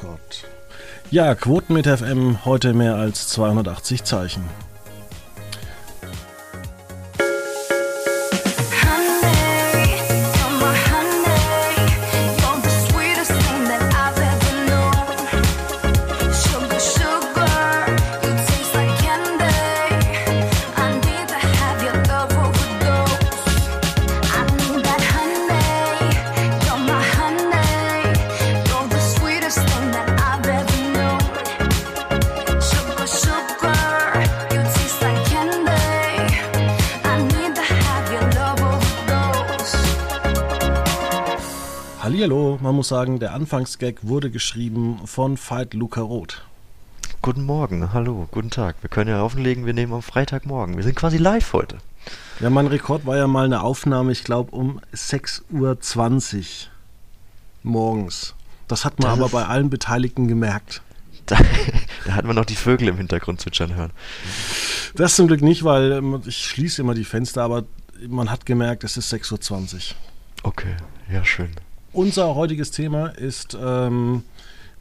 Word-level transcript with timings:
Rekord. 0.00 0.44
Ja, 1.10 1.34
Quotenmeter 1.34 1.98
FM, 1.98 2.44
heute 2.44 2.72
mehr 2.72 2.94
als 2.94 3.28
280 3.28 4.04
Zeichen. 4.04 4.44
Sagen, 42.90 43.20
der 43.20 43.32
Anfangsgag 43.32 43.98
wurde 44.02 44.30
geschrieben 44.30 45.00
von 45.06 45.38
Veit 45.38 45.74
Luca 45.74 46.00
Roth. 46.00 46.44
Guten 47.22 47.44
Morgen, 47.44 47.92
hallo, 47.92 48.28
guten 48.32 48.50
Tag. 48.50 48.76
Wir 48.82 48.90
können 48.90 49.08
ja 49.08 49.22
auflegen, 49.22 49.64
wir 49.64 49.72
nehmen 49.72 49.92
am 49.92 50.02
Freitagmorgen. 50.02 50.76
Wir 50.76 50.82
sind 50.82 50.96
quasi 50.96 51.16
live 51.16 51.52
heute. 51.52 51.78
Ja, 52.40 52.50
mein 52.50 52.66
Rekord 52.66 53.06
war 53.06 53.16
ja 53.16 53.28
mal 53.28 53.44
eine 53.44 53.62
Aufnahme, 53.62 54.10
ich 54.10 54.24
glaube, 54.24 54.50
um 54.50 54.80
6.20 54.92 56.36
Uhr 56.38 56.46
morgens. 57.62 58.34
Das 58.66 58.84
hat 58.84 58.98
man 58.98 59.10
das 59.10 59.18
aber 59.18 59.28
bei 59.28 59.46
allen 59.46 59.70
Beteiligten 59.70 60.28
gemerkt. 60.28 60.82
Da, 61.26 61.38
da, 62.06 62.14
hat 62.14 62.24
man 62.24 62.34
noch 62.34 62.44
die 62.44 62.56
Vögel 62.56 62.88
im 62.88 62.96
Hintergrund 62.96 63.40
zwitschern 63.40 63.76
hören. 63.76 63.92
Das 64.96 65.14
zum 65.14 65.28
Glück 65.28 65.42
nicht, 65.42 65.62
weil 65.62 65.92
ähm, 65.92 66.20
ich 66.26 66.44
schließe 66.44 66.82
immer 66.82 66.94
die 66.94 67.04
Fenster, 67.04 67.42
aber 67.44 67.66
man 68.08 68.32
hat 68.32 68.46
gemerkt, 68.46 68.82
es 68.82 68.96
ist 68.96 69.14
6.20 69.14 69.74
Uhr. 69.74 69.80
Okay, 70.42 70.74
ja, 71.08 71.24
schön. 71.24 71.50
Unser 71.92 72.36
heutiges 72.36 72.70
Thema 72.70 73.08
ist 73.08 73.58
ähm, 73.60 74.22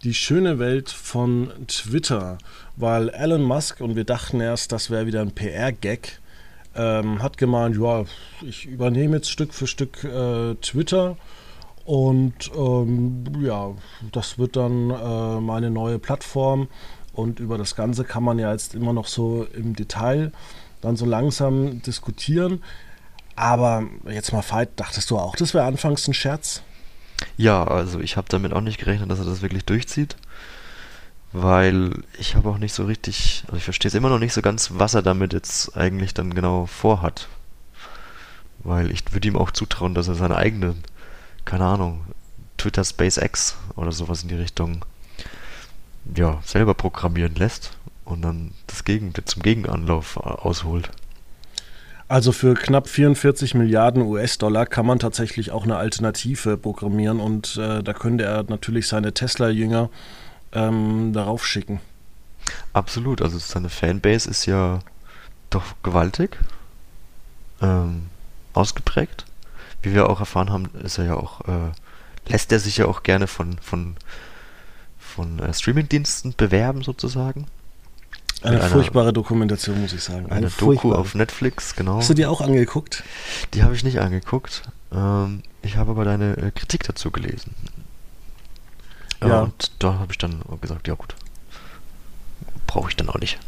die 0.04 0.14
schöne 0.14 0.60
Welt 0.60 0.92
von 0.92 1.52
Twitter, 1.68 2.38
weil 2.76 3.10
Elon 3.10 3.42
Musk, 3.42 3.82
und 3.82 3.96
wir 3.96 4.04
dachten 4.04 4.40
erst, 4.40 4.72
das 4.72 4.92
wäre 4.92 5.08
wieder 5.08 5.22
ein 5.22 5.32
PR-Gag, 5.32 6.20
ähm, 6.76 7.24
hat 7.24 7.40
gemeint, 7.40 7.76
ja, 7.78 8.06
ich 8.48 8.68
übernehme 8.68 9.16
jetzt 9.16 9.32
Stück 9.32 9.56
für 9.56 9.66
Stück 9.66 10.04
äh, 10.04 10.54
Twitter 10.62 11.18
und 11.84 12.52
ähm, 12.56 13.24
ja, 13.42 13.72
das 14.12 14.38
wird 14.38 14.56
dann 14.56 14.92
äh, 14.92 15.40
meine 15.42 15.72
neue 15.72 15.98
Plattform 15.98 16.68
und 17.14 17.40
über 17.40 17.58
das 17.58 17.76
Ganze 17.76 18.04
kann 18.04 18.24
man 18.24 18.38
ja 18.38 18.52
jetzt 18.52 18.76
immer 18.76 18.94
noch 18.94 19.08
so 19.08 19.48
im 19.56 19.76
Detail 19.76 20.32
dann 20.82 20.96
so 20.96 21.08
langsam 21.08 21.82
diskutieren. 21.82 22.62
Aber 23.36 23.84
jetzt 24.08 24.32
mal 24.32 24.44
Veit, 24.48 24.80
dachtest 24.80 25.10
du 25.10 25.18
auch, 25.18 25.36
das 25.36 25.56
wäre 25.56 25.66
anfangs 25.66 26.08
ein 26.08 26.14
Scherz? 26.14 26.62
Ja, 27.38 27.64
also 27.64 28.00
ich 28.00 28.18
habe 28.18 28.28
damit 28.30 28.54
auch 28.54 28.62
nicht 28.62 28.80
gerechnet, 28.80 29.10
dass 29.10 29.20
er 29.20 29.26
das 29.26 29.42
wirklich 29.42 29.66
durchzieht. 29.66 30.16
Weil 31.32 31.92
ich 32.18 32.36
habe 32.36 32.50
auch 32.50 32.58
nicht 32.58 32.74
so 32.74 32.86
richtig, 32.86 33.44
also 33.48 33.58
ich 33.58 33.64
verstehe 33.64 33.90
es 33.90 33.96
immer 33.96 34.10
noch 34.10 34.20
nicht 34.20 34.34
so 34.34 34.42
ganz, 34.42 34.72
was 34.74 34.96
er 34.96 35.04
damit 35.04 35.34
jetzt 35.34 35.78
eigentlich 35.78 36.14
dann 36.14 36.34
genau 36.34 36.66
vorhat. 36.66 37.28
Weil 38.60 38.92
ich 38.92 39.04
würde 39.14 39.28
ihm 39.28 39.38
auch 39.38 39.52
zutrauen, 39.52 39.94
dass 39.94 40.08
er 40.08 40.16
seine 40.16 40.38
eigenen, 40.38 40.84
keine 41.46 41.66
Ahnung, 41.66 42.02
Twitter 42.58 42.84
SpaceX 42.84 43.58
oder 43.76 43.92
sowas 43.92 44.24
in 44.24 44.30
die 44.30 44.36
Richtung, 44.36 44.84
ja, 46.16 46.42
selber 46.44 46.74
programmieren 46.74 47.36
lässt 47.36 47.78
und 48.06 48.24
dann 48.24 48.52
das 48.66 48.84
Gegen, 48.84 49.14
zum 49.26 49.44
Gegenanlauf 49.44 50.18
ausholt. 50.18 50.90
Also 52.10 52.32
für 52.32 52.56
knapp 52.56 52.90
44 52.90 53.54
Milliarden 53.54 54.02
US-Dollar 54.02 54.66
kann 54.66 54.88
man 54.88 54.98
tatsächlich 54.98 55.52
auch 55.52 55.64
eine 55.64 55.78
Alternative 55.78 56.58
programmieren 56.58 57.20
und 57.20 57.56
äh, 57.58 57.84
da 57.84 57.94
könnte 57.94 58.24
er 58.24 58.44
natürlich 58.50 58.88
seine 58.88 59.14
Tesla-Jünger 59.14 59.92
ähm, 60.52 61.14
darauf 61.14 61.46
schicken. 61.46 61.80
Absolut, 62.74 63.22
also 63.22 63.38
seine 63.38 63.70
Fanbase 63.70 64.28
ist 64.28 64.48
ja 64.48 64.80
doch 65.52 65.76
gewaltig, 65.84 66.40
ähm, 67.62 68.08
ausgeprägt. 68.54 69.26
Wie 69.84 69.94
wir 69.94 70.10
auch 70.10 70.20
erfahren 70.20 70.50
haben, 70.50 70.66
ist 70.82 70.98
er 70.98 71.06
ja 71.06 71.14
auch, 71.14 71.42
äh, 71.42 71.72
lässt 72.28 72.52
er 72.52 72.60
sich 72.60 72.78
ja 72.78 72.88
auch 72.88 73.04
gerne 73.04 73.28
von, 73.28 73.60
von, 73.60 73.96
von 74.98 75.38
äh, 75.38 75.54
Streamingdiensten 75.54 76.34
bewerben 76.36 76.82
sozusagen. 76.82 77.46
Eine 78.42 78.62
furchtbare 78.62 79.12
Dokumentation, 79.12 79.82
muss 79.82 79.94
ich 79.94 80.04
sagen. 80.04 80.28
Eine, 80.28 80.48
eine 80.48 80.50
Doku 80.50 80.94
auf 80.94 81.14
Netflix, 81.16 81.76
genau. 81.76 81.98
Hast 81.98 82.10
du 82.10 82.14
die 82.14 82.26
auch 82.26 82.42
angeguckt? 82.42 83.04
Die 83.54 83.64
habe 83.64 83.76
ich 83.76 83.84
nicht 83.84 84.00
angeguckt. 84.00 84.64
Ähm, 84.94 85.44
ich 85.62 85.76
habe 85.78 85.92
aber 85.92 86.06
deine 86.06 86.38
äh, 86.38 86.52
Kritik 86.52 86.84
dazu 86.84 87.12
gelesen. 87.12 87.54
Ja. 89.22 89.42
Und 89.42 89.72
da 89.80 90.00
habe 90.00 90.12
ich 90.12 90.18
dann 90.18 90.42
gesagt, 90.62 90.88
ja 90.88 90.94
gut, 90.94 91.16
brauche 92.68 92.90
ich 92.90 92.96
dann 92.96 93.10
auch 93.10 93.20
nicht. 93.20 93.40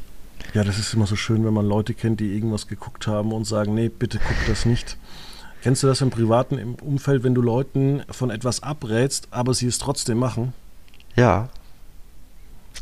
Ja, 0.53 0.65
das 0.65 0.77
ist 0.77 0.93
immer 0.93 1.07
so 1.07 1.15
schön, 1.15 1.45
wenn 1.45 1.53
man 1.53 1.65
Leute 1.65 1.93
kennt, 1.93 2.19
die 2.19 2.33
irgendwas 2.33 2.67
geguckt 2.67 3.07
haben 3.07 3.31
und 3.31 3.45
sagen, 3.45 3.73
nee, 3.73 3.87
bitte 3.87 4.19
guck 4.19 4.47
das 4.47 4.65
nicht. 4.65 4.97
Kennst 5.61 5.83
du 5.83 5.87
das 5.87 6.01
im 6.01 6.09
privaten 6.09 6.75
Umfeld, 6.81 7.23
wenn 7.23 7.35
du 7.35 7.41
Leuten 7.41 8.01
von 8.09 8.31
etwas 8.31 8.63
abrätst, 8.63 9.27
aber 9.31 9.53
sie 9.53 9.67
es 9.67 9.77
trotzdem 9.77 10.17
machen? 10.17 10.53
Ja. 11.15 11.49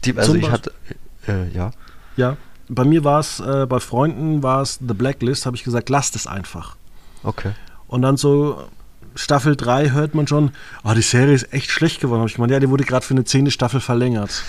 Die, 0.06 0.18
also 0.18 0.31
Zum 0.31 0.41
ich 0.41 0.50
hatte, 0.50 0.74
äh, 1.28 1.50
ja. 1.50 1.72
Ja, 2.19 2.35
bei 2.68 2.84
mir 2.84 3.06
war 3.06 3.22
es, 3.22 3.40
äh, 3.40 3.66
bei 3.66 3.80
Freunden 3.80 4.44
war 4.44 4.62
es 4.62 4.78
The 4.85 4.94
Blacklist, 4.94 5.46
habe 5.46 5.56
ich 5.56 5.63
gesagt, 5.63 5.88
lasst 5.88 6.18
es 6.18 6.28
einfach. 6.28 6.75
Okay. 7.24 7.53
Und 7.88 8.02
dann 8.02 8.18
so 8.18 8.68
Staffel 9.16 9.56
3 9.56 9.91
hört 9.91 10.16
man 10.16 10.28
schon, 10.28 10.52
oh, 10.84 10.91
die 10.94 11.02
Serie 11.02 11.34
ist 11.34 11.53
echt 11.53 11.72
schlecht 11.72 12.02
geworden. 12.02 12.19
Habe 12.19 12.29
ich 12.29 12.35
gemeint, 12.35 12.52
ja, 12.52 12.59
die 12.59 12.69
wurde 12.69 12.84
gerade 12.84 13.06
für 13.06 13.13
eine 13.13 13.24
zehnte 13.24 13.52
Staffel 13.52 13.79
verlängert. 13.79 14.44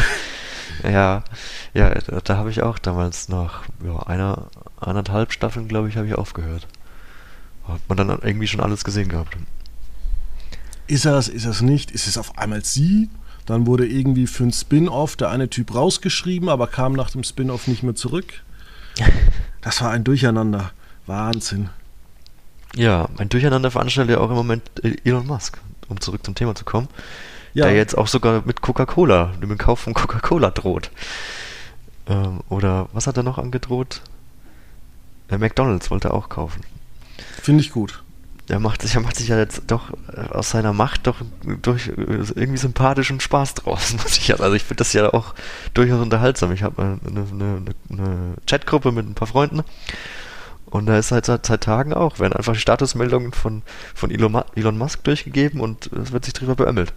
ja, 0.84 1.24
ja, 1.72 1.94
da, 1.94 2.20
da 2.20 2.36
habe 2.36 2.50
ich 2.50 2.60
auch 2.60 2.78
damals 2.78 3.30
nach 3.30 3.62
ja, 3.82 4.00
einer, 4.00 4.48
anderthalb 4.78 5.32
Staffeln, 5.32 5.68
glaube 5.68 5.88
ich, 5.88 5.96
habe 5.96 6.06
ich 6.06 6.14
aufgehört. 6.14 6.68
Hat 7.66 7.80
man 7.88 7.96
dann 7.96 8.10
irgendwie 8.10 8.46
schon 8.46 8.60
alles 8.60 8.84
gesehen 8.84 9.08
gehabt. 9.08 9.38
Ist 10.86 11.06
es, 11.06 11.28
ist 11.28 11.46
es 11.46 11.62
nicht? 11.62 11.92
Ist 11.92 12.06
es 12.06 12.18
auf 12.18 12.36
einmal 12.36 12.62
sie? 12.62 13.08
Dann 13.46 13.66
wurde 13.66 13.86
irgendwie 13.86 14.26
für 14.26 14.44
ein 14.44 14.52
Spin-off 14.52 15.16
der 15.16 15.30
eine 15.30 15.50
Typ 15.50 15.74
rausgeschrieben, 15.74 16.48
aber 16.48 16.66
kam 16.66 16.94
nach 16.94 17.10
dem 17.10 17.24
Spin-off 17.24 17.68
nicht 17.68 17.82
mehr 17.82 17.94
zurück. 17.94 18.42
Das 19.60 19.80
war 19.80 19.92
ein 19.92 20.04
Durcheinander. 20.04 20.72
Wahnsinn. 21.06 21.70
Ja, 22.76 23.08
ein 23.16 23.30
Durcheinander 23.30 23.70
veranstaltet 23.70 24.14
ja 24.14 24.20
auch 24.20 24.28
im 24.28 24.36
Moment 24.36 24.62
äh, 24.82 24.94
Elon 25.04 25.26
Musk, 25.26 25.58
um 25.88 26.02
zurück 26.02 26.22
zum 26.22 26.34
Thema 26.34 26.54
zu 26.54 26.66
kommen. 26.66 26.88
Ja. 27.54 27.64
Der 27.64 27.74
jetzt 27.74 27.96
auch 27.96 28.06
sogar 28.06 28.42
mit 28.44 28.60
Coca-Cola, 28.60 29.32
mit 29.40 29.48
dem 29.48 29.56
Kauf 29.56 29.80
von 29.80 29.94
Coca-Cola 29.94 30.50
droht. 30.50 30.90
Ähm, 32.06 32.40
oder 32.50 32.90
was 32.92 33.06
hat 33.06 33.16
er 33.16 33.22
noch 33.22 33.38
angedroht? 33.38 34.02
Der 35.30 35.38
McDonalds 35.38 35.90
wollte 35.90 36.08
er 36.08 36.14
auch 36.14 36.28
kaufen. 36.28 36.60
Finde 37.40 37.62
ich 37.62 37.72
gut 37.72 38.03
er 38.48 38.60
macht 38.60 38.82
sich, 38.82 38.94
er 38.94 39.00
macht 39.00 39.16
sich 39.16 39.28
ja 39.28 39.38
jetzt 39.38 39.62
doch 39.68 39.90
äh, 40.12 40.20
aus 40.32 40.50
seiner 40.50 40.72
Macht 40.72 41.06
doch 41.06 41.16
durch 41.62 41.88
äh, 41.88 41.92
irgendwie 41.96 42.58
sympathischen 42.58 43.20
Spaß 43.20 43.54
ja. 44.26 44.36
Also 44.36 44.54
ich 44.54 44.62
finde 44.62 44.80
das 44.80 44.92
ja 44.92 45.12
auch 45.12 45.34
durchaus 45.72 46.00
unterhaltsam. 46.00 46.52
Ich 46.52 46.62
habe 46.62 46.98
eine, 47.04 47.26
eine, 47.30 47.64
eine 47.90 48.34
Chatgruppe 48.46 48.92
mit 48.92 49.08
ein 49.08 49.14
paar 49.14 49.28
Freunden 49.28 49.62
und 50.74 50.86
da 50.86 50.98
ist 50.98 51.12
halt 51.12 51.24
seit, 51.24 51.46
seit 51.46 51.62
Tagen 51.62 51.94
auch, 51.94 52.18
werden 52.18 52.32
einfach 52.32 52.56
Statusmeldungen 52.56 53.32
von, 53.32 53.62
von 53.94 54.10
Elon 54.10 54.76
Musk 54.76 55.04
durchgegeben 55.04 55.60
und 55.60 55.86
es 55.92 56.10
wird 56.10 56.24
sich 56.24 56.34
drüber 56.34 56.56
beömmelt. 56.56 56.92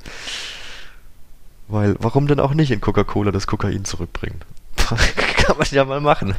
Weil, 1.67 1.95
warum 1.99 2.27
denn 2.27 2.39
auch 2.39 2.55
nicht 2.55 2.71
in 2.71 2.81
Coca-Cola 2.81 3.31
das 3.31 3.45
Kokain 3.45 3.85
zurückbringen? 3.85 4.41
Kann 4.77 5.57
man 5.57 5.67
ja 5.69 5.85
mal 5.85 6.01
machen. 6.01 6.33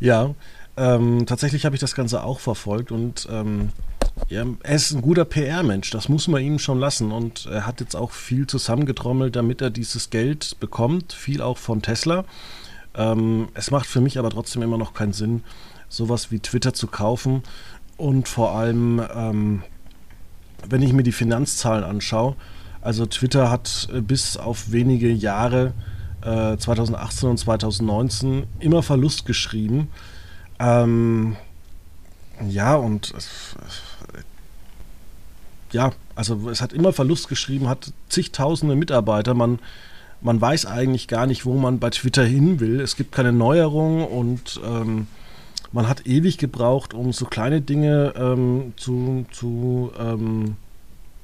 Ja, 0.00 0.34
ähm, 0.76 1.26
tatsächlich 1.26 1.64
habe 1.64 1.76
ich 1.76 1.80
das 1.80 1.94
Ganze 1.94 2.24
auch 2.24 2.40
verfolgt 2.40 2.92
und 2.92 3.28
ähm, 3.30 3.70
ja, 4.28 4.44
er 4.62 4.74
ist 4.74 4.92
ein 4.92 5.02
guter 5.02 5.24
PR-Mensch, 5.24 5.90
das 5.90 6.08
muss 6.08 6.28
man 6.28 6.42
ihm 6.42 6.58
schon 6.58 6.78
lassen. 6.78 7.12
Und 7.12 7.46
er 7.46 7.66
hat 7.66 7.80
jetzt 7.80 7.96
auch 7.96 8.12
viel 8.12 8.46
zusammengetrommelt, 8.46 9.36
damit 9.36 9.60
er 9.60 9.70
dieses 9.70 10.10
Geld 10.10 10.56
bekommt, 10.60 11.12
viel 11.12 11.42
auch 11.42 11.58
von 11.58 11.82
Tesla. 11.82 12.24
Ähm, 12.94 13.48
es 13.54 13.70
macht 13.70 13.86
für 13.86 14.00
mich 14.00 14.18
aber 14.18 14.30
trotzdem 14.30 14.62
immer 14.62 14.78
noch 14.78 14.94
keinen 14.94 15.12
Sinn, 15.12 15.42
sowas 15.88 16.30
wie 16.30 16.38
Twitter 16.38 16.74
zu 16.74 16.86
kaufen. 16.86 17.42
Und 17.96 18.28
vor 18.28 18.52
allem, 18.52 19.02
ähm, 19.14 19.62
wenn 20.68 20.82
ich 20.82 20.92
mir 20.92 21.02
die 21.02 21.12
Finanzzahlen 21.12 21.84
anschaue, 21.84 22.36
also 22.80 23.06
Twitter 23.06 23.50
hat 23.50 23.88
äh, 23.92 24.00
bis 24.00 24.36
auf 24.36 24.70
wenige 24.70 25.10
Jahre 25.10 25.72
äh, 26.22 26.56
2018 26.56 27.30
und 27.30 27.38
2019 27.38 28.44
immer 28.60 28.82
Verlust 28.82 29.26
geschrieben. 29.26 29.88
Ähm, 30.58 31.36
ja, 32.48 32.76
und 32.76 33.12
ja, 35.72 35.92
also 36.14 36.48
es 36.48 36.60
hat 36.60 36.72
immer 36.72 36.92
Verlust 36.92 37.28
geschrieben, 37.28 37.68
hat 37.68 37.92
zigtausende 38.08 38.76
Mitarbeiter. 38.76 39.34
Man, 39.34 39.58
man 40.20 40.40
weiß 40.40 40.66
eigentlich 40.66 41.08
gar 41.08 41.26
nicht, 41.26 41.44
wo 41.44 41.54
man 41.54 41.80
bei 41.80 41.90
Twitter 41.90 42.24
hin 42.24 42.60
will. 42.60 42.80
Es 42.80 42.96
gibt 42.96 43.12
keine 43.12 43.32
Neuerung 43.32 44.06
und 44.06 44.60
ähm, 44.64 45.08
man 45.72 45.88
hat 45.88 46.06
ewig 46.06 46.38
gebraucht, 46.38 46.94
um 46.94 47.12
so 47.12 47.24
kleine 47.24 47.60
Dinge 47.60 48.14
ähm, 48.16 48.74
zu, 48.76 49.26
zu 49.32 49.90
ähm, 49.98 50.56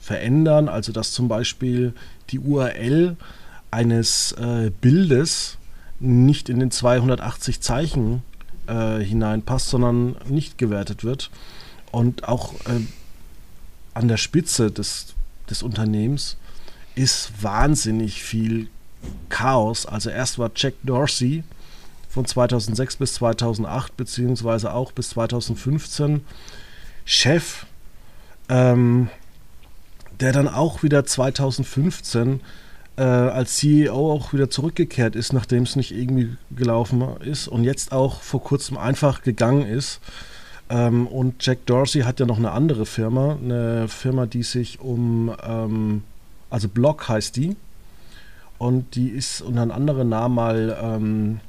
verändern. 0.01 0.69
Also 0.69 0.93
dass 0.93 1.13
zum 1.13 1.29
Beispiel 1.29 1.95
die 2.31 2.41
URL 2.41 3.17
eines 3.71 4.33
äh, 4.33 4.73
Bildes 4.81 5.57
nicht 6.01 6.49
in 6.49 6.59
den 6.59 6.73
280 6.73 7.61
Zeichen 7.61 8.23
äh, 8.71 9.05
hineinpasst, 9.05 9.69
sondern 9.69 10.17
nicht 10.29 10.57
gewertet 10.57 11.05
wird. 11.05 11.31
Und 11.91 12.29
auch 12.29 12.55
äh, 12.67 12.81
an 13.95 14.09
der 14.09 14.17
Spitze 14.17 14.71
des, 14.71 15.15
des 15.51 15.63
Unternehmens 15.63 16.37
ist 16.95 17.43
wahnsinnig 17.43 18.23
viel 18.23 18.69
Chaos. 19.29 19.87
Also 19.87 20.11
erst 20.11 20.39
war 20.39 20.51
Jack 20.55 20.75
Dorsey 20.83 21.43
von 22.09 22.27
2006 22.27 22.97
bis 22.97 23.15
2008, 23.15 23.97
beziehungsweise 23.97 24.73
auch 24.73 24.93
bis 24.93 25.11
2015 25.11 26.23
Chef, 27.05 27.67
ähm, 28.49 29.09
der 30.21 30.33
dann 30.33 30.49
auch 30.49 30.83
wieder 30.83 31.05
2015 31.05 32.41
äh, 33.01 33.03
als 33.03 33.57
CEO 33.57 34.13
auch 34.13 34.35
wieder 34.35 34.51
zurückgekehrt 34.51 35.17
ist, 35.17 35.33
nachdem 35.33 35.63
es 35.63 35.75
nicht 35.75 35.91
irgendwie 35.91 36.37
gelaufen 36.51 37.03
ist 37.21 37.49
und 37.49 37.65
jetzt 37.65 37.93
auch 37.93 38.21
vor 38.21 38.45
kurzem 38.45 38.77
einfach 38.77 39.23
gegangen 39.23 39.63
ist. 39.63 40.01
Ähm, 40.69 41.07
und 41.07 41.45
Jack 41.45 41.65
Dorsey 41.65 42.03
hat 42.03 42.21
ja 42.21 42.27
noch 42.27 42.37
eine 42.37 42.51
andere 42.51 42.85
Firma, 42.85 43.39
eine 43.43 43.89
Firma, 43.89 44.27
die 44.27 44.43
sich 44.43 44.81
um, 44.81 45.35
ähm, 45.43 46.03
also 46.51 46.69
Block 46.69 47.09
heißt 47.09 47.37
die. 47.37 47.57
Und 48.59 48.95
die 48.95 49.09
ist 49.09 49.41
unter 49.41 49.63
einem 49.63 49.71
anderen 49.71 50.11
Namen 50.11 50.35
mal 50.35 50.79
ähm, 50.83 51.41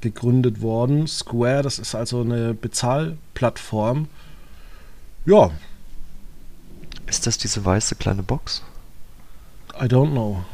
gegründet 0.00 0.62
worden. 0.62 1.08
Square, 1.08 1.62
das 1.62 1.80
ist 1.80 1.96
also 1.96 2.20
eine 2.20 2.54
Bezahlplattform. 2.54 4.06
Ja. 5.26 5.50
Ist 7.08 7.26
das 7.26 7.36
diese 7.36 7.64
weiße 7.64 7.96
kleine 7.96 8.22
Box? 8.22 8.62
I 9.74 9.86
don't 9.86 10.12
know. 10.12 10.44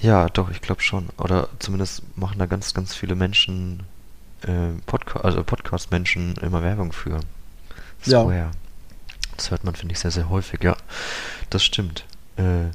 Ja, 0.00 0.28
doch, 0.28 0.50
ich 0.50 0.60
glaube 0.60 0.82
schon. 0.82 1.08
Oder 1.18 1.48
zumindest 1.58 2.02
machen 2.16 2.38
da 2.38 2.46
ganz, 2.46 2.74
ganz 2.74 2.94
viele 2.94 3.14
Menschen 3.14 3.84
äh, 4.42 4.72
Podca 4.86 5.20
also 5.20 5.44
Podcast-Menschen 5.44 6.36
immer 6.36 6.62
Werbung 6.62 6.92
für. 6.92 7.20
Square. 8.02 8.34
Ja. 8.34 8.50
Das 9.36 9.50
hört 9.50 9.64
man, 9.64 9.74
finde 9.74 9.92
ich, 9.92 9.98
sehr, 9.98 10.10
sehr 10.10 10.28
häufig, 10.28 10.62
ja. 10.62 10.76
Das 11.50 11.64
stimmt. 11.64 12.04
Äh, 12.36 12.68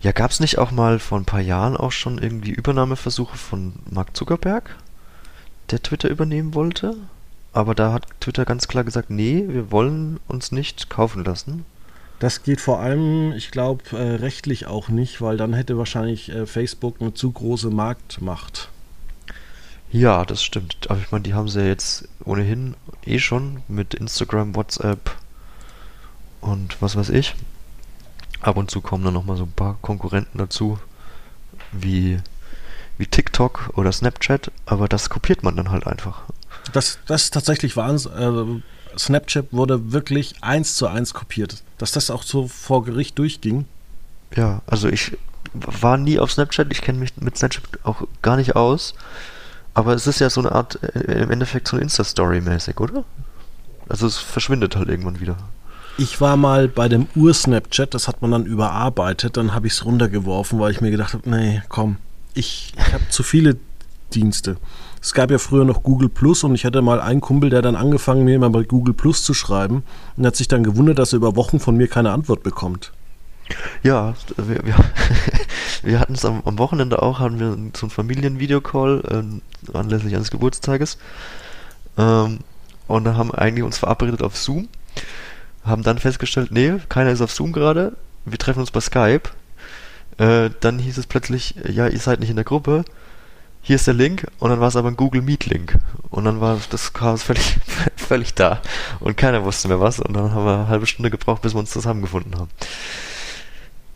ja, 0.00 0.12
gab 0.12 0.30
es 0.30 0.40
nicht 0.40 0.58
auch 0.58 0.70
mal 0.70 0.98
vor 0.98 1.18
ein 1.18 1.24
paar 1.24 1.40
Jahren 1.40 1.76
auch 1.76 1.92
schon 1.92 2.18
irgendwie 2.18 2.50
Übernahmeversuche 2.50 3.36
von 3.36 3.74
Mark 3.90 4.16
Zuckerberg, 4.16 4.76
der 5.70 5.82
Twitter 5.82 6.08
übernehmen 6.08 6.54
wollte? 6.54 6.96
Aber 7.52 7.74
da 7.74 7.92
hat 7.92 8.06
Twitter 8.20 8.44
ganz 8.44 8.68
klar 8.68 8.84
gesagt, 8.84 9.10
nee, 9.10 9.44
wir 9.48 9.72
wollen 9.72 10.20
uns 10.28 10.52
nicht 10.52 10.88
kaufen 10.88 11.24
lassen. 11.24 11.64
Das 12.20 12.42
geht 12.42 12.60
vor 12.60 12.80
allem, 12.80 13.32
ich 13.32 13.50
glaube, 13.50 13.96
äh, 13.96 14.16
rechtlich 14.16 14.66
auch 14.66 14.88
nicht, 14.90 15.22
weil 15.22 15.38
dann 15.38 15.54
hätte 15.54 15.78
wahrscheinlich 15.78 16.28
äh, 16.28 16.44
Facebook 16.44 16.96
eine 17.00 17.14
zu 17.14 17.32
große 17.32 17.70
Marktmacht. 17.70 18.68
Ja, 19.90 20.26
das 20.26 20.42
stimmt. 20.42 20.90
Aber 20.90 21.00
ich 21.00 21.10
meine, 21.10 21.22
die 21.22 21.32
haben 21.32 21.48
sie 21.48 21.60
ja 21.60 21.66
jetzt 21.66 22.08
ohnehin 22.24 22.76
eh 23.06 23.18
schon 23.18 23.62
mit 23.68 23.94
Instagram, 23.94 24.54
WhatsApp 24.54 25.16
und 26.42 26.80
was 26.82 26.94
weiß 26.94 27.08
ich. 27.08 27.34
Ab 28.42 28.58
und 28.58 28.70
zu 28.70 28.82
kommen 28.82 29.02
dann 29.02 29.14
nochmal 29.14 29.38
so 29.38 29.44
ein 29.44 29.52
paar 29.52 29.78
Konkurrenten 29.80 30.36
dazu, 30.36 30.78
wie, 31.72 32.18
wie 32.98 33.06
TikTok 33.06 33.70
oder 33.76 33.92
Snapchat, 33.92 34.52
aber 34.66 34.88
das 34.88 35.08
kopiert 35.08 35.42
man 35.42 35.56
dann 35.56 35.70
halt 35.70 35.86
einfach. 35.86 36.24
Das, 36.74 36.98
das 37.06 37.24
ist 37.24 37.34
tatsächlich 37.34 37.78
Wahnsinn. 37.78 38.62
Äh, 38.94 38.98
Snapchat 38.98 39.46
wurde 39.52 39.92
wirklich 39.92 40.34
eins 40.42 40.76
zu 40.76 40.86
eins 40.86 41.14
kopiert. 41.14 41.62
Dass 41.80 41.92
das 41.92 42.10
auch 42.10 42.22
so 42.22 42.46
vor 42.46 42.84
Gericht 42.84 43.18
durchging. 43.18 43.64
Ja, 44.36 44.60
also 44.66 44.88
ich 44.88 45.16
war 45.54 45.96
nie 45.96 46.18
auf 46.18 46.30
Snapchat, 46.30 46.70
ich 46.70 46.82
kenne 46.82 46.98
mich 46.98 47.16
mit 47.16 47.38
Snapchat 47.38 47.64
auch 47.84 48.02
gar 48.20 48.36
nicht 48.36 48.54
aus. 48.54 48.94
Aber 49.72 49.94
es 49.94 50.06
ist 50.06 50.20
ja 50.20 50.28
so 50.28 50.40
eine 50.42 50.52
Art, 50.52 50.78
äh, 50.82 51.22
im 51.22 51.30
Endeffekt 51.30 51.68
so 51.68 51.76
eine 51.76 51.84
Insta-Story 51.84 52.42
mäßig, 52.42 52.78
oder? 52.80 53.04
Also 53.88 54.06
es 54.06 54.18
verschwindet 54.18 54.76
halt 54.76 54.90
irgendwann 54.90 55.20
wieder. 55.20 55.36
Ich 55.96 56.20
war 56.20 56.36
mal 56.36 56.68
bei 56.68 56.88
dem 56.88 57.06
Ur-Snapchat, 57.16 57.94
das 57.94 58.08
hat 58.08 58.20
man 58.20 58.30
dann 58.30 58.44
überarbeitet, 58.44 59.38
dann 59.38 59.54
habe 59.54 59.66
ich 59.66 59.72
es 59.72 59.84
runtergeworfen, 59.86 60.60
weil 60.60 60.72
ich 60.72 60.82
mir 60.82 60.90
gedacht 60.90 61.14
habe, 61.14 61.28
nee, 61.30 61.62
komm, 61.70 61.96
ich, 62.34 62.74
ich 62.76 62.92
habe 62.92 63.08
zu 63.08 63.22
viele 63.22 63.56
Dienste. 64.12 64.58
Es 65.02 65.14
gab 65.14 65.30
ja 65.30 65.38
früher 65.38 65.64
noch 65.64 65.82
Google 65.82 66.08
Plus 66.08 66.44
und 66.44 66.54
ich 66.54 66.64
hatte 66.64 66.82
mal 66.82 67.00
einen 67.00 67.20
Kumpel, 67.20 67.50
der 67.50 67.62
dann 67.62 67.76
angefangen, 67.76 68.24
mir 68.24 68.38
mal 68.38 68.50
bei 68.50 68.64
Google 68.64 68.94
Plus 68.94 69.24
zu 69.24 69.32
schreiben 69.32 69.82
und 70.16 70.26
hat 70.26 70.36
sich 70.36 70.48
dann 70.48 70.62
gewundert, 70.62 70.98
dass 70.98 71.12
er 71.12 71.16
über 71.16 71.36
Wochen 71.36 71.58
von 71.58 71.76
mir 71.76 71.88
keine 71.88 72.12
Antwort 72.12 72.42
bekommt. 72.42 72.92
Ja, 73.82 74.14
wir, 74.36 74.64
wir, 74.64 74.74
wir 75.82 76.00
hatten 76.00 76.14
es 76.14 76.24
am, 76.24 76.42
am, 76.44 76.58
Wochenende 76.58 77.02
auch, 77.02 77.18
hatten 77.18 77.40
wir 77.40 77.56
so 77.74 77.86
einen 77.86 77.90
Familienvideocall 77.90 79.02
äh, 79.72 79.76
anlässlich 79.76 80.14
eines 80.14 80.30
Geburtstages. 80.30 80.98
Ähm, 81.96 82.40
und 82.86 83.04
da 83.04 83.14
haben 83.14 83.32
eigentlich 83.32 83.64
uns 83.64 83.78
verabredet 83.78 84.22
auf 84.22 84.36
Zoom. 84.36 84.68
Haben 85.64 85.82
dann 85.82 85.98
festgestellt, 85.98 86.50
nee, 86.52 86.74
keiner 86.88 87.10
ist 87.10 87.20
auf 87.20 87.32
Zoom 87.32 87.52
gerade. 87.52 87.96
Wir 88.24 88.38
treffen 88.38 88.60
uns 88.60 88.70
bei 88.70 88.80
Skype. 88.80 89.30
Äh, 90.18 90.50
dann 90.60 90.78
hieß 90.78 90.98
es 90.98 91.06
plötzlich, 91.06 91.54
ja, 91.68 91.86
ihr 91.86 91.98
seid 91.98 92.20
nicht 92.20 92.30
in 92.30 92.36
der 92.36 92.44
Gruppe. 92.44 92.84
Hier 93.62 93.76
ist 93.76 93.86
der 93.86 93.94
Link 93.94 94.26
und 94.38 94.50
dann 94.50 94.60
war 94.60 94.68
es 94.68 94.76
aber 94.76 94.88
ein 94.88 94.96
Google 94.96 95.22
Meet 95.22 95.46
Link. 95.46 95.78
Und 96.08 96.24
dann 96.24 96.40
war 96.40 96.58
das 96.70 96.92
Chaos 96.92 97.22
völlig, 97.22 97.58
völlig 97.96 98.34
da. 98.34 98.62
Und 99.00 99.16
keiner 99.16 99.44
wusste 99.44 99.68
mehr 99.68 99.80
was. 99.80 100.00
Und 100.00 100.14
dann 100.14 100.32
haben 100.32 100.44
wir 100.44 100.54
eine 100.54 100.68
halbe 100.68 100.86
Stunde 100.86 101.10
gebraucht, 101.10 101.42
bis 101.42 101.54
wir 101.54 101.60
uns 101.60 101.70
zusammengefunden 101.70 102.34
haben. 102.36 102.50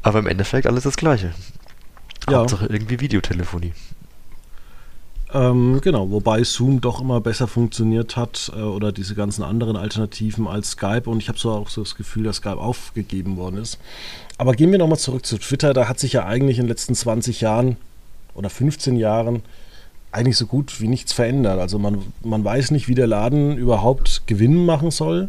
Aber 0.03 0.19
im 0.19 0.27
Endeffekt 0.27 0.67
alles 0.67 0.85
das 0.85 0.97
Gleiche. 0.97 1.35
Ja. 2.29 2.39
Hauptsache 2.39 2.67
irgendwie 2.67 3.01
Videotelefonie. 3.01 3.73
Ähm, 5.33 5.81
genau, 5.83 6.11
wobei 6.11 6.45
Zoom 6.45 6.81
doch 6.81 7.01
immer 7.01 7.21
besser 7.21 7.49
funktioniert 7.49 8.17
hat 8.17 8.53
äh, 8.55 8.61
oder 8.61 8.93
diese 8.93 9.17
ganzen 9.17 9.43
anderen 9.43 9.77
Alternativen 9.77 10.47
als 10.47 10.73
Skype 10.73 11.11
und 11.11 11.19
ich 11.19 11.29
habe 11.29 11.39
so 11.39 11.51
auch 11.51 11.71
so 11.71 11.83
das 11.83 11.97
Gefühl, 11.97 12.23
dass 12.23 12.37
Skype 12.37 12.59
aufgegeben 12.59 13.37
worden 13.37 13.57
ist. 13.57 13.79
Aber 14.39 14.53
gehen 14.53 14.71
wir 14.71 14.79
nochmal 14.79 14.99
zurück 14.99 15.27
zu 15.27 15.37
Twitter. 15.39 15.75
Da 15.75 15.89
hat 15.89 15.99
sich 15.99 16.13
ja 16.13 16.25
eigentlich 16.25 16.59
in 16.59 16.65
den 16.65 16.69
letzten 16.69 16.95
20 16.95 17.41
Jahren 17.41 17.77
oder 18.35 18.51
15 18.51 18.97
Jahren 18.97 19.43
eigentlich 20.13 20.37
so 20.37 20.47
gut 20.47 20.81
wie 20.81 20.89
nichts 20.89 21.13
verändert. 21.13 21.59
Also 21.59 21.79
man, 21.79 21.99
man 22.23 22.45
weiß 22.45 22.71
nicht, 22.71 22.89
wie 22.89 22.95
der 22.95 23.07
Laden 23.07 23.57
überhaupt 23.57 24.23
Gewinn 24.27 24.65
machen 24.65 24.91
soll. 24.91 25.29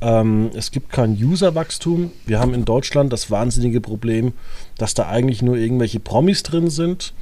Ähm, 0.00 0.50
es 0.54 0.70
gibt 0.70 0.90
kein 0.90 1.12
Userwachstum. 1.12 2.12
Wir 2.26 2.40
haben 2.40 2.54
in 2.54 2.64
Deutschland 2.64 3.12
das 3.12 3.30
wahnsinnige 3.30 3.80
Problem, 3.80 4.32
dass 4.76 4.94
da 4.94 5.08
eigentlich 5.08 5.42
nur 5.42 5.56
irgendwelche 5.56 6.00
Promis 6.00 6.42
drin 6.42 6.70
sind, 6.70 7.14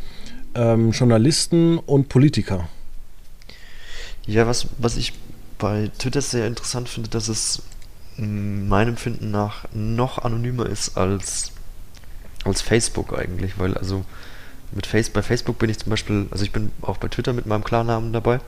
ähm, 0.55 0.93
Journalisten 0.93 1.79
und 1.79 2.09
Politiker. 2.09 2.69
Ja, 4.27 4.47
was, 4.47 4.67
was 4.79 4.97
ich 4.97 5.13
bei 5.59 5.91
Twitter 5.99 6.21
sehr 6.21 6.47
interessant 6.47 6.89
finde, 6.89 7.09
dass 7.09 7.29
es 7.29 7.63
meinem 8.17 8.91
Empfinden 8.91 9.31
nach 9.31 9.67
noch 9.73 10.19
anonymer 10.19 10.67
ist 10.67 10.97
als, 10.97 11.53
als 12.45 12.63
Facebook 12.63 13.19
eigentlich, 13.19 13.59
weil 13.59 13.75
also 13.75 14.05
mit 14.73 14.87
Face, 14.87 15.11
bei 15.11 15.23
Facebook 15.23 15.59
bin 15.59 15.71
ich 15.71 15.79
zum 15.79 15.91
Beispiel, 15.91 16.27
also 16.31 16.45
ich 16.45 16.53
bin 16.53 16.73
auch 16.83 16.99
bei 16.99 17.09
Twitter 17.09 17.33
mit 17.33 17.47
meinem 17.47 17.65
Klarnamen 17.65 18.13
dabei, 18.13 18.41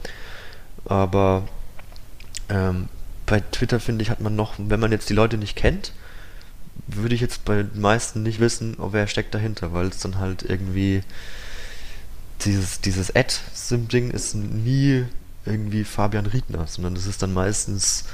aber 0.85 1.47
ähm, 2.49 2.89
bei 3.27 3.41
Twitter 3.41 3.81
finde 3.81 4.03
ich, 4.03 4.11
hat 4.11 4.21
man 4.21 4.37
noch, 4.37 4.55
wenn 4.59 4.81
man 4.81 4.93
jetzt 4.93 5.09
die 5.11 5.15
Leute 5.15 5.37
nicht 5.37 5.57
kennt, 5.57 5.93
würde 6.87 7.15
ich 7.15 7.21
jetzt 7.21 7.45
bei 7.45 7.63
den 7.63 7.81
meisten 7.81 8.23
nicht 8.23 8.41
wissen, 8.41 8.77
oh, 8.79 8.89
wer 8.93 9.07
steckt 9.07 9.35
dahinter, 9.35 9.73
weil 9.73 9.89
es 9.89 9.99
dann 9.99 10.19
halt 10.19 10.43
irgendwie 10.43 11.03
dieses, 12.45 12.81
dieses 12.81 13.15
Ad-Sim-Ding 13.15 14.11
ist 14.11 14.35
nie 14.35 15.05
irgendwie 15.45 15.85
Fabian 15.85 16.27
Riedner, 16.27 16.67
sondern 16.67 16.95
das 16.95 17.07
ist 17.07 17.23
dann 17.23 17.33
meistens, 17.33 18.05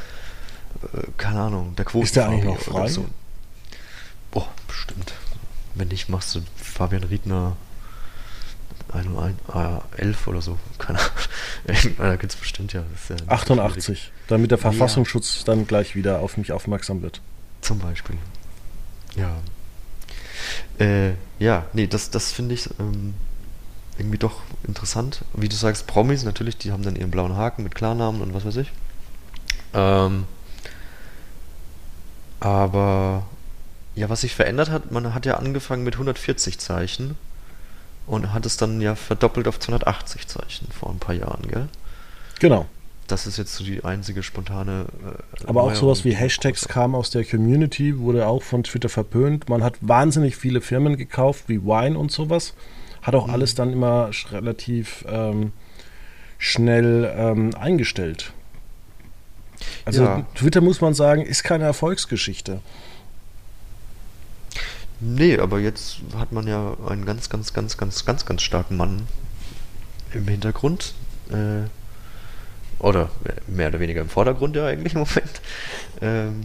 äh, 0.83 1.03
keine 1.17 1.41
Ahnung, 1.41 1.77
der 1.77 1.85
Quoten. 1.85 2.05
Ist 2.05 2.17
der 2.17 2.29
eigentlich 2.29 2.45
noch 2.45 2.61
frei? 2.61 2.89
So. 2.89 3.07
Boah, 4.31 4.49
bestimmt. 4.67 5.13
Wenn 5.75 5.89
nicht, 5.89 6.09
machst 6.09 6.35
du 6.35 6.41
Fabian 6.57 7.05
Riedner 7.05 7.57
1, 8.95 9.09
11 9.97 10.27
oder 10.27 10.41
so. 10.41 10.59
Keine 10.79 10.99
Ahnung. 10.99 11.11
da 11.99 12.17
gibt 12.17 12.33
es 12.33 12.39
bestimmt 12.39 12.73
ja. 12.73 12.85
ja 13.09 13.17
88, 13.27 13.85
schwierig. 13.85 14.13
damit 14.29 14.51
der 14.51 14.59
Verfassungsschutz 14.59 15.39
ja. 15.39 15.45
dann 15.47 15.67
gleich 15.67 15.95
wieder 15.95 16.21
auf 16.21 16.37
mich 16.37 16.53
aufmerksam 16.53 17.03
wird. 17.03 17.21
Zum 17.61 17.79
Beispiel. 17.79 18.17
Ja. 19.17 19.37
Äh, 20.79 21.13
ja, 21.39 21.67
nee, 21.73 21.87
das, 21.87 22.11
das 22.11 22.33
finde 22.33 22.55
ich 22.55 22.69
ähm, 22.79 23.15
irgendwie 23.99 24.19
doch 24.19 24.43
interessant. 24.67 25.25
Wie 25.33 25.49
du 25.49 25.57
sagst, 25.57 25.87
Promis 25.87 26.25
natürlich, 26.25 26.57
die 26.59 26.73
haben 26.73 26.83
dann 26.83 26.97
ihren 26.97 27.11
blauen 27.11 27.37
Haken 27.37 27.63
mit 27.63 27.75
Klarnamen 27.75 28.21
und 28.21 28.35
was 28.35 28.45
weiß 28.45 28.57
ich. 28.57 28.71
Ähm, 29.73 30.25
Aber 32.41 33.27
ja, 33.95 34.09
was 34.09 34.23
sich 34.23 34.35
verändert 34.35 34.71
hat, 34.71 34.91
man 34.91 35.15
hat 35.15 35.27
ja 35.27 35.37
angefangen 35.37 35.85
mit 35.85 35.95
140 35.95 36.59
Zeichen 36.59 37.17
und 38.07 38.33
hat 38.33 38.47
es 38.47 38.57
dann 38.57 38.81
ja 38.81 38.95
verdoppelt 38.95 39.49
auf 39.49 39.59
280 39.59 40.27
Zeichen 40.27 40.69
vor 40.71 40.91
ein 40.91 40.99
paar 40.99 41.15
Jahren, 41.15 41.49
gell? 41.49 41.69
Genau. 42.41 42.67
Das 43.07 43.27
ist 43.27 43.37
jetzt 43.37 43.55
so 43.55 43.65
die 43.65 43.85
einzige 43.85 44.23
spontane. 44.23 44.87
Äh, 45.43 45.47
Aber 45.47 45.65
auch 45.65 45.75
sowas 45.75 46.05
wie 46.05 46.15
Hashtags 46.15 46.69
kam 46.69 46.95
aus 46.95 47.11
der 47.11 47.25
Community, 47.25 47.99
wurde 47.99 48.27
auch 48.27 48.43
von 48.43 48.63
Twitter 48.63 48.89
verpönt. 48.89 49.49
Man 49.49 49.63
hat 49.63 49.75
wahnsinnig 49.81 50.37
viele 50.37 50.61
Firmen 50.61 50.97
gekauft, 50.97 51.45
wie 51.49 51.63
Wine 51.63 51.99
und 51.99 52.11
sowas. 52.11 52.55
Hat 53.03 53.15
auch 53.15 53.27
mhm. 53.27 53.35
alles 53.35 53.55
dann 53.55 53.73
immer 53.73 54.11
relativ 54.31 55.05
ähm, 55.09 55.53
schnell 56.39 57.13
ähm, 57.17 57.55
eingestellt. 57.55 58.33
Also 59.85 60.05
ja. 60.05 60.27
Twitter 60.35 60.61
muss 60.61 60.81
man 60.81 60.95
sagen, 60.95 61.23
ist 61.23 61.45
keine 61.45 61.65
Erfolgsgeschichte. 61.65 62.61
Nee, 65.07 65.39
aber 65.39 65.61
jetzt 65.61 65.99
hat 66.17 66.33
man 66.33 66.47
ja 66.47 66.79
einen 66.89 67.05
ganz, 67.05 67.29
ganz, 67.29 67.53
ganz, 67.53 67.77
ganz, 67.77 68.07
ganz, 68.07 68.25
ganz 68.25 68.41
starken 68.41 68.79
Mann 68.79 69.07
im 70.15 70.27
Hintergrund. 70.27 70.95
Äh, 71.31 71.69
oder 72.79 73.11
mehr 73.47 73.69
oder 73.69 73.81
weniger 73.81 74.01
im 74.01 74.09
Vordergrund 74.09 74.57
ja 74.57 74.67
eigentlich 74.67 74.95
im 74.95 75.01
Moment. 75.01 75.41
Ähm, 76.01 76.45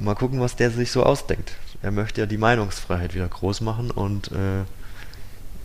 mal 0.00 0.14
gucken, 0.14 0.40
was 0.40 0.56
der 0.56 0.70
sich 0.70 0.90
so 0.90 1.02
ausdenkt. 1.02 1.52
Er 1.82 1.90
möchte 1.90 2.22
ja 2.22 2.26
die 2.26 2.38
Meinungsfreiheit 2.38 3.14
wieder 3.14 3.28
groß 3.28 3.60
machen 3.60 3.90
und 3.90 4.32
äh, 4.32 4.64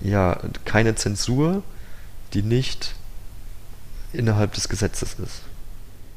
ja, 0.02 0.38
keine 0.66 0.96
Zensur, 0.96 1.64
die 2.34 2.44
nicht 2.44 2.94
innerhalb 4.12 4.54
des 4.54 4.68
Gesetzes 4.68 5.14
ist. 5.14 5.44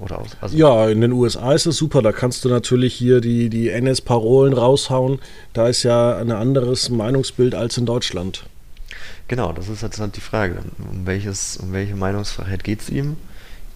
Oder 0.00 0.18
aus, 0.18 0.30
also 0.40 0.56
ja, 0.56 0.88
in 0.88 1.02
den 1.02 1.12
USA 1.12 1.52
ist 1.52 1.66
es 1.66 1.76
super. 1.76 2.00
Da 2.00 2.12
kannst 2.12 2.44
du 2.44 2.48
natürlich 2.48 2.94
hier 2.94 3.20
die, 3.20 3.50
die 3.50 3.68
NS-Parolen 3.68 4.54
raushauen. 4.54 5.18
Da 5.52 5.68
ist 5.68 5.82
ja 5.82 6.16
ein 6.16 6.32
anderes 6.32 6.88
Meinungsbild 6.88 7.54
als 7.54 7.76
in 7.76 7.84
Deutschland. 7.84 8.44
Genau, 9.28 9.52
das 9.52 9.68
ist 9.68 9.82
jetzt 9.82 10.00
halt 10.00 10.16
die 10.16 10.22
Frage. 10.22 10.62
Um, 10.78 11.06
welches, 11.06 11.58
um 11.58 11.72
welche 11.72 11.94
Meinungsfreiheit 11.94 12.64
geht 12.64 12.80
es 12.80 12.88
ihm? 12.88 13.16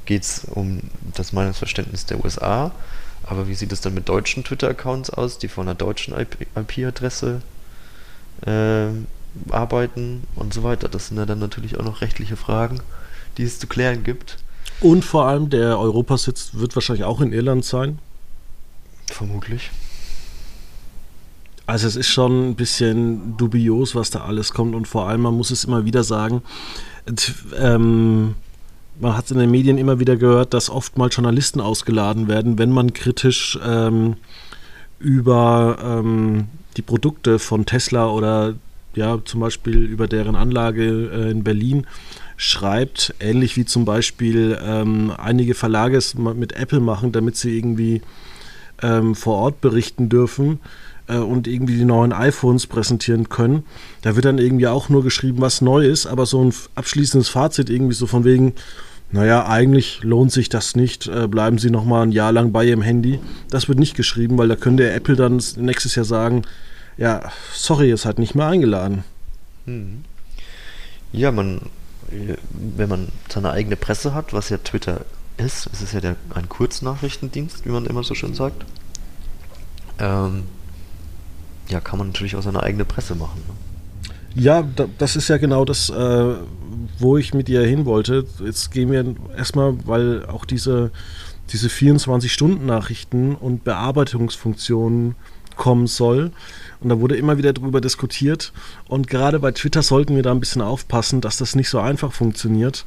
Geht 0.06 0.22
es 0.22 0.46
um 0.50 0.80
das 1.14 1.32
Meinungsverständnis 1.32 2.06
der 2.06 2.24
USA? 2.24 2.72
Aber 3.22 3.46
wie 3.46 3.54
sieht 3.54 3.72
es 3.72 3.80
dann 3.80 3.94
mit 3.94 4.08
deutschen 4.08 4.44
Twitter-Accounts 4.44 5.10
aus, 5.10 5.38
die 5.38 5.48
von 5.48 5.68
einer 5.68 5.74
deutschen 5.74 6.14
IP-Adresse 6.14 7.42
äh, 8.46 8.86
arbeiten 9.50 10.24
und 10.36 10.54
so 10.54 10.62
weiter? 10.62 10.88
Das 10.88 11.08
sind 11.08 11.18
ja 11.18 11.26
dann 11.26 11.38
natürlich 11.38 11.78
auch 11.78 11.84
noch 11.84 12.00
rechtliche 12.00 12.36
Fragen, 12.36 12.80
die 13.36 13.44
es 13.44 13.58
zu 13.58 13.66
klären 13.66 14.04
gibt. 14.04 14.38
Und 14.80 15.04
vor 15.04 15.26
allem 15.26 15.50
der 15.50 15.78
Europasitz 15.78 16.50
wird 16.54 16.74
wahrscheinlich 16.76 17.04
auch 17.04 17.20
in 17.20 17.32
Irland 17.32 17.64
sein. 17.64 17.98
Vermutlich. 19.10 19.70
Also 21.66 21.86
es 21.86 21.96
ist 21.96 22.08
schon 22.08 22.50
ein 22.50 22.54
bisschen 22.56 23.36
dubios, 23.36 23.94
was 23.94 24.10
da 24.10 24.20
alles 24.20 24.52
kommt 24.52 24.74
und 24.74 24.86
vor 24.86 25.08
allem, 25.08 25.22
man 25.22 25.34
muss 25.34 25.50
es 25.50 25.64
immer 25.64 25.86
wieder 25.86 26.04
sagen, 26.04 26.42
ähm, 27.58 28.34
man 29.00 29.16
hat 29.16 29.26
es 29.26 29.30
in 29.30 29.38
den 29.38 29.50
Medien 29.50 29.78
immer 29.78 29.98
wieder 29.98 30.16
gehört, 30.16 30.52
dass 30.52 30.68
oftmals 30.68 31.16
Journalisten 31.16 31.60
ausgeladen 31.60 32.28
werden, 32.28 32.58
wenn 32.58 32.70
man 32.70 32.92
kritisch 32.92 33.58
ähm, 33.64 34.16
über 34.98 35.78
ähm, 35.82 36.48
die 36.76 36.82
Produkte 36.82 37.38
von 37.38 37.66
Tesla 37.66 38.08
oder 38.10 38.54
ja 38.94 39.18
zum 39.24 39.40
Beispiel 39.40 39.78
über 39.78 40.06
deren 40.06 40.36
Anlage 40.36 41.10
äh, 41.12 41.30
in 41.30 41.44
Berlin 41.44 41.86
schreibt, 42.36 43.14
ähnlich 43.20 43.56
wie 43.56 43.64
zum 43.64 43.84
Beispiel 43.84 44.58
ähm, 44.62 45.12
einige 45.16 45.54
Verlage 45.54 45.96
es 45.96 46.14
mit 46.14 46.52
Apple 46.54 46.80
machen, 46.80 47.12
damit 47.12 47.36
sie 47.36 47.56
irgendwie 47.56 48.02
ähm, 48.82 49.14
vor 49.14 49.36
Ort 49.36 49.60
berichten 49.60 50.08
dürfen 50.08 50.60
äh, 51.06 51.16
und 51.16 51.46
irgendwie 51.46 51.76
die 51.76 51.84
neuen 51.84 52.12
iPhones 52.12 52.66
präsentieren 52.66 53.28
können. 53.28 53.64
Da 54.02 54.16
wird 54.16 54.24
dann 54.24 54.38
irgendwie 54.38 54.66
auch 54.66 54.88
nur 54.88 55.02
geschrieben, 55.02 55.40
was 55.40 55.60
neu 55.60 55.86
ist, 55.86 56.06
aber 56.06 56.26
so 56.26 56.44
ein 56.44 56.52
abschließendes 56.74 57.28
Fazit 57.28 57.70
irgendwie 57.70 57.94
so 57.94 58.06
von 58.06 58.24
wegen, 58.24 58.54
naja, 59.12 59.46
eigentlich 59.46 60.02
lohnt 60.02 60.32
sich 60.32 60.48
das 60.48 60.74
nicht, 60.74 61.06
äh, 61.06 61.28
bleiben 61.28 61.58
Sie 61.58 61.70
noch 61.70 61.84
mal 61.84 62.02
ein 62.02 62.10
Jahr 62.12 62.32
lang 62.32 62.50
bei 62.50 62.64
Ihrem 62.64 62.82
Handy. 62.82 63.20
Das 63.48 63.68
wird 63.68 63.78
nicht 63.78 63.96
geschrieben, 63.96 64.38
weil 64.38 64.48
da 64.48 64.56
könnte 64.56 64.90
Apple 64.90 65.14
dann 65.14 65.40
nächstes 65.56 65.94
Jahr 65.94 66.04
sagen, 66.04 66.42
ja, 66.96 67.30
sorry, 67.52 67.90
es 67.90 68.06
hat 68.06 68.18
nicht 68.18 68.34
mehr 68.34 68.46
eingeladen. 68.46 69.04
Hm. 69.66 70.04
Ja, 71.12 71.30
man 71.30 71.60
wenn 72.08 72.88
man 72.88 73.08
seine 73.28 73.50
eigene 73.50 73.76
Presse 73.76 74.14
hat, 74.14 74.32
was 74.32 74.48
ja 74.48 74.58
Twitter 74.58 75.04
ist, 75.36 75.68
es 75.72 75.82
ist 75.82 75.94
ja 75.94 76.00
der, 76.00 76.16
ein 76.34 76.48
Kurznachrichtendienst, 76.48 77.64
wie 77.64 77.70
man 77.70 77.86
immer 77.86 78.04
so 78.04 78.14
schön 78.14 78.34
sagt, 78.34 78.64
ähm, 79.98 80.44
ja, 81.68 81.80
kann 81.80 81.98
man 81.98 82.08
natürlich 82.08 82.36
auch 82.36 82.42
seine 82.42 82.62
eigene 82.62 82.84
Presse 82.84 83.14
machen. 83.14 83.42
Ne? 83.48 83.54
Ja, 84.34 84.64
das 84.98 85.16
ist 85.16 85.28
ja 85.28 85.36
genau 85.36 85.64
das, 85.64 85.90
äh, 85.90 86.34
wo 86.98 87.16
ich 87.16 87.34
mit 87.34 87.48
dir 87.48 87.62
hin 87.62 87.84
wollte. 87.84 88.26
Jetzt 88.44 88.72
gehen 88.72 88.90
wir 88.90 89.14
erstmal, 89.36 89.76
weil 89.86 90.26
auch 90.26 90.44
diese, 90.44 90.90
diese 91.50 91.68
24-Stunden-Nachrichten 91.68 93.36
und 93.36 93.64
Bearbeitungsfunktionen 93.64 95.14
kommen 95.56 95.86
soll. 95.86 96.30
Und 96.80 96.90
da 96.90 97.00
wurde 97.00 97.16
immer 97.16 97.38
wieder 97.38 97.52
darüber 97.52 97.80
diskutiert. 97.80 98.52
Und 98.88 99.08
gerade 99.08 99.40
bei 99.40 99.52
Twitter 99.52 99.82
sollten 99.82 100.16
wir 100.16 100.22
da 100.22 100.32
ein 100.32 100.40
bisschen 100.40 100.62
aufpassen, 100.62 101.20
dass 101.20 101.38
das 101.38 101.54
nicht 101.54 101.68
so 101.68 101.78
einfach 101.80 102.12
funktioniert. 102.12 102.84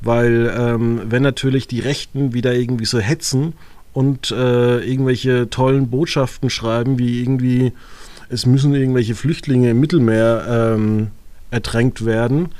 Weil 0.00 0.52
ähm, 0.56 1.02
wenn 1.06 1.22
natürlich 1.22 1.66
die 1.66 1.80
Rechten 1.80 2.32
wieder 2.32 2.54
irgendwie 2.54 2.84
so 2.84 2.98
hetzen 3.00 3.54
und 3.92 4.30
äh, 4.30 4.78
irgendwelche 4.78 5.50
tollen 5.50 5.90
Botschaften 5.90 6.48
schreiben, 6.48 6.98
wie 6.98 7.20
irgendwie, 7.20 7.72
es 8.28 8.46
müssen 8.46 8.74
irgendwelche 8.74 9.14
Flüchtlinge 9.14 9.70
im 9.70 9.80
Mittelmeer 9.80 10.74
ähm, 10.76 11.08
ertränkt 11.50 12.04
werden, 12.04 12.50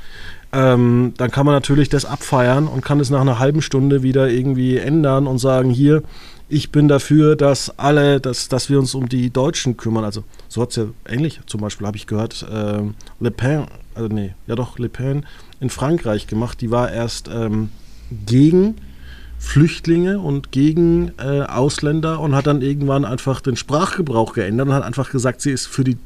ähm, 0.53 1.13
dann 1.15 1.31
kann 1.31 1.45
man 1.45 1.55
natürlich 1.55 1.87
das 1.87 2.03
abfeiern 2.03 2.67
und 2.67 2.83
kann 2.83 2.99
es 2.99 3.09
nach 3.09 3.21
einer 3.21 3.39
halben 3.39 3.61
Stunde 3.61 4.03
wieder 4.03 4.29
irgendwie 4.29 4.77
ändern 4.77 5.27
und 5.27 5.37
sagen, 5.37 5.69
hier, 5.69 6.03
ich 6.51 6.71
bin 6.71 6.87
dafür, 6.87 7.35
dass 7.35 7.79
alle, 7.79 8.19
dass, 8.19 8.49
dass 8.49 8.69
wir 8.69 8.77
uns 8.77 8.93
um 8.93 9.07
die 9.07 9.29
Deutschen 9.29 9.77
kümmern. 9.77 10.03
Also 10.03 10.23
so 10.49 10.61
hat 10.61 10.71
es 10.71 10.75
ja 10.75 10.85
ähnlich, 11.07 11.39
zum 11.45 11.61
Beispiel 11.61 11.87
habe 11.87 11.95
ich 11.95 12.07
gehört, 12.07 12.45
äh, 12.51 12.81
Le 13.19 13.31
Pen, 13.31 13.67
also 13.95 14.09
nee, 14.09 14.35
ja 14.47 14.55
doch, 14.55 14.77
Le 14.77 14.89
Pen 14.89 15.25
in 15.61 15.69
Frankreich 15.69 16.27
gemacht. 16.27 16.59
Die 16.59 16.69
war 16.69 16.91
erst 16.91 17.29
ähm, 17.29 17.69
gegen 18.25 18.75
Flüchtlinge 19.39 20.19
und 20.19 20.51
gegen 20.51 21.13
äh, 21.17 21.43
Ausländer 21.43 22.19
und 22.19 22.35
hat 22.35 22.47
dann 22.47 22.61
irgendwann 22.61 23.05
einfach 23.05 23.39
den 23.39 23.55
Sprachgebrauch 23.55 24.33
geändert 24.33 24.67
und 24.67 24.73
hat 24.73 24.83
einfach 24.83 25.09
gesagt, 25.09 25.41
sie 25.41 25.51
ist 25.51 25.67
für 25.67 25.85
die 25.85 25.97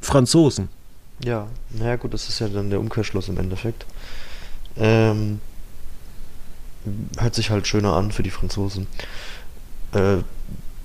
Franzosen. 0.00 0.68
Ja, 1.22 1.46
naja 1.70 1.96
gut, 1.96 2.14
das 2.14 2.28
ist 2.28 2.40
ja 2.40 2.48
dann 2.48 2.70
der 2.70 2.80
Umkehrschluss 2.80 3.28
im 3.28 3.36
Endeffekt. 3.38 3.84
Ähm, 4.76 5.40
hört 7.18 7.34
sich 7.34 7.50
halt 7.50 7.66
schöner 7.66 7.92
an 7.92 8.10
für 8.10 8.22
die 8.22 8.30
Franzosen. 8.30 8.86
Äh, 9.92 10.18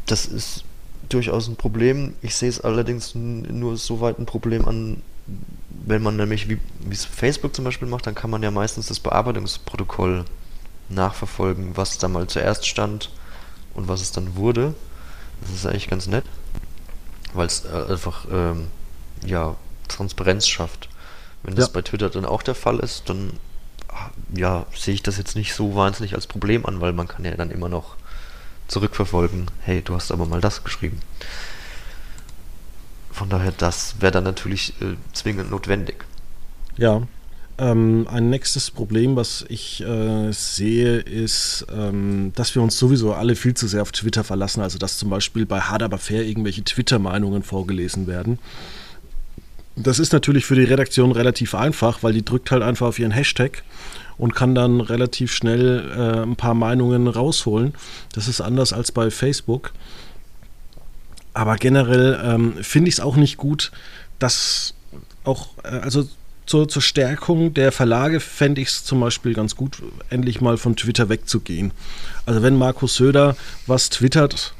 das 0.06 0.26
ist 0.26 0.64
durchaus 1.10 1.48
ein 1.48 1.56
Problem. 1.56 2.14
Ich 2.22 2.36
sehe 2.36 2.50
es 2.50 2.62
allerdings 2.62 3.16
nur 3.16 3.78
so 3.78 4.02
weit 4.02 4.20
ein 4.20 4.26
Problem 4.26 4.68
an, 4.68 5.02
wenn 5.86 6.02
man 6.02 6.18
nämlich, 6.18 6.50
wie 6.50 6.60
es 6.92 7.06
Facebook 7.06 7.56
zum 7.56 7.66
Beispiel 7.66 7.88
macht, 7.88 8.08
dann 8.08 8.16
kann 8.16 8.30
man 8.30 8.44
ja 8.44 8.52
meistens 8.52 8.88
das 8.88 9.00
Bearbeitungsprotokoll 9.00 10.26
nachverfolgen, 10.90 11.76
was 11.76 11.98
da 11.98 12.08
mal 12.08 12.28
zuerst 12.28 12.66
stand 12.66 13.10
und 13.74 13.88
was 13.88 14.02
es 14.02 14.12
dann 14.12 14.36
wurde. 14.36 14.74
Das 15.42 15.52
ist 15.52 15.66
eigentlich 15.66 15.90
ganz 15.90 16.08
nett, 16.08 16.26
weil 17.34 17.48
es 17.48 17.66
äh, 17.66 17.92
einfach 17.92 18.26
ähm, 18.32 18.68
ja, 19.26 19.56
Transparenz 19.88 20.48
schafft. 20.48 20.90
Wenn 21.44 21.56
das 21.56 21.68
ja. 21.68 21.74
bei 21.74 21.82
Twitter 21.82 22.10
dann 22.10 22.26
auch 22.26 22.42
der 22.42 22.56
Fall 22.56 22.80
ist, 22.80 23.10
dann 23.10 23.34
ja, 24.34 24.66
sehe 24.76 24.94
ich 24.94 25.04
das 25.04 25.18
jetzt 25.18 25.36
nicht 25.36 25.54
so 25.54 25.76
wahnsinnig 25.76 26.16
als 26.16 26.28
Problem 26.28 26.66
an, 26.66 26.82
weil 26.82 26.94
man 26.94 27.08
kann 27.08 27.26
ja 27.26 27.36
dann 27.36 27.52
immer 27.52 27.70
noch 27.70 27.96
zurückverfolgen, 28.68 29.48
hey, 29.62 29.82
du 29.82 29.96
hast 29.96 30.12
aber 30.12 30.26
mal 30.26 30.42
das 30.42 30.64
geschrieben. 30.64 31.00
Von 33.12 33.30
daher, 33.30 33.52
das 33.52 33.96
wäre 34.00 34.12
dann 34.12 34.26
natürlich 34.26 34.74
äh, 34.82 34.96
zwingend 35.14 35.50
notwendig. 35.50 36.06
Ja. 36.78 37.02
Ähm, 37.60 38.08
ein 38.12 38.30
nächstes 38.30 38.70
Problem, 38.70 39.16
was 39.16 39.44
ich 39.50 39.82
äh, 39.82 40.32
sehe, 40.32 40.98
ist, 40.98 41.66
ähm, 41.76 42.32
dass 42.36 42.54
wir 42.54 42.62
uns 42.62 42.78
sowieso 42.78 43.14
alle 43.14 43.36
viel 43.36 43.56
zu 43.56 43.68
sehr 43.68 43.82
auf 43.82 43.92
Twitter 43.92 44.24
verlassen. 44.24 44.62
Also, 44.62 44.78
dass 44.78 45.00
zum 45.00 45.10
Beispiel 45.10 45.48
bei 45.48 45.62
Hard 45.62 45.82
Aber 45.82 45.98
Fair 45.98 46.24
irgendwelche 46.24 46.64
Twitter-Meinungen 46.64 47.42
vorgelesen 47.42 48.06
werden. 48.06 48.38
Das 49.76 49.98
ist 49.98 50.14
natürlich 50.14 50.46
für 50.46 50.56
die 50.56 50.64
Redaktion 50.64 51.12
relativ 51.12 51.56
einfach, 51.56 52.04
weil 52.04 52.14
die 52.14 52.26
drückt 52.26 52.52
halt 52.52 52.62
einfach 52.62 52.88
auf 52.88 53.00
ihren 53.00 53.12
Hashtag 53.12 53.64
und 54.18 54.36
kann 54.36 54.56
dann 54.56 54.82
relativ 54.82 55.34
schnell 55.34 55.92
äh, 55.96 56.24
ein 56.24 56.36
paar 56.36 56.54
Meinungen 56.54 57.08
rausholen. 57.08 57.74
Das 58.14 58.28
ist 58.28 58.42
anders 58.42 58.74
als 58.74 58.92
bei 58.92 59.12
Facebook. 59.12 59.74
Aber 61.34 61.56
generell 61.58 62.20
ähm, 62.24 62.54
finde 62.62 62.90
ich 62.90 62.96
es 62.96 63.00
auch 63.00 63.16
nicht 63.16 63.38
gut, 63.38 63.72
dass 64.18 64.74
auch, 65.24 65.50
äh, 65.64 65.68
also 65.68 66.08
zur, 66.48 66.68
zur, 66.68 66.82
Stärkung 66.82 67.54
der 67.54 67.72
Verlage 67.72 68.20
fände 68.20 68.62
ich 68.62 68.70
es 68.70 68.84
zum 68.86 69.02
Beispiel 69.02 69.34
ganz 69.34 69.56
gut, 69.56 69.84
endlich 70.10 70.42
mal 70.42 70.58
von 70.58 70.76
Twitter 70.76 71.10
wegzugehen. 71.10 71.72
Also 72.26 72.42
wenn 72.42 72.56
Markus 72.56 72.96
Söder 72.96 73.36
was 73.68 73.90
twittert, 73.90 74.54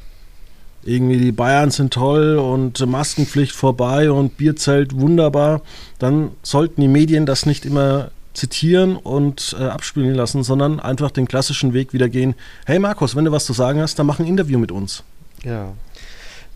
irgendwie 0.84 1.18
die 1.18 1.32
Bayern 1.32 1.70
sind 1.70 1.92
toll 1.92 2.36
und 2.36 2.86
Maskenpflicht 2.86 3.52
vorbei 3.52 4.10
und 4.10 4.36
Bierzelt 4.36 4.94
wunderbar, 4.94 5.62
dann 5.98 6.30
sollten 6.42 6.80
die 6.80 6.88
Medien 6.88 7.26
das 7.26 7.46
nicht 7.46 7.66
immer 7.66 8.10
zitieren 8.38 8.96
und 8.96 9.54
äh, 9.58 9.64
abspielen 9.64 10.14
lassen, 10.14 10.42
sondern 10.42 10.80
einfach 10.80 11.10
den 11.10 11.28
klassischen 11.28 11.74
Weg 11.74 11.92
wieder 11.92 12.08
gehen. 12.08 12.34
Hey 12.66 12.78
Markus, 12.78 13.14
wenn 13.16 13.24
du 13.24 13.32
was 13.32 13.44
zu 13.44 13.52
sagen 13.52 13.80
hast, 13.80 13.98
dann 13.98 14.06
mach 14.06 14.18
ein 14.18 14.26
Interview 14.26 14.58
mit 14.58 14.72
uns. 14.72 15.02
Ja, 15.44 15.72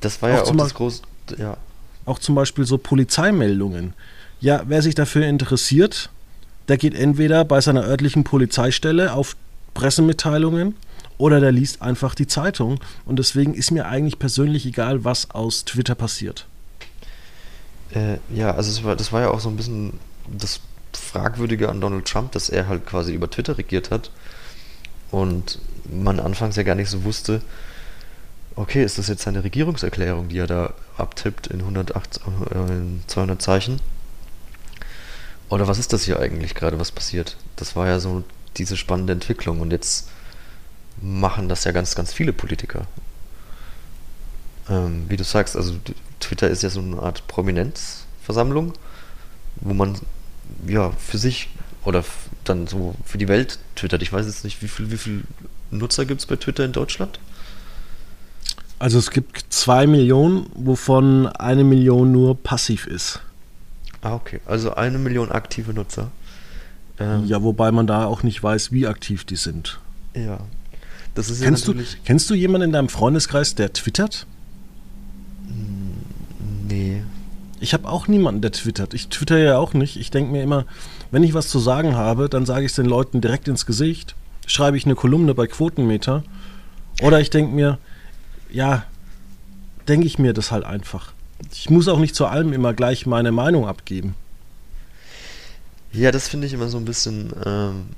das 0.01 0.23
war 0.23 0.31
auch 0.31 0.35
ja 0.35 0.43
auch 0.45 0.57
das 0.57 0.75
große, 0.75 1.03
ja. 1.39 1.57
Auch 2.05 2.19
zum 2.19 2.35
Beispiel 2.35 2.65
so 2.65 2.79
Polizeimeldungen. 2.79 3.95
Ja, 4.41 4.63
wer 4.67 4.83
sich 4.83 4.95
dafür 4.95 5.27
interessiert, 5.27 6.11
der 6.69 6.77
geht 6.77 6.95
entweder 6.95 7.45
bei 7.45 7.61
seiner 7.61 7.85
örtlichen 7.85 8.25
Polizeistelle 8.25 9.13
auf 9.13 9.37
Pressemitteilungen 9.75 10.75
oder 11.19 11.39
der 11.41 11.53
liest 11.53 11.83
einfach 11.83 12.15
die 12.15 12.27
Zeitung. 12.27 12.81
Und 13.05 13.19
deswegen 13.19 13.55
ist 13.55 13.71
mir 13.71 13.87
eigentlich 13.87 14.19
persönlich 14.19 14.67
egal, 14.67 15.05
was 15.05 15.31
aus 15.31 15.65
Twitter 15.65 15.95
passiert. 15.95 16.47
Äh, 17.95 18.19
ja, 18.35 18.53
also 18.53 18.83
war, 18.85 18.97
das 18.97 19.13
war 19.13 19.21
ja 19.21 19.31
auch 19.31 19.41
so 19.41 19.49
ein 19.49 19.57
bisschen 19.57 19.93
das 20.27 20.61
Fragwürdige 21.13 21.69
an 21.69 21.81
Donald 21.81 22.07
Trump, 22.07 22.33
dass 22.33 22.49
er 22.49 22.69
halt 22.69 22.87
quasi 22.87 23.13
über 23.13 23.31
Twitter 23.31 23.59
regiert 23.59 23.91
hat 23.91 24.11
und 25.11 25.59
man 25.85 26.21
anfangs 26.21 26.57
ja 26.57 26.63
gar 26.63 26.75
nicht 26.75 26.89
so 26.89 27.05
wusste, 27.05 27.43
okay, 28.57 28.83
ist 28.83 28.99
das 28.99 29.09
jetzt 29.09 29.23
seine 29.23 29.45
Regierungserklärung, 29.45 30.29
die 30.29 30.39
er 30.39 30.47
da 30.47 30.75
abtippt 30.97 31.49
in, 31.49 31.61
108, 31.61 32.21
äh, 32.55 32.59
in 32.73 33.03
200 33.07 33.43
Zeichen? 33.43 33.81
Oder 35.51 35.69
was 35.69 35.79
ist 35.79 35.93
das 35.93 36.05
hier 36.05 36.19
eigentlich 36.19 36.55
gerade, 36.55 36.81
was 36.81 36.93
passiert? 36.93 37.37
Das 37.57 37.77
war 37.77 37.87
ja 37.87 38.01
so 38.01 38.25
diese 38.57 38.79
spannende 38.79 39.13
Entwicklung 39.13 39.61
und 39.61 39.71
jetzt 39.71 40.09
machen 41.03 41.49
das 41.49 41.65
ja 41.65 41.73
ganz, 41.73 41.95
ganz 41.95 42.13
viele 42.13 42.33
Politiker. 42.33 42.87
Ähm, 44.71 45.05
wie 45.09 45.17
du 45.19 45.25
sagst, 45.25 45.57
also 45.57 45.75
Twitter 46.21 46.49
ist 46.49 46.63
ja 46.63 46.71
so 46.71 46.81
eine 46.81 47.03
Art 47.03 47.27
Prominenzversammlung, 47.27 48.73
wo 49.57 49.75
man 49.75 49.99
ja 50.67 50.91
für 50.93 51.19
sich 51.19 51.49
oder 51.85 52.05
dann 52.45 52.67
so 52.67 52.95
für 53.05 53.19
die 53.19 53.29
Welt 53.29 53.59
twittert. 53.77 54.03
Ich 54.03 54.13
weiß 54.13 54.27
jetzt 54.27 54.45
nicht, 54.45 54.63
wie 54.63 54.69
viel, 54.69 54.91
wie 54.91 54.97
viel 54.97 55.23
Nutzer 55.71 56.05
gibt 56.05 56.21
es 56.21 56.27
bei 56.27 56.37
Twitter 56.37 56.65
in 56.65 56.73
Deutschland? 56.73 57.19
Also 58.79 58.99
es 58.99 59.11
gibt 59.11 59.45
zwei 59.51 59.87
Millionen, 59.87 60.47
wovon 60.55 61.29
eine 61.29 61.63
Million 61.63 62.11
nur 62.11 62.37
passiv 62.43 62.87
ist. 62.87 63.21
Ah, 64.01 64.15
okay. 64.15 64.41
Also 64.45 64.75
eine 64.75 64.99
Million 64.99 65.31
aktive 65.31 65.73
Nutzer. 65.73 66.11
Ähm, 66.99 67.25
ja, 67.27 67.43
wobei 67.43 67.71
man 67.71 67.87
da 67.87 68.07
auch 68.07 68.23
nicht 68.23 68.43
weiß, 68.43 68.73
wie 68.73 68.87
aktiv 68.87 69.25
die 69.25 69.37
sind. 69.37 69.79
Ja. 70.15 70.41
Das 71.15 71.31
ist 71.31 71.43
kennst, 71.43 71.69
ja 71.69 71.75
du, 71.75 71.85
kennst 72.05 72.29
du 72.31 72.35
jemanden 72.35 72.67
in 72.67 72.73
deinem 72.73 72.89
Freundeskreis, 72.89 73.55
der 73.55 73.73
twittert? 73.73 74.27
Nee. 76.67 77.03
Ich 77.63 77.75
habe 77.75 77.89
auch 77.89 78.09
niemanden, 78.09 78.41
der 78.41 78.51
twittert. 78.51 78.93
Ich 78.93 79.09
twitter 79.09 79.39
ja 79.39 79.57
auch 79.57 79.73
nicht. 79.73 79.97
Ich 79.97 80.11
denke 80.11 80.33
mir 80.33 80.43
immer, 80.43 80.67
wenn 81.13 81.23
ich 81.23 81.33
was 81.33 81.49
zu 81.49 81.61
sagen 81.61 81.95
habe, 81.95 82.29
dann 82.29 82.45
sage 82.45 82.65
ich 82.65 82.73
es 82.73 82.77
den 82.77 82.87
Leuten 82.87 83.21
direkt 83.21 83.47
ins 83.47 83.67
Gesicht. 83.67 84.17
Schreibe 84.49 84.77
ich 84.77 84.85
eine 84.85 84.97
Kolumne 84.97 85.33
bei 85.33 85.47
Quotenmeter. 85.47 86.25
Oder 87.03 87.21
ich 87.21 87.31
denke 87.31 87.55
mir, 87.55 87.79
ja, 88.51 88.85
denke 89.87 90.09
ich 90.09 90.19
mir 90.19 90.33
das 90.33 90.51
halt 90.51 90.65
einfach. 90.65 91.13
Ich 91.53 91.71
muss 91.71 91.87
auch 91.87 92.01
nicht 92.01 92.17
zu 92.17 92.27
allem 92.27 92.53
immer 92.53 92.75
gleich 92.75 93.07
meine 93.07 93.31
Meinung 93.31 93.69
abgeben. 93.69 94.17
Ja, 95.93 96.11
das 96.11 96.27
finde 96.27 96.49
ich 96.49 96.53
immer 96.53 96.69
so 96.69 96.79
ein 96.79 96.85
bisschen. 96.85 97.33
Ähm, 97.47 97.91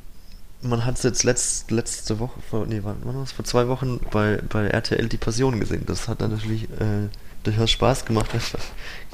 man 0.60 0.84
hat 0.84 0.96
es 0.96 1.04
jetzt 1.04 1.24
letzt, 1.24 1.70
letzte 1.70 2.18
Woche, 2.18 2.38
vor, 2.50 2.66
nee, 2.66 2.80
wann, 2.82 2.96
wann 3.02 3.26
vor 3.26 3.46
zwei 3.46 3.66
Wochen 3.68 3.98
bei, 4.10 4.42
bei 4.46 4.66
RTL 4.66 5.08
die 5.08 5.16
Passion 5.16 5.58
gesehen. 5.58 5.84
Das 5.86 6.06
hat 6.06 6.20
dann 6.20 6.32
natürlich 6.32 6.64
äh, 6.64 7.08
durchaus 7.44 7.70
Spaß 7.70 8.04
gemacht, 8.04 8.30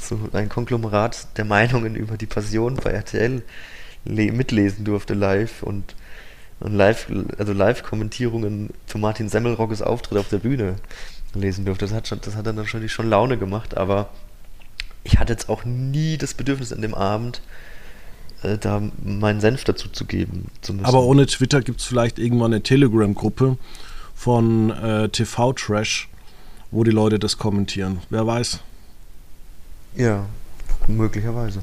so 0.01 0.19
ein 0.33 0.49
Konglomerat 0.49 1.37
der 1.37 1.45
Meinungen 1.45 1.95
über 1.95 2.17
die 2.17 2.27
Passion 2.27 2.77
bei 2.77 2.91
RTL 2.91 3.43
mitlesen 4.05 4.85
durfte 4.85 5.15
live 5.15 5.63
und, 5.63 5.95
und 6.61 6.73
live, 6.75 7.07
also 7.39 7.53
Live-Kommentierungen 7.53 8.71
zu 8.87 8.99
Martin 8.99 9.29
Semmelrockes 9.29 9.83
Auftritt 9.83 10.19
auf 10.19 10.29
der 10.29 10.39
Bühne 10.39 10.77
lesen 11.35 11.65
durfte. 11.65 11.85
Das 11.85 11.95
hat, 11.95 12.09
schon, 12.09 12.21
das 12.23 12.35
hat 12.35 12.47
dann 12.47 12.57
natürlich 12.57 12.93
schon 12.93 13.09
Laune 13.09 13.37
gemacht, 13.37 13.77
aber 13.77 14.09
ich 15.05 15.19
hatte 15.19 15.33
jetzt 15.33 15.49
auch 15.49 15.65
nie 15.65 16.17
das 16.17 16.35
Bedürfnis 16.35 16.73
in 16.73 16.83
dem 16.83 16.95
Abend, 16.95 17.43
äh, 18.43 18.59
da 18.59 18.83
meinen 19.03 19.41
Senf 19.41 19.65
dazu 19.65 19.89
zu 19.89 20.05
geben. 20.05 20.47
Zu 20.61 20.75
aber 20.83 21.03
ohne 21.03 21.27
Twitter 21.27 21.61
gibt 21.61 21.81
es 21.81 21.87
vielleicht 21.87 22.19
irgendwann 22.19 22.53
eine 22.53 22.63
Telegram-Gruppe 22.63 23.57
von 24.15 24.71
äh, 24.71 25.09
TV-Trash, 25.09 26.10
wo 26.71 26.85
die 26.85 26.91
Leute 26.91 27.19
das 27.19 27.39
kommentieren. 27.39 28.01
Wer 28.11 28.27
weiß. 28.27 28.61
Ja, 29.97 30.27
möglicherweise. 30.87 31.63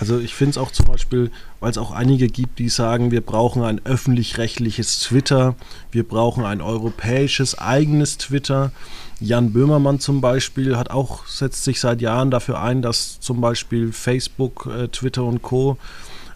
Also 0.00 0.18
ich 0.18 0.34
finde 0.34 0.50
es 0.50 0.58
auch 0.58 0.72
zum 0.72 0.86
Beispiel, 0.86 1.30
weil 1.60 1.70
es 1.70 1.78
auch 1.78 1.92
einige 1.92 2.26
gibt, 2.26 2.58
die 2.58 2.68
sagen, 2.68 3.10
wir 3.10 3.20
brauchen 3.20 3.62
ein 3.62 3.80
öffentlich-rechtliches 3.84 5.00
Twitter, 5.00 5.54
wir 5.92 6.02
brauchen 6.06 6.44
ein 6.44 6.60
europäisches 6.60 7.58
eigenes 7.58 8.18
Twitter. 8.18 8.72
Jan 9.20 9.52
Böhmermann 9.52 10.00
zum 10.00 10.20
Beispiel 10.20 10.76
hat 10.76 10.90
auch, 10.90 11.26
setzt 11.26 11.62
sich 11.62 11.78
seit 11.78 12.00
Jahren 12.00 12.32
dafür 12.32 12.60
ein, 12.60 12.82
dass 12.82 13.20
zum 13.20 13.40
Beispiel 13.40 13.92
Facebook, 13.92 14.66
äh, 14.66 14.88
Twitter 14.88 15.22
und 15.22 15.42
Co. 15.42 15.78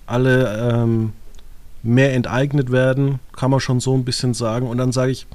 alle 0.06 0.72
ähm, 0.72 1.12
mehr 1.82 2.14
enteignet 2.14 2.70
werden, 2.70 3.18
kann 3.32 3.50
man 3.50 3.60
schon 3.60 3.80
so 3.80 3.94
ein 3.94 4.04
bisschen 4.04 4.34
sagen. 4.34 4.68
Und 4.68 4.78
dann 4.78 4.92
sage 4.92 5.10
ich, 5.10 5.26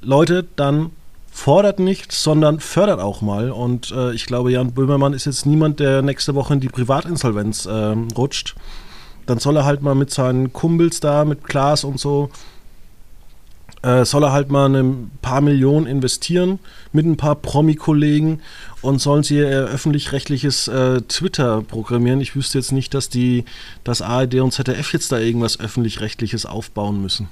Leute, 0.00 0.44
dann 0.56 0.90
fordert 1.32 1.80
nicht, 1.80 2.12
sondern 2.12 2.60
fördert 2.60 3.00
auch 3.00 3.22
mal. 3.22 3.50
Und 3.50 3.90
äh, 3.90 4.12
ich 4.12 4.26
glaube, 4.26 4.52
Jan 4.52 4.72
Böhmermann 4.72 5.14
ist 5.14 5.24
jetzt 5.24 5.46
niemand, 5.46 5.80
der 5.80 6.02
nächste 6.02 6.34
Woche 6.34 6.54
in 6.54 6.60
die 6.60 6.68
Privatinsolvenz 6.68 7.66
äh, 7.66 7.96
rutscht. 8.16 8.54
Dann 9.26 9.38
soll 9.38 9.56
er 9.56 9.64
halt 9.64 9.82
mal 9.82 9.94
mit 9.94 10.10
seinen 10.10 10.52
Kumpels 10.52 11.00
da, 11.00 11.24
mit 11.24 11.44
Klaas 11.44 11.84
und 11.84 11.98
so, 11.98 12.30
äh, 13.82 14.04
soll 14.04 14.24
er 14.24 14.32
halt 14.32 14.50
mal 14.50 14.68
ein 14.68 15.10
paar 15.22 15.40
Millionen 15.40 15.86
investieren 15.86 16.60
mit 16.92 17.06
ein 17.06 17.16
paar 17.16 17.36
Promi-Kollegen 17.36 18.40
und 18.82 19.00
sollen 19.00 19.22
sie 19.22 19.38
ihr 19.38 19.48
öffentlich-rechtliches 19.48 20.68
äh, 20.68 21.00
Twitter 21.02 21.62
programmieren. 21.62 22.20
Ich 22.20 22.36
wüsste 22.36 22.58
jetzt 22.58 22.72
nicht, 22.72 22.94
dass 22.94 23.08
die, 23.08 23.44
das 23.84 24.02
ARD 24.02 24.36
und 24.36 24.52
ZDF 24.52 24.92
jetzt 24.92 25.10
da 25.10 25.18
irgendwas 25.18 25.58
öffentlich-rechtliches 25.58 26.46
aufbauen 26.46 27.00
müssen. 27.00 27.28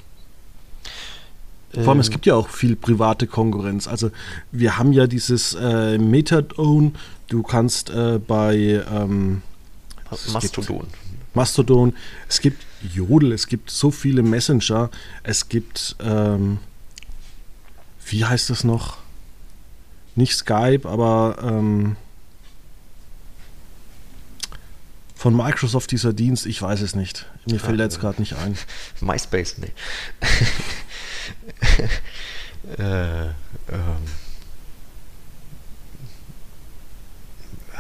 Vor 1.73 1.89
allem, 1.89 2.01
es 2.01 2.09
ähm. 2.09 2.13
gibt 2.13 2.27
ja 2.27 2.35
auch 2.35 2.49
viel 2.49 2.75
private 2.77 3.27
Konkurrenz. 3.27 3.87
Also 3.87 4.11
wir 4.51 4.79
haben 4.79 4.93
ja 4.93 5.07
dieses 5.07 5.55
äh, 5.55 5.99
Methadone, 5.99 6.93
du 7.29 7.43
kannst 7.43 7.91
äh, 7.91 8.19
bei 8.19 8.83
ähm, 8.93 9.43
Mastodon. 10.33 10.87
Mastodon, 11.33 11.95
es 12.29 12.41
gibt 12.41 12.65
Jodel, 12.83 13.33
es 13.33 13.47
gibt 13.47 13.71
so 13.71 13.93
viele 13.93 14.23
Messenger, 14.23 14.91
es 15.23 15.49
gibt, 15.49 15.95
ähm, 16.01 16.59
wie 18.07 18.25
heißt 18.25 18.51
das 18.51 18.65
noch? 18.65 18.99
Nicht 20.17 20.35
Skype, 20.35 20.89
aber 20.89 21.37
ähm, 21.41 21.95
von 25.15 25.37
Microsoft 25.37 25.93
dieser 25.93 26.13
Dienst, 26.13 26.47
ich 26.47 26.61
weiß 26.61 26.81
es 26.81 26.97
nicht. 26.97 27.27
Mir 27.47 27.61
fällt 27.61 27.81
ah, 27.81 27.85
jetzt 27.85 28.01
gerade 28.01 28.21
nicht 28.21 28.35
ein. 28.37 28.57
MySpace, 29.01 29.59
nee. 29.59 29.73
äh, 32.79 33.27
ähm. 33.27 33.33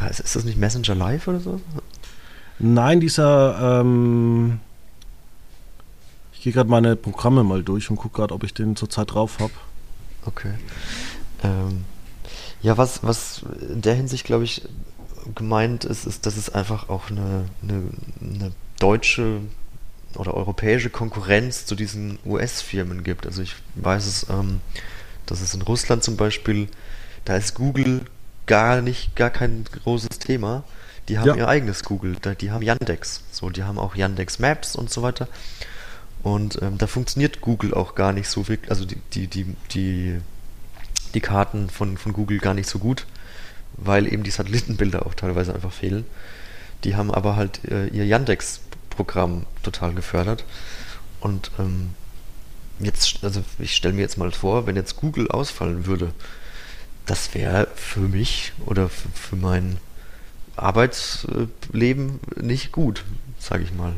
Ist 0.08 0.34
das 0.34 0.44
nicht 0.44 0.56
Messenger 0.56 0.94
Live 0.94 1.28
oder 1.28 1.40
so? 1.40 1.60
Nein, 2.58 3.00
dieser. 3.00 3.80
Ähm, 3.80 4.60
ich 6.32 6.40
gehe 6.42 6.52
gerade 6.54 6.70
meine 6.70 6.96
Programme 6.96 7.44
mal 7.44 7.62
durch 7.62 7.90
und 7.90 7.96
gucke 7.96 8.16
gerade, 8.16 8.32
ob 8.32 8.44
ich 8.44 8.54
den 8.54 8.74
zurzeit 8.76 9.12
drauf 9.12 9.38
habe. 9.40 9.52
Okay. 10.24 10.54
Ähm, 11.42 11.84
ja, 12.62 12.78
was, 12.78 13.02
was 13.02 13.42
in 13.70 13.82
der 13.82 13.94
Hinsicht, 13.94 14.24
glaube 14.24 14.44
ich, 14.44 14.62
gemeint 15.34 15.84
ist, 15.84 16.06
ist, 16.06 16.26
dass 16.26 16.36
es 16.36 16.48
einfach 16.50 16.88
auch 16.88 17.10
eine, 17.10 17.44
eine, 17.62 17.82
eine 18.22 18.52
deutsche 18.78 19.40
oder 20.16 20.34
europäische 20.34 20.90
Konkurrenz 20.90 21.66
zu 21.66 21.74
diesen 21.74 22.18
US-Firmen 22.24 23.04
gibt. 23.04 23.26
Also 23.26 23.42
ich 23.42 23.54
weiß 23.76 24.06
es, 24.06 24.26
ähm, 24.28 24.60
dass 25.26 25.40
es 25.40 25.54
in 25.54 25.62
Russland 25.62 26.02
zum 26.02 26.16
Beispiel, 26.16 26.68
da 27.24 27.36
ist 27.36 27.54
Google 27.54 28.02
gar 28.46 28.80
nicht, 28.80 29.14
gar 29.14 29.30
kein 29.30 29.64
großes 29.84 30.18
Thema. 30.18 30.64
Die 31.08 31.18
haben 31.18 31.28
ja. 31.28 31.36
ihr 31.36 31.48
eigenes 31.48 31.84
Google, 31.84 32.16
die 32.40 32.50
haben 32.50 32.62
Yandex, 32.62 33.22
so, 33.30 33.50
die 33.50 33.64
haben 33.64 33.78
auch 33.78 33.96
Yandex 33.96 34.38
Maps 34.38 34.76
und 34.76 34.90
so 34.90 35.02
weiter. 35.02 35.28
Und 36.22 36.60
ähm, 36.60 36.76
da 36.76 36.86
funktioniert 36.86 37.40
Google 37.40 37.74
auch 37.74 37.94
gar 37.94 38.12
nicht 38.12 38.28
so 38.28 38.48
wirklich, 38.48 38.70
also 38.70 38.84
die, 38.84 38.96
die, 39.14 39.26
die, 39.26 39.56
die, 39.72 40.20
die 41.14 41.20
Karten 41.20 41.70
von, 41.70 41.96
von 41.96 42.12
Google 42.12 42.38
gar 42.38 42.54
nicht 42.54 42.68
so 42.68 42.78
gut, 42.78 43.06
weil 43.76 44.12
eben 44.12 44.22
die 44.22 44.30
Satellitenbilder 44.30 45.06
auch 45.06 45.14
teilweise 45.14 45.54
einfach 45.54 45.72
fehlen. 45.72 46.04
Die 46.84 46.96
haben 46.96 47.10
aber 47.10 47.36
halt 47.36 47.64
äh, 47.64 47.86
ihr 47.88 48.06
Yandex 48.06 48.60
Programm 48.90 49.46
total 49.62 49.94
gefördert. 49.94 50.44
Und 51.20 51.50
ähm, 51.58 51.90
jetzt, 52.78 53.22
also 53.22 53.42
ich 53.58 53.74
stelle 53.74 53.94
mir 53.94 54.02
jetzt 54.02 54.18
mal 54.18 54.32
vor, 54.32 54.66
wenn 54.66 54.76
jetzt 54.76 54.96
Google 54.96 55.28
ausfallen 55.28 55.86
würde, 55.86 56.12
das 57.06 57.34
wäre 57.34 57.68
für 57.74 58.00
mich 58.00 58.52
oder 58.66 58.88
für, 58.88 59.08
für 59.14 59.36
mein 59.36 59.78
Arbeitsleben 60.56 62.20
nicht 62.40 62.72
gut, 62.72 63.04
sage 63.38 63.64
ich 63.64 63.72
mal. 63.72 63.94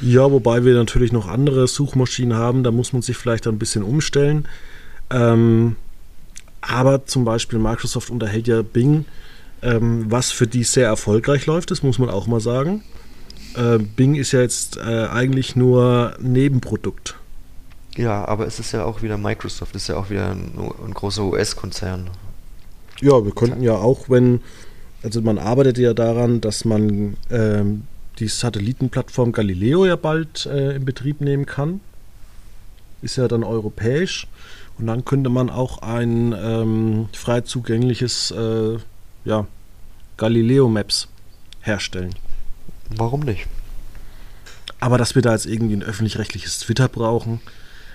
Ja, 0.00 0.30
wobei 0.30 0.64
wir 0.64 0.74
natürlich 0.74 1.12
noch 1.12 1.26
andere 1.26 1.66
Suchmaschinen 1.66 2.36
haben, 2.36 2.62
da 2.62 2.70
muss 2.70 2.92
man 2.92 3.00
sich 3.00 3.16
vielleicht 3.16 3.46
ein 3.46 3.58
bisschen 3.58 3.82
umstellen. 3.82 4.46
Ähm, 5.10 5.76
aber 6.60 7.06
zum 7.06 7.24
Beispiel 7.24 7.58
Microsoft 7.58 8.10
unterhält 8.10 8.46
ja 8.46 8.60
Bing, 8.62 9.06
ähm, 9.62 10.10
was 10.10 10.32
für 10.32 10.46
die 10.46 10.64
sehr 10.64 10.86
erfolgreich 10.86 11.46
läuft, 11.46 11.70
das 11.70 11.82
muss 11.82 11.98
man 11.98 12.10
auch 12.10 12.26
mal 12.26 12.40
sagen. 12.40 12.82
Äh, 13.56 13.78
Bing 13.78 14.14
ist 14.14 14.32
ja 14.32 14.40
jetzt 14.40 14.76
äh, 14.76 15.06
eigentlich 15.06 15.56
nur 15.56 16.14
Nebenprodukt. 16.20 17.16
Ja, 17.96 18.26
aber 18.26 18.46
es 18.46 18.60
ist 18.60 18.72
ja 18.72 18.84
auch 18.84 19.02
wieder 19.02 19.16
Microsoft, 19.16 19.74
ist 19.74 19.88
ja 19.88 19.96
auch 19.96 20.10
wieder 20.10 20.30
ein, 20.30 20.52
ein 20.86 20.92
großer 20.92 21.24
US-Konzern. 21.24 22.10
Ja, 23.00 23.24
wir 23.24 23.32
könnten 23.32 23.62
ja 23.62 23.72
auch, 23.72 24.10
wenn, 24.10 24.40
also 25.02 25.22
man 25.22 25.38
arbeitet 25.38 25.78
ja 25.78 25.94
daran, 25.94 26.42
dass 26.42 26.64
man 26.66 27.16
ähm, 27.30 27.84
die 28.18 28.28
Satellitenplattform 28.28 29.32
Galileo 29.32 29.86
ja 29.86 29.96
bald 29.96 30.46
äh, 30.46 30.76
in 30.76 30.84
Betrieb 30.84 31.20
nehmen 31.20 31.46
kann. 31.46 31.80
Ist 33.00 33.16
ja 33.16 33.28
dann 33.28 33.44
europäisch. 33.44 34.26
Und 34.78 34.86
dann 34.86 35.04
könnte 35.06 35.30
man 35.30 35.48
auch 35.48 35.78
ein 35.78 36.34
ähm, 36.38 37.08
frei 37.12 37.42
zugängliches 37.42 38.30
äh, 38.30 38.76
ja, 39.24 39.46
Galileo 40.18 40.68
Maps 40.68 41.08
herstellen. 41.62 42.14
Warum 42.90 43.20
nicht? 43.20 43.46
Aber 44.78 44.98
dass 44.98 45.14
wir 45.14 45.22
da 45.22 45.32
jetzt 45.32 45.46
irgendwie 45.46 45.74
ein 45.74 45.82
öffentlich-rechtliches 45.82 46.60
Twitter 46.60 46.88
brauchen, 46.88 47.40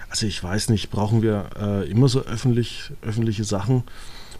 also 0.09 0.25
ich 0.25 0.43
weiß 0.43 0.69
nicht, 0.69 0.89
brauchen 0.89 1.21
wir 1.21 1.49
äh, 1.59 1.89
immer 1.89 2.09
so 2.09 2.21
öffentlich, 2.21 2.91
öffentliche 3.01 3.43
Sachen? 3.43 3.83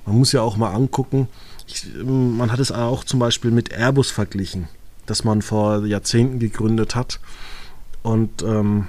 Man 0.05 0.17
muss 0.17 0.31
ja 0.31 0.41
auch 0.41 0.57
mal 0.57 0.73
angucken, 0.73 1.27
ich, 1.67 1.85
man 2.03 2.51
hat 2.51 2.59
es 2.59 2.71
auch 2.71 3.03
zum 3.03 3.19
Beispiel 3.19 3.51
mit 3.51 3.71
Airbus 3.71 4.11
verglichen 4.11 4.67
das 5.05 5.23
man 5.23 5.41
vor 5.41 5.85
Jahrzehnten 5.85 6.39
gegründet 6.39 6.95
hat. 6.95 7.19
Und 8.01 8.41
ähm, 8.43 8.87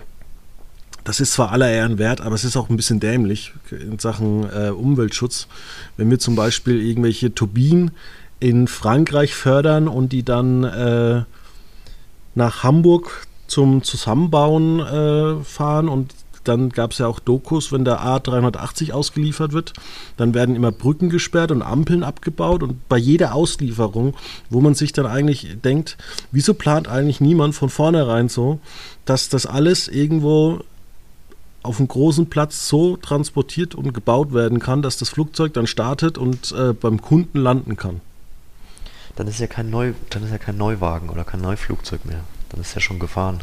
das 1.04 1.20
ist 1.20 1.32
zwar 1.32 1.50
aller 1.50 1.68
Ehren 1.68 1.98
wert, 1.98 2.20
aber 2.20 2.34
es 2.34 2.44
ist 2.44 2.56
auch 2.56 2.70
ein 2.70 2.76
bisschen 2.76 3.00
dämlich 3.00 3.52
in 3.70 3.98
Sachen 3.98 4.48
äh, 4.50 4.70
Umweltschutz. 4.70 5.48
Wenn 5.96 6.10
wir 6.10 6.18
zum 6.18 6.36
Beispiel 6.36 6.80
irgendwelche 6.80 7.34
Turbinen 7.34 7.90
in 8.38 8.68
Frankreich 8.68 9.34
fördern 9.34 9.88
und 9.88 10.12
die 10.12 10.22
dann 10.22 10.64
äh, 10.64 11.24
nach 12.34 12.62
Hamburg 12.62 13.26
zum 13.46 13.82
Zusammenbauen 13.82 14.80
äh, 14.80 15.44
fahren 15.44 15.88
und 15.88 16.14
dann 16.44 16.70
gab 16.70 16.92
es 16.92 16.98
ja 16.98 17.06
auch 17.06 17.20
Dokus, 17.20 17.72
wenn 17.72 17.84
der 17.84 18.00
A380 18.00 18.92
ausgeliefert 18.92 19.52
wird, 19.52 19.72
dann 20.16 20.34
werden 20.34 20.56
immer 20.56 20.72
Brücken 20.72 21.08
gesperrt 21.08 21.50
und 21.50 21.62
Ampeln 21.62 22.02
abgebaut 22.02 22.62
und 22.62 22.88
bei 22.88 22.98
jeder 22.98 23.34
Auslieferung, 23.34 24.14
wo 24.50 24.60
man 24.60 24.74
sich 24.74 24.92
dann 24.92 25.06
eigentlich 25.06 25.56
denkt, 25.62 25.96
wieso 26.32 26.54
plant 26.54 26.88
eigentlich 26.88 27.20
niemand 27.20 27.54
von 27.54 27.68
vornherein 27.68 28.28
so, 28.28 28.58
dass 29.04 29.28
das 29.28 29.46
alles 29.46 29.88
irgendwo 29.88 30.60
auf 31.62 31.78
einem 31.78 31.88
großen 31.88 32.26
Platz 32.26 32.68
so 32.68 32.96
transportiert 32.96 33.76
und 33.76 33.92
gebaut 33.94 34.34
werden 34.34 34.58
kann, 34.58 34.82
dass 34.82 34.96
das 34.96 35.10
Flugzeug 35.10 35.52
dann 35.54 35.68
startet 35.68 36.18
und 36.18 36.52
äh, 36.52 36.72
beim 36.72 37.00
Kunden 37.00 37.38
landen 37.38 37.76
kann. 37.76 38.00
Dann 39.16 39.26
ist 39.26 39.40
ja 39.40 39.46
kein 39.46 39.70
Neu, 39.70 39.92
dann 40.10 40.24
ist 40.24 40.30
ja 40.30 40.38
kein 40.38 40.56
Neuwagen 40.56 41.10
oder 41.10 41.24
kein 41.24 41.40
Neuflugzeug 41.40 42.04
mehr. 42.04 42.20
Dann 42.48 42.60
ist 42.60 42.74
ja 42.74 42.80
schon 42.80 42.98
gefahren. 42.98 43.42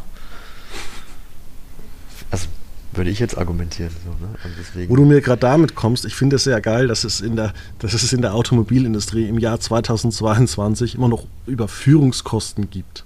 Also 2.30 2.48
würde 2.92 3.10
ich 3.10 3.20
jetzt 3.20 3.38
argumentieren. 3.38 3.92
So, 4.04 4.10
ne? 4.26 4.88
Wo 4.88 4.96
du 4.96 5.04
mir 5.04 5.20
gerade 5.20 5.40
damit 5.40 5.74
kommst, 5.74 6.04
ich 6.04 6.14
finde 6.14 6.36
es 6.36 6.44
sehr 6.44 6.60
geil, 6.60 6.88
dass 6.88 7.04
es, 7.04 7.20
in 7.20 7.36
der, 7.36 7.52
dass 7.78 7.94
es 7.94 8.12
in 8.12 8.20
der 8.20 8.34
Automobilindustrie 8.34 9.28
im 9.28 9.38
Jahr 9.38 9.60
2022 9.60 10.96
immer 10.96 11.08
noch 11.08 11.26
Überführungskosten 11.46 12.68
gibt. 12.70 13.04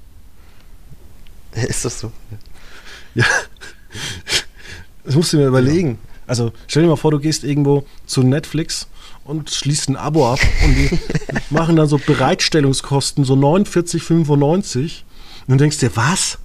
Ist 1.52 1.84
das 1.84 2.00
so? 2.00 2.12
Ja. 3.14 3.26
Das 5.04 5.14
musst 5.14 5.32
du 5.32 5.36
mir 5.36 5.46
überlegen. 5.46 5.98
Also 6.26 6.52
stell 6.66 6.82
dir 6.82 6.88
mal 6.88 6.96
vor, 6.96 7.10
du 7.10 7.18
gehst 7.18 7.44
irgendwo 7.44 7.86
zu 8.06 8.22
Netflix 8.22 8.88
und 9.24 9.50
schließt 9.50 9.88
ein 9.88 9.96
Abo 9.96 10.32
ab 10.32 10.40
und 10.64 10.74
die 10.74 10.98
machen 11.50 11.76
dann 11.76 11.88
so 11.88 11.98
Bereitstellungskosten, 11.98 13.24
so 13.24 13.34
49,95 13.34 15.02
und 15.46 15.52
du 15.52 15.56
denkst 15.56 15.78
dir, 15.78 15.94
was? 15.96 16.38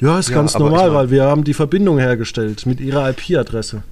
Ja, 0.00 0.18
ist 0.18 0.30
ja, 0.30 0.36
ganz 0.36 0.58
normal, 0.58 0.88
mein, 0.88 0.94
weil 0.94 1.10
wir 1.10 1.24
haben 1.24 1.44
die 1.44 1.54
Verbindung 1.54 1.98
hergestellt 1.98 2.66
mit 2.66 2.80
ihrer 2.80 3.10
IP-Adresse. 3.10 3.82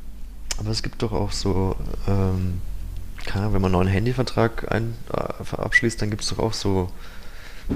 Aber 0.58 0.70
es 0.70 0.82
gibt 0.82 1.02
doch 1.02 1.12
auch 1.12 1.32
so, 1.32 1.76
ähm, 2.08 2.60
keine 3.24 3.42
Ahnung, 3.42 3.54
wenn 3.54 3.62
man 3.62 3.74
einen 3.74 3.84
neuen 3.84 3.92
Handyvertrag 3.92 4.70
ein, 4.72 4.94
äh, 5.12 5.56
abschließt, 5.56 6.00
dann 6.00 6.10
gibt 6.10 6.22
es 6.22 6.28
doch 6.30 6.38
auch 6.38 6.52
so 6.52 6.90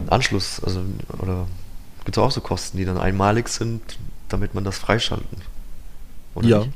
Anschluss, 0.08 0.62
also 0.64 0.82
oder 1.18 1.46
gibt 2.04 2.16
es 2.16 2.22
auch 2.22 2.30
so 2.30 2.40
Kosten, 2.40 2.76
die 2.76 2.84
dann 2.84 2.98
einmalig 2.98 3.48
sind, 3.48 3.82
damit 4.28 4.54
man 4.54 4.64
das 4.64 4.78
freischalten. 4.78 5.38
Oder 6.34 6.48
ja. 6.48 6.58
Nicht? 6.60 6.72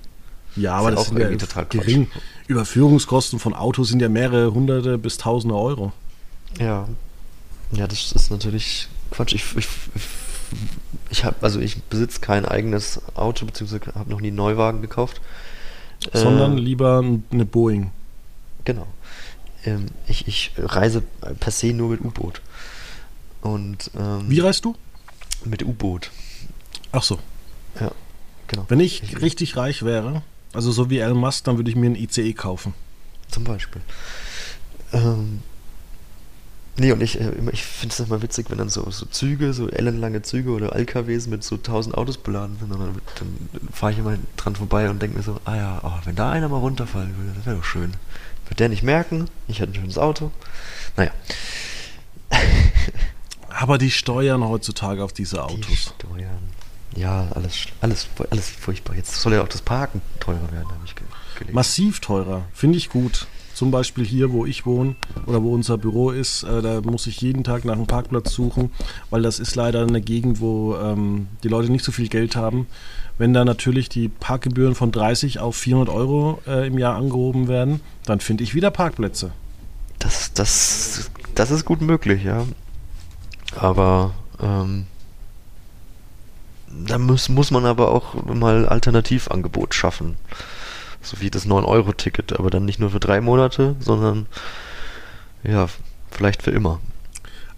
Ja, 0.56 0.74
aber 0.74 0.90
das, 0.90 1.10
das 1.10 1.12
ist 1.12 1.54
ja 1.54 1.64
gering. 1.64 2.08
Quatsch. 2.10 2.22
Überführungskosten 2.48 3.38
von 3.38 3.54
Autos 3.54 3.88
sind 3.88 4.00
ja 4.00 4.08
mehrere 4.08 4.52
hunderte 4.52 4.98
bis 4.98 5.18
tausende 5.18 5.54
Euro. 5.54 5.92
Ja. 6.58 6.88
Ja, 7.72 7.86
das 7.86 8.12
ist 8.12 8.30
natürlich 8.30 8.88
Quatsch. 9.10 9.34
Ich, 9.34 9.54
ich, 9.54 9.68
ich 11.10 11.24
habe, 11.24 11.36
also 11.42 11.60
ich 11.60 11.82
besitze 11.84 12.20
kein 12.20 12.46
eigenes 12.46 13.00
Auto, 13.14 13.44
beziehungsweise 13.44 13.94
habe 13.94 14.10
noch 14.10 14.20
nie 14.20 14.28
einen 14.28 14.36
Neuwagen 14.36 14.80
gekauft. 14.80 15.20
Sondern 16.12 16.56
äh, 16.56 16.60
lieber 16.60 17.04
eine 17.30 17.44
Boeing. 17.44 17.90
Genau. 18.64 18.86
Ähm, 19.64 19.86
ich, 20.06 20.26
ich 20.26 20.52
reise 20.56 21.02
per 21.40 21.52
se 21.52 21.74
nur 21.74 21.90
mit 21.90 22.00
U-Boot. 22.00 22.40
Und 23.42 23.90
ähm, 23.94 24.24
wie 24.28 24.40
reist 24.40 24.64
du? 24.64 24.74
Mit 25.44 25.62
U-Boot. 25.62 26.10
Ach 26.92 27.02
so. 27.02 27.18
Ja, 27.78 27.92
genau. 28.46 28.64
Wenn 28.68 28.80
ich, 28.80 29.02
ich 29.02 29.20
richtig 29.20 29.56
reich 29.56 29.82
wäre, 29.82 30.22
also 30.52 30.72
so 30.72 30.90
wie 30.90 30.98
Elon 30.98 31.18
Musk, 31.18 31.44
dann 31.44 31.56
würde 31.56 31.70
ich 31.70 31.76
mir 31.76 31.90
ein 31.90 31.96
ICE 31.96 32.32
kaufen. 32.32 32.74
Zum 33.30 33.44
Beispiel. 33.44 33.82
Ähm, 34.92 35.40
Nee, 36.80 36.92
und 36.92 37.02
ich, 37.02 37.20
äh, 37.20 37.32
ich 37.50 37.64
finde 37.64 37.92
es 37.92 38.00
immer 38.00 38.22
witzig, 38.22 38.50
wenn 38.50 38.58
dann 38.58 38.68
so, 38.68 38.88
so 38.90 39.04
Züge, 39.06 39.52
so 39.52 39.68
ellenlange 39.68 40.22
Züge 40.22 40.50
oder 40.50 40.76
LKWs 40.76 41.26
mit 41.26 41.42
so 41.42 41.56
1000 41.56 41.96
Autos 41.96 42.18
beladen 42.18 42.56
sind. 42.58 42.70
Und 42.72 42.80
dann, 42.80 43.00
dann 43.16 43.68
fahre 43.72 43.92
ich 43.92 43.98
immer 43.98 44.16
dran 44.36 44.54
vorbei 44.54 44.88
und 44.88 45.02
denke 45.02 45.16
mir 45.16 45.24
so, 45.24 45.40
ah 45.44 45.56
ja, 45.56 45.80
oh, 45.82 45.98
wenn 46.04 46.14
da 46.14 46.30
einer 46.30 46.48
mal 46.48 46.58
runterfallen 46.58 47.16
würde, 47.16 47.32
das 47.36 47.46
wäre 47.46 47.56
doch 47.56 47.64
schön. 47.64 47.94
Wird 48.46 48.60
der 48.60 48.68
nicht 48.68 48.84
merken, 48.84 49.28
ich 49.48 49.58
hätte 49.58 49.72
ein 49.72 49.74
schönes 49.74 49.98
Auto. 49.98 50.30
Naja. 50.96 51.10
Aber 53.48 53.76
die 53.76 53.90
steuern 53.90 54.44
heutzutage 54.44 55.02
auf 55.02 55.12
diese 55.12 55.42
Autos. 55.42 55.66
Die 55.66 55.76
steuern. 55.76 56.57
Ja, 56.96 57.28
alles, 57.34 57.66
alles, 57.80 58.08
alles 58.30 58.48
furchtbar. 58.48 58.96
Jetzt 58.96 59.14
soll 59.20 59.34
ja 59.34 59.42
auch 59.42 59.48
das 59.48 59.62
Parken 59.62 60.00
teurer 60.20 60.50
werden, 60.52 60.68
habe 60.68 60.84
ich 60.84 60.94
gelesen. 60.94 61.54
Massiv 61.54 62.00
teurer, 62.00 62.44
finde 62.52 62.78
ich 62.78 62.88
gut. 62.88 63.26
Zum 63.54 63.72
Beispiel 63.72 64.04
hier, 64.04 64.30
wo 64.30 64.46
ich 64.46 64.66
wohne 64.66 64.94
oder 65.26 65.42
wo 65.42 65.52
unser 65.52 65.78
Büro 65.78 66.10
ist, 66.12 66.44
äh, 66.44 66.62
da 66.62 66.80
muss 66.80 67.08
ich 67.08 67.20
jeden 67.20 67.42
Tag 67.42 67.64
nach 67.64 67.72
einem 67.72 67.88
Parkplatz 67.88 68.32
suchen, 68.32 68.70
weil 69.10 69.22
das 69.22 69.40
ist 69.40 69.56
leider 69.56 69.82
eine 69.82 70.00
Gegend, 70.00 70.40
wo 70.40 70.76
ähm, 70.76 71.26
die 71.42 71.48
Leute 71.48 71.72
nicht 71.72 71.84
so 71.84 71.90
viel 71.90 72.08
Geld 72.08 72.36
haben. 72.36 72.68
Wenn 73.18 73.34
da 73.34 73.44
natürlich 73.44 73.88
die 73.88 74.08
Parkgebühren 74.08 74.76
von 74.76 74.92
30 74.92 75.40
auf 75.40 75.56
400 75.56 75.92
Euro 75.92 76.40
äh, 76.46 76.68
im 76.68 76.78
Jahr 76.78 76.94
angehoben 76.94 77.48
werden, 77.48 77.80
dann 78.04 78.20
finde 78.20 78.44
ich 78.44 78.54
wieder 78.54 78.70
Parkplätze. 78.70 79.32
Das, 79.98 80.32
das, 80.34 81.10
das 81.34 81.50
ist 81.50 81.64
gut 81.64 81.80
möglich, 81.80 82.22
ja. 82.22 82.44
Aber 83.56 84.14
ähm, 84.40 84.86
da 86.86 86.98
muss, 86.98 87.28
muss 87.28 87.50
man 87.50 87.64
aber 87.66 87.90
auch 87.92 88.14
mal 88.24 88.66
Alternativangebot 88.66 89.74
schaffen 89.74 90.16
so 91.02 91.20
wie 91.20 91.30
das 91.30 91.46
9-Euro-Ticket, 91.46 92.38
aber 92.38 92.50
dann 92.50 92.64
nicht 92.64 92.78
nur 92.78 92.90
für 92.90 93.00
drei 93.00 93.20
Monate, 93.20 93.76
sondern 93.80 94.26
ja, 95.44 95.66
vielleicht 96.10 96.42
für 96.42 96.50
immer. 96.50 96.80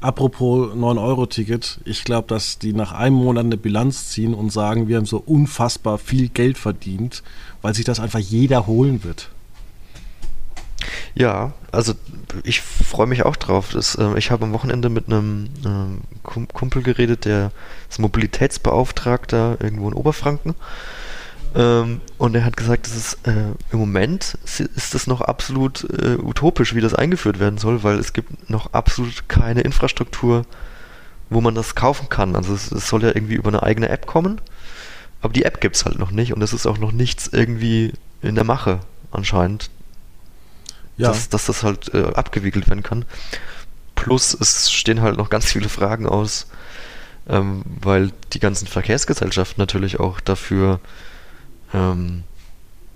Apropos 0.01 0.73
9-Euro-Ticket, 0.75 1.81
ich 1.85 2.05
glaube, 2.05 2.29
dass 2.29 2.59
die 2.59 2.73
nach 2.73 2.93
einem 2.93 3.17
Monat 3.17 3.45
eine 3.45 3.57
Bilanz 3.59 4.09
ziehen 4.09 4.33
und 4.33 4.51
sagen, 4.51 4.89
wir 4.89 4.97
haben 4.97 5.05
so 5.05 5.19
unfassbar 5.19 5.99
viel 5.99 6.29
Geld 6.29 6.57
verdient, 6.57 7.23
weil 7.61 7.75
sich 7.75 7.85
das 7.85 8.01
einfach 8.01 8.19
jeder 8.19 8.67
holen 8.67 9.05
wird. 9.05 9.31
Ja, 11.15 11.53
also 11.73 11.95
ich 12.45 12.61
freue 12.61 13.07
mich 13.07 13.25
auch 13.25 13.37
drauf. 13.37 13.71
Das, 13.73 13.95
äh, 13.97 14.19
ich 14.19 14.31
habe 14.31 14.45
am 14.45 14.53
Wochenende 14.53 14.89
mit 14.89 15.07
einem 15.07 15.49
äh, 15.65 16.47
Kumpel 16.53 16.83
geredet, 16.83 17.25
der 17.25 17.53
ist 17.89 17.99
Mobilitätsbeauftragter 17.99 19.59
irgendwo 19.61 19.89
in 19.89 19.95
Oberfranken. 19.95 20.55
Ähm, 21.55 22.01
und 22.19 22.35
er 22.37 22.45
hat 22.45 22.57
gesagt, 22.57 22.87
das 22.87 22.97
ist, 22.97 23.27
äh, 23.27 23.55
im 23.73 23.79
Moment 23.79 24.39
ist 24.45 24.95
das 24.95 25.07
noch 25.07 25.21
absolut 25.21 25.85
äh, 25.85 26.17
utopisch, 26.17 26.75
wie 26.75 26.81
das 26.81 26.95
eingeführt 26.95 27.41
werden 27.41 27.59
soll, 27.59 27.83
weil 27.83 27.99
es 27.99 28.13
gibt 28.13 28.49
noch 28.49 28.73
absolut 28.73 29.29
keine 29.29 29.63
Infrastruktur, 29.63 30.45
wo 31.29 31.41
man 31.41 31.55
das 31.57 31.75
kaufen 31.75 32.09
kann. 32.09 32.37
Also 32.37 32.55
es, 32.55 32.71
es 32.71 32.89
soll 32.89 33.03
ja 33.03 33.09
irgendwie 33.09 33.35
über 33.35 33.49
eine 33.49 33.65
eigene 33.65 33.89
App 33.89 34.07
kommen, 34.07 34.41
aber 35.23 35.33
die 35.33 35.45
App 35.45 35.61
gibt 35.61 35.75
es 35.75 35.85
halt 35.85 35.99
noch 35.99 36.13
nicht 36.13 36.33
und 36.33 36.43
es 36.43 36.53
ist 36.53 36.67
auch 36.67 36.79
noch 36.79 36.93
nichts 36.93 37.29
irgendwie 37.33 37.95
in 38.23 38.37
der 38.37 38.45
Mache 38.45 38.81
anscheinend, 39.11 39.71
ja. 41.01 41.09
dass, 41.09 41.29
dass 41.29 41.47
das 41.47 41.63
halt 41.63 41.93
äh, 41.95 42.13
abgewickelt 42.15 42.69
werden 42.69 42.83
kann. 42.83 43.05
Plus 43.95 44.35
es 44.35 44.71
stehen 44.71 45.03
halt 45.03 45.17
noch 45.17 45.31
ganz 45.31 45.47
viele 45.47 45.69
Fragen 45.69 46.07
aus, 46.07 46.47
ähm, 47.29 47.63
weil 47.81 48.13
die 48.33 48.41
ganzen 48.41 48.67
Verkehrsgesellschaften 48.67 49.61
natürlich 49.61 50.01
auch 50.01 50.21
dafür, 50.21 50.81
ähm, 51.75 52.25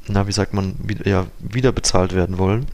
na, 0.06 0.26
wie 0.26 0.32
sagt 0.32 0.54
man, 0.54 0.76
wie, 0.78 1.08
ja, 1.08 1.26
wieder 1.40 1.72
bezahlt 1.72 2.14
werden 2.14 2.38
wollen. 2.38 2.66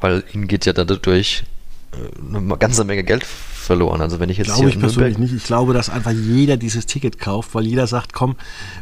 Weil 0.00 0.24
ihnen 0.32 0.46
geht 0.46 0.66
ja 0.66 0.72
dadurch 0.72 1.44
äh, 1.92 2.36
eine 2.36 2.56
ganze 2.56 2.84
Menge 2.84 3.02
Geld 3.02 3.24
verloren. 3.24 4.00
Also 4.00 4.18
wenn 4.18 4.30
ich 4.30 4.38
jetzt 4.38 4.54
glaube 4.54 4.70
ich 4.70 4.78
persönlich 4.78 5.18
nicht. 5.18 5.34
Ich 5.34 5.44
glaube, 5.44 5.74
dass 5.74 5.90
einfach 5.90 6.10
jeder 6.10 6.56
dieses 6.56 6.86
Ticket 6.86 7.18
kauft, 7.18 7.54
weil 7.54 7.66
jeder 7.66 7.86
sagt, 7.86 8.12
komm, 8.12 8.36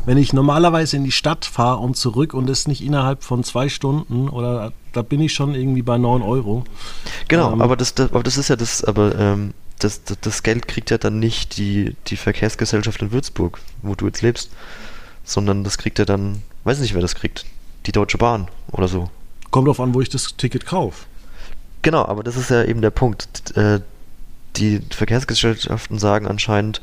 wenn 0.06 0.16
ich 0.16 0.32
normalerweise 0.32 0.96
in 0.96 1.04
die 1.04 1.12
Stadt 1.12 1.44
fahre 1.44 1.78
und 1.78 1.96
zurück 1.96 2.32
und 2.32 2.48
es 2.48 2.68
nicht 2.68 2.82
innerhalb 2.82 3.24
von 3.24 3.42
zwei 3.44 3.68
Stunden 3.68 4.28
oder 4.28 4.72
da 4.96 5.02
bin 5.02 5.20
ich 5.20 5.34
schon 5.34 5.54
irgendwie 5.54 5.82
bei 5.82 5.98
9 5.98 6.22
Euro. 6.22 6.64
Genau, 7.28 7.52
ähm, 7.52 7.60
aber, 7.60 7.76
das, 7.76 7.94
das, 7.94 8.10
aber 8.10 8.22
das 8.22 8.38
ist 8.38 8.48
ja 8.48 8.56
das, 8.56 8.82
aber 8.82 9.18
ähm, 9.18 9.52
das, 9.78 10.04
das, 10.04 10.18
das, 10.20 10.42
Geld 10.42 10.68
kriegt 10.68 10.90
ja 10.90 10.98
dann 10.98 11.18
nicht 11.18 11.58
die, 11.58 11.94
die 12.06 12.16
Verkehrsgesellschaft 12.16 13.02
in 13.02 13.12
Würzburg, 13.12 13.60
wo 13.82 13.94
du 13.94 14.06
jetzt 14.06 14.22
lebst, 14.22 14.50
sondern 15.24 15.64
das 15.64 15.76
kriegt 15.76 15.98
ja 15.98 16.04
dann, 16.06 16.42
weiß 16.64 16.80
nicht, 16.80 16.94
wer 16.94 17.02
das 17.02 17.14
kriegt, 17.14 17.44
die 17.84 17.92
Deutsche 17.92 18.16
Bahn 18.16 18.48
oder 18.72 18.88
so. 18.88 19.10
Kommt 19.50 19.68
drauf 19.68 19.80
an, 19.80 19.94
wo 19.94 20.00
ich 20.00 20.08
das 20.08 20.36
Ticket 20.36 20.64
kaufe. 20.64 21.04
Genau, 21.82 22.04
aber 22.06 22.22
das 22.22 22.36
ist 22.36 22.50
ja 22.50 22.64
eben 22.64 22.80
der 22.80 22.90
Punkt. 22.90 23.56
Äh, 23.56 23.80
die 24.56 24.80
Verkehrsgesellschaften 24.90 25.98
sagen 25.98 26.26
anscheinend, 26.26 26.80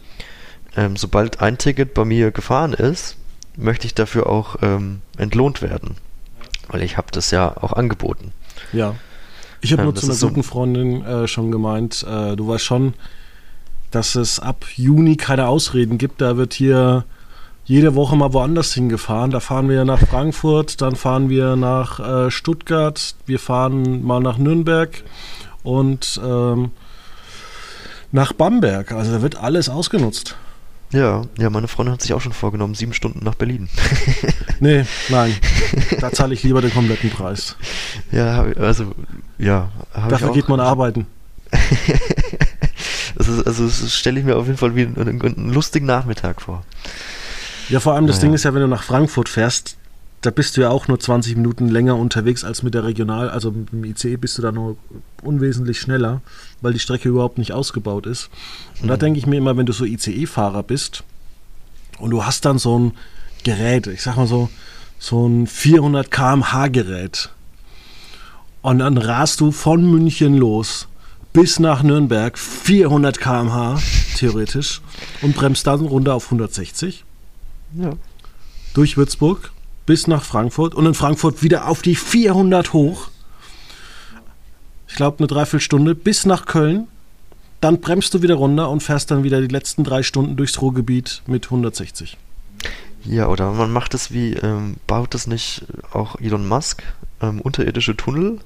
ähm, 0.78 0.96
sobald 0.96 1.42
ein 1.42 1.58
Ticket 1.58 1.94
bei 1.94 2.06
mir 2.06 2.32
gefahren 2.32 2.74
ist, 2.74 3.18
möchte 3.58 3.88
ich 3.88 3.96
dafür 3.96 4.28
auch 4.28 4.58
ähm, 4.62 5.02
entlohnt 5.18 5.62
werden. 5.62 5.98
Weil 6.74 6.82
ich 6.82 6.98
habe 6.98 7.08
das 7.12 7.30
ja 7.30 7.56
auch 7.56 7.74
angeboten. 7.74 8.32
Ja. 8.74 8.96
Ich 9.62 9.72
habe 9.72 9.84
ähm, 9.84 9.90
nur 9.90 9.96
zu 9.96 10.08
einer 10.08 10.20
guten 10.20 10.42
so 10.42 10.50
Freundin 10.50 11.06
äh, 11.06 11.28
schon 11.28 11.52
gemeint, 11.52 12.04
äh, 12.10 12.36
du 12.36 12.48
weißt 12.48 12.66
schon, 12.66 12.96
dass 13.92 14.16
es 14.16 14.40
ab 14.40 14.66
Juni 14.76 15.16
keine 15.16 15.48
Ausreden 15.48 16.00
gibt. 16.00 16.20
Da 16.20 16.36
wird 16.36 16.54
hier 16.54 17.06
jede 17.66 17.94
Woche 17.94 18.16
mal 18.16 18.34
woanders 18.34 18.74
hingefahren. 18.74 19.30
Da 19.30 19.40
fahren 19.40 19.70
wir 19.70 19.86
nach 19.86 20.00
Frankfurt, 20.00 20.82
dann 20.82 20.96
fahren 20.96 21.30
wir 21.30 21.56
nach 21.56 22.00
äh, 22.00 22.32
Stuttgart, 22.32 23.16
wir 23.28 23.40
fahren 23.40 24.04
mal 24.04 24.20
nach 24.20 24.40
Nürnberg 24.40 25.04
und 25.62 26.20
ähm, 26.26 26.72
nach 28.12 28.34
Bamberg. 28.34 28.92
Also 28.92 29.12
da 29.12 29.22
wird 29.22 29.38
alles 29.38 29.70
ausgenutzt. 29.70 30.36
Ja, 30.94 31.24
ja, 31.40 31.50
meine 31.50 31.68
Freundin 31.68 31.94
hat 31.94 32.02
sich 32.02 32.14
auch 32.14 32.22
schon 32.22 32.34
vorgenommen, 32.34 32.76
sieben 32.76 32.94
Stunden 32.94 33.26
nach 33.26 33.34
Berlin. 33.34 33.68
nee, 34.60 34.86
nein. 35.10 35.36
Da 36.00 36.12
zahle 36.12 36.36
ich 36.36 36.44
lieber 36.44 36.62
den 36.62 36.72
kompletten 36.72 37.10
Preis. 37.10 37.56
Ja, 38.12 38.44
also, 38.60 38.94
ja. 39.40 39.72
Dafür 40.08 40.32
geht 40.34 40.50
man 40.50 40.60
arbeiten. 40.60 41.08
das 43.16 43.28
ist, 43.28 43.48
also, 43.48 43.66
das 43.66 43.96
stelle 43.96 44.20
ich 44.20 44.26
mir 44.26 44.38
auf 44.38 44.46
jeden 44.46 44.58
Fall 44.58 44.76
wie 44.76 44.84
einen, 44.84 45.20
einen 45.22 45.52
lustigen 45.52 45.88
Nachmittag 45.88 46.44
vor. 46.44 46.64
Ja, 47.70 47.80
vor 47.80 47.96
allem 47.96 48.06
das 48.06 48.18
naja. 48.18 48.28
Ding 48.28 48.36
ist 48.36 48.44
ja, 48.44 48.54
wenn 48.54 48.62
du 48.62 48.68
nach 48.68 48.84
Frankfurt 48.84 49.30
fährst, 49.30 49.78
da 50.24 50.32
bist 50.32 50.56
du 50.56 50.62
ja 50.62 50.70
auch 50.70 50.88
nur 50.88 51.00
20 51.00 51.36
Minuten 51.36 51.68
länger 51.68 51.98
unterwegs 51.98 52.46
als 52.46 52.64
mit 52.64 52.74
der 52.74 52.86
Regional, 52.86 53.30
also 53.30 53.52
mit 53.52 53.72
dem 53.74 53.84
ICE 53.84 54.16
bist 54.16 54.38
du 54.38 54.42
da 54.42 54.54
nur 54.54 54.78
unwesentlich 55.22 55.82
schneller, 55.82 56.22
weil 56.62 56.72
die 56.72 56.80
Strecke 56.80 57.10
überhaupt 57.10 57.38
nicht 57.38 57.52
ausgebaut 57.52 58.06
ist. 58.06 58.30
Und 58.80 58.86
mhm. 58.86 58.88
da 58.88 58.98
denke 58.98 59.20
ich 59.20 59.26
mir 59.26 59.38
immer, 59.38 59.58
wenn 59.58 59.66
du 59.66 59.74
so 59.74 59.84
ICE-Fahrer 59.84 60.64
bist 60.64 61.04
und 62.00 62.12
du 62.12 62.26
hast 62.26 62.46
dann 62.46 62.58
so 62.58 62.80
ein 62.80 62.92
Gerät, 63.44 63.88
ich 63.88 64.02
sag 64.02 64.16
mal 64.16 64.26
so, 64.26 64.50
so 64.98 65.28
ein 65.28 65.46
400 65.46 66.10
km/h 66.10 66.68
Gerät 66.70 67.30
und 68.62 68.80
dann 68.80 68.98
rast 68.98 69.42
du 69.42 69.52
von 69.52 69.86
München 69.92 70.38
los 70.38 70.88
bis 71.34 71.60
nach 71.60 71.84
Nürnberg 71.84 72.40
400 72.40 73.20
km/h 73.20 73.78
theoretisch 74.16 74.80
und 75.22 75.36
bremst 75.36 75.68
dann 75.68 75.82
runter 75.82 76.14
auf 76.14 76.26
160. 76.26 77.04
Ja. 77.76 77.94
Durch 78.74 78.96
Würzburg 78.96 79.52
bis 79.86 80.08
nach 80.08 80.24
Frankfurt 80.24 80.76
und 80.76 80.86
in 80.86 80.94
Frankfurt 80.94 81.44
wieder 81.44 81.68
auf 81.68 81.82
die 81.82 81.96
400 81.96 82.74
hoch. 82.74 83.10
Ich 84.88 84.96
glaube, 84.96 85.20
eine 85.20 85.28
Dreiviertelstunde 85.28 85.96
bis 85.96 86.26
nach 86.26 86.46
Köln. 86.46 86.88
Dann 87.62 87.80
bremst 87.80 88.14
du 88.14 88.22
wieder 88.22 88.36
runter 88.36 88.70
und 88.70 88.84
fährst 88.84 89.10
dann 89.10 89.24
wieder 89.24 89.42
die 89.42 89.48
letzten 89.48 89.84
drei 89.84 90.04
Stunden 90.04 90.36
durchs 90.36 90.62
Ruhrgebiet 90.62 91.24
mit 91.28 91.46
160. 91.46 92.18
Ja, 93.06 93.28
oder 93.28 93.52
man 93.52 93.72
macht 93.72 93.94
es 93.94 94.12
wie, 94.12 94.34
ähm, 94.34 94.76
baut 94.88 95.16
es 95.16 95.28
nicht 95.28 95.66
auch 95.92 96.20
Elon 96.20 96.48
Musk 96.48 96.84
ähm, 97.22 97.42
unterirdische 97.42 97.98
Tunnel? 97.98 98.40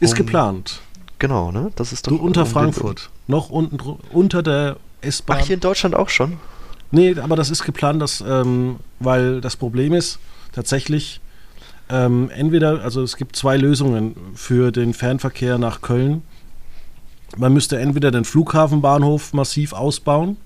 Ist 0.00 0.12
um, 0.12 0.18
geplant. 0.18 0.80
Genau, 1.18 1.52
ne? 1.52 1.70
Das 1.76 1.92
ist 1.92 2.06
doch. 2.06 2.12
Du 2.12 2.16
unter 2.16 2.46
Frankfurt. 2.46 3.10
Noch 3.28 3.50
unten 3.50 3.78
unter 4.12 4.42
der 4.42 4.76
S-Bahn. 5.02 5.38
Ach, 5.40 5.46
hier 5.46 5.54
in 5.54 5.60
Deutschland 5.60 5.94
auch 5.94 6.08
schon? 6.08 6.38
Nee, 6.92 7.16
aber 7.18 7.36
das 7.36 7.50
ist 7.50 7.64
geplant, 7.64 8.00
dass, 8.00 8.22
ähm, 8.26 8.76
weil 9.00 9.40
das 9.40 9.56
Problem 9.56 9.94
ist, 9.94 10.18
tatsächlich, 10.52 11.20
ähm, 11.88 12.30
entweder, 12.30 12.82
also 12.82 13.02
es 13.02 13.16
gibt 13.16 13.34
zwei 13.34 13.56
Lösungen 13.56 14.14
für 14.34 14.70
den 14.70 14.94
Fernverkehr 14.94 15.58
nach 15.58 15.80
Köln. 15.80 16.22
Man 17.36 17.54
müsste 17.54 17.78
entweder 17.78 18.10
den 18.10 18.24
Flughafenbahnhof 18.24 19.32
massiv 19.32 19.72
ausbauen 19.72 20.36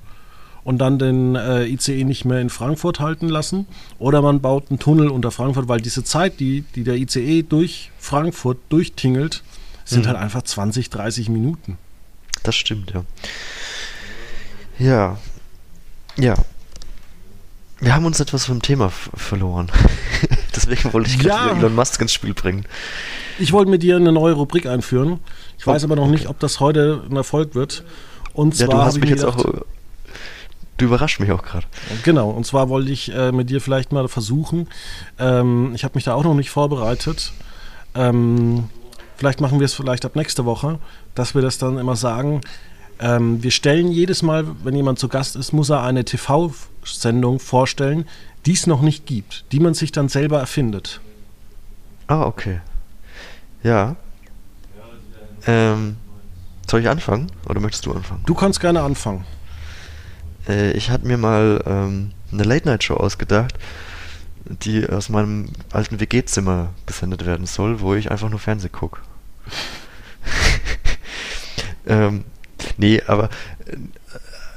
und 0.63 0.79
dann 0.79 1.01
den 1.01 1.35
äh, 1.35 1.67
ICE 1.67 2.05
nicht 2.05 2.25
mehr 2.25 2.41
in 2.41 2.49
Frankfurt 2.49 3.01
halten 3.01 3.29
lassen. 3.29 3.67
Oder 3.99 4.23
man 4.23 4.41
baut 4.41 4.71
einen 4.71 4.79
Tunnel 4.79 5.09
unter 5.09 5.33
Frankfurt, 5.33 5.67
weil 5.67 5.81
diese 5.81 6.05
Zeit, 6.05 6.39
die, 6.39 6.63
die 6.75 6.85
der 6.85 6.95
ICE 6.95 7.43
durch 7.43 7.91
Frankfurt 7.99 8.59
durchtingelt, 8.69 9.43
sind 9.85 10.05
mhm. 10.05 10.09
halt 10.09 10.19
einfach 10.19 10.43
20, 10.43 10.91
30 10.91 11.29
Minuten. 11.29 11.77
Das 12.45 12.55
stimmt, 12.55 12.93
ja. 12.93 13.05
Ja, 14.79 15.19
ja. 16.16 16.35
Wir 17.79 17.94
haben 17.94 18.07
uns 18.07 18.20
etwas 18.20 18.46
vom 18.46 18.62
Thema 18.62 18.90
verloren. 18.90 19.70
Deswegen 20.57 20.92
wollte 20.94 21.11
ich 21.11 21.18
gerade 21.18 21.50
ja. 21.50 21.59
Elon 21.59 21.74
Musk 21.74 22.00
ins 22.00 22.12
Spiel 22.12 22.33
bringen. 22.33 22.64
Ich 23.38 23.52
wollte 23.52 23.70
mit 23.70 23.83
dir 23.83 23.96
eine 23.96 24.12
neue 24.12 24.33
Rubrik 24.33 24.66
einführen. 24.66 25.20
Ich 25.59 25.66
weiß 25.66 25.83
oh, 25.83 25.87
aber 25.87 25.96
noch 25.96 26.05
okay. 26.05 26.12
nicht, 26.12 26.29
ob 26.29 26.38
das 26.40 26.59
heute 26.61 27.02
ein 27.09 27.16
Erfolg 27.16 27.55
wird. 27.55 27.85
Und 28.33 28.59
ja, 28.59 28.66
zwar 28.66 28.76
du 28.76 28.83
hast 28.83 28.98
mich 28.98 29.11
jetzt 29.11 29.26
gedacht, 29.26 29.44
auch. 29.44 29.64
Du 30.79 30.85
überrascht 30.85 31.20
mich 31.20 31.33
auch 31.33 31.42
gerade. 31.42 31.66
Genau, 32.02 32.31
und 32.31 32.46
zwar 32.46 32.68
wollte 32.68 32.90
ich 32.90 33.12
äh, 33.14 33.33
mit 33.33 33.48
dir 33.48 33.61
vielleicht 33.61 33.92
mal 33.92 34.09
versuchen. 34.09 34.68
Ähm, 35.18 35.72
ich 35.74 35.85
habe 35.85 35.92
mich 35.94 36.05
da 36.05 36.14
auch 36.14 36.24
noch 36.24 36.35
nicht 36.35 36.50
vorbereitet. 36.50 37.33
Ähm, 37.94 38.68
vielleicht 39.16 39.40
machen 39.40 39.59
wir 39.59 39.64
es 39.64 39.74
vielleicht 39.74 40.05
ab 40.05 40.16
nächste 40.16 40.44
Woche, 40.44 40.79
dass 41.14 41.35
wir 41.35 41.42
das 41.42 41.57
dann 41.59 41.79
immer 41.79 41.96
sagen. 41.96 42.42
Ähm, 42.99 43.43
wir 43.43 43.51
stellen 43.51 43.93
jedes 43.93 44.23
Mal, 44.23 44.47
wenn 44.65 44.75
jemand 44.75 44.99
zu 44.99 45.09
Gast 45.09 45.37
ist, 45.37 45.53
muss 45.53 45.71
er 45.71 45.83
eine 45.83 46.05
TV-Sendung 46.05 47.41
vorstellen, 47.41 48.07
die 48.47 48.53
es 48.53 48.67
noch 48.67 48.81
nicht 48.81 49.07
gibt, 49.07 49.45
die 49.53 49.61
man 49.61 49.75
sich 49.75 49.93
dann 49.93 50.09
selber 50.09 50.39
erfindet. 50.39 51.01
Ah, 52.07 52.23
okay. 52.23 52.61
Ja. 53.63 53.97
Ähm, 55.47 55.97
soll 56.69 56.81
ich 56.81 56.89
anfangen 56.89 57.31
oder 57.49 57.61
möchtest 57.61 57.87
du 57.87 57.93
anfangen? 57.93 58.23
Du 58.27 58.35
kannst 58.35 58.61
gerne 58.61 58.83
anfangen. 58.83 59.25
Äh, 60.49 60.73
ich 60.73 60.91
hatte 60.91 61.07
mir 61.07 61.19
mal 61.19 61.63
ähm, 61.67 62.13
eine 62.33 62.45
Late-Night-Show 62.45 62.95
ausgedacht, 62.95 63.55
die 64.45 64.89
aus 64.89 65.09
meinem 65.09 65.51
alten 65.73 66.01
WG-Zimmer 66.01 66.71
gesendet 66.87 67.27
werden 67.27 67.47
soll, 67.47 67.81
wo 67.81 67.95
ich 67.95 68.11
einfach 68.11 68.31
nur 68.31 68.39
Fernseh 68.39 68.69
gucke. 68.69 69.01
ähm, 71.87 72.25
Nee, 72.76 73.02
aber 73.07 73.31
äh, 73.66 73.76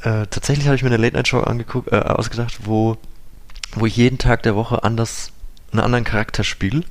äh, 0.02 0.28
tatsächlich 0.28 0.68
habe 0.68 0.76
ich 0.76 0.84
mir 0.84 0.90
eine 0.90 0.98
Late-Night-Show 0.98 1.44
äh, 1.92 1.96
ausgedacht, 1.96 2.60
wo, 2.64 2.98
wo 3.74 3.86
ich 3.86 3.98
jeden 3.98 4.18
Tag 4.18 4.44
der 4.44 4.56
Woche 4.56 4.84
anders 4.84 5.32
einen 5.72 5.82
anderen 5.82 6.06
Charakter 6.06 6.44
spiele, 6.44 6.84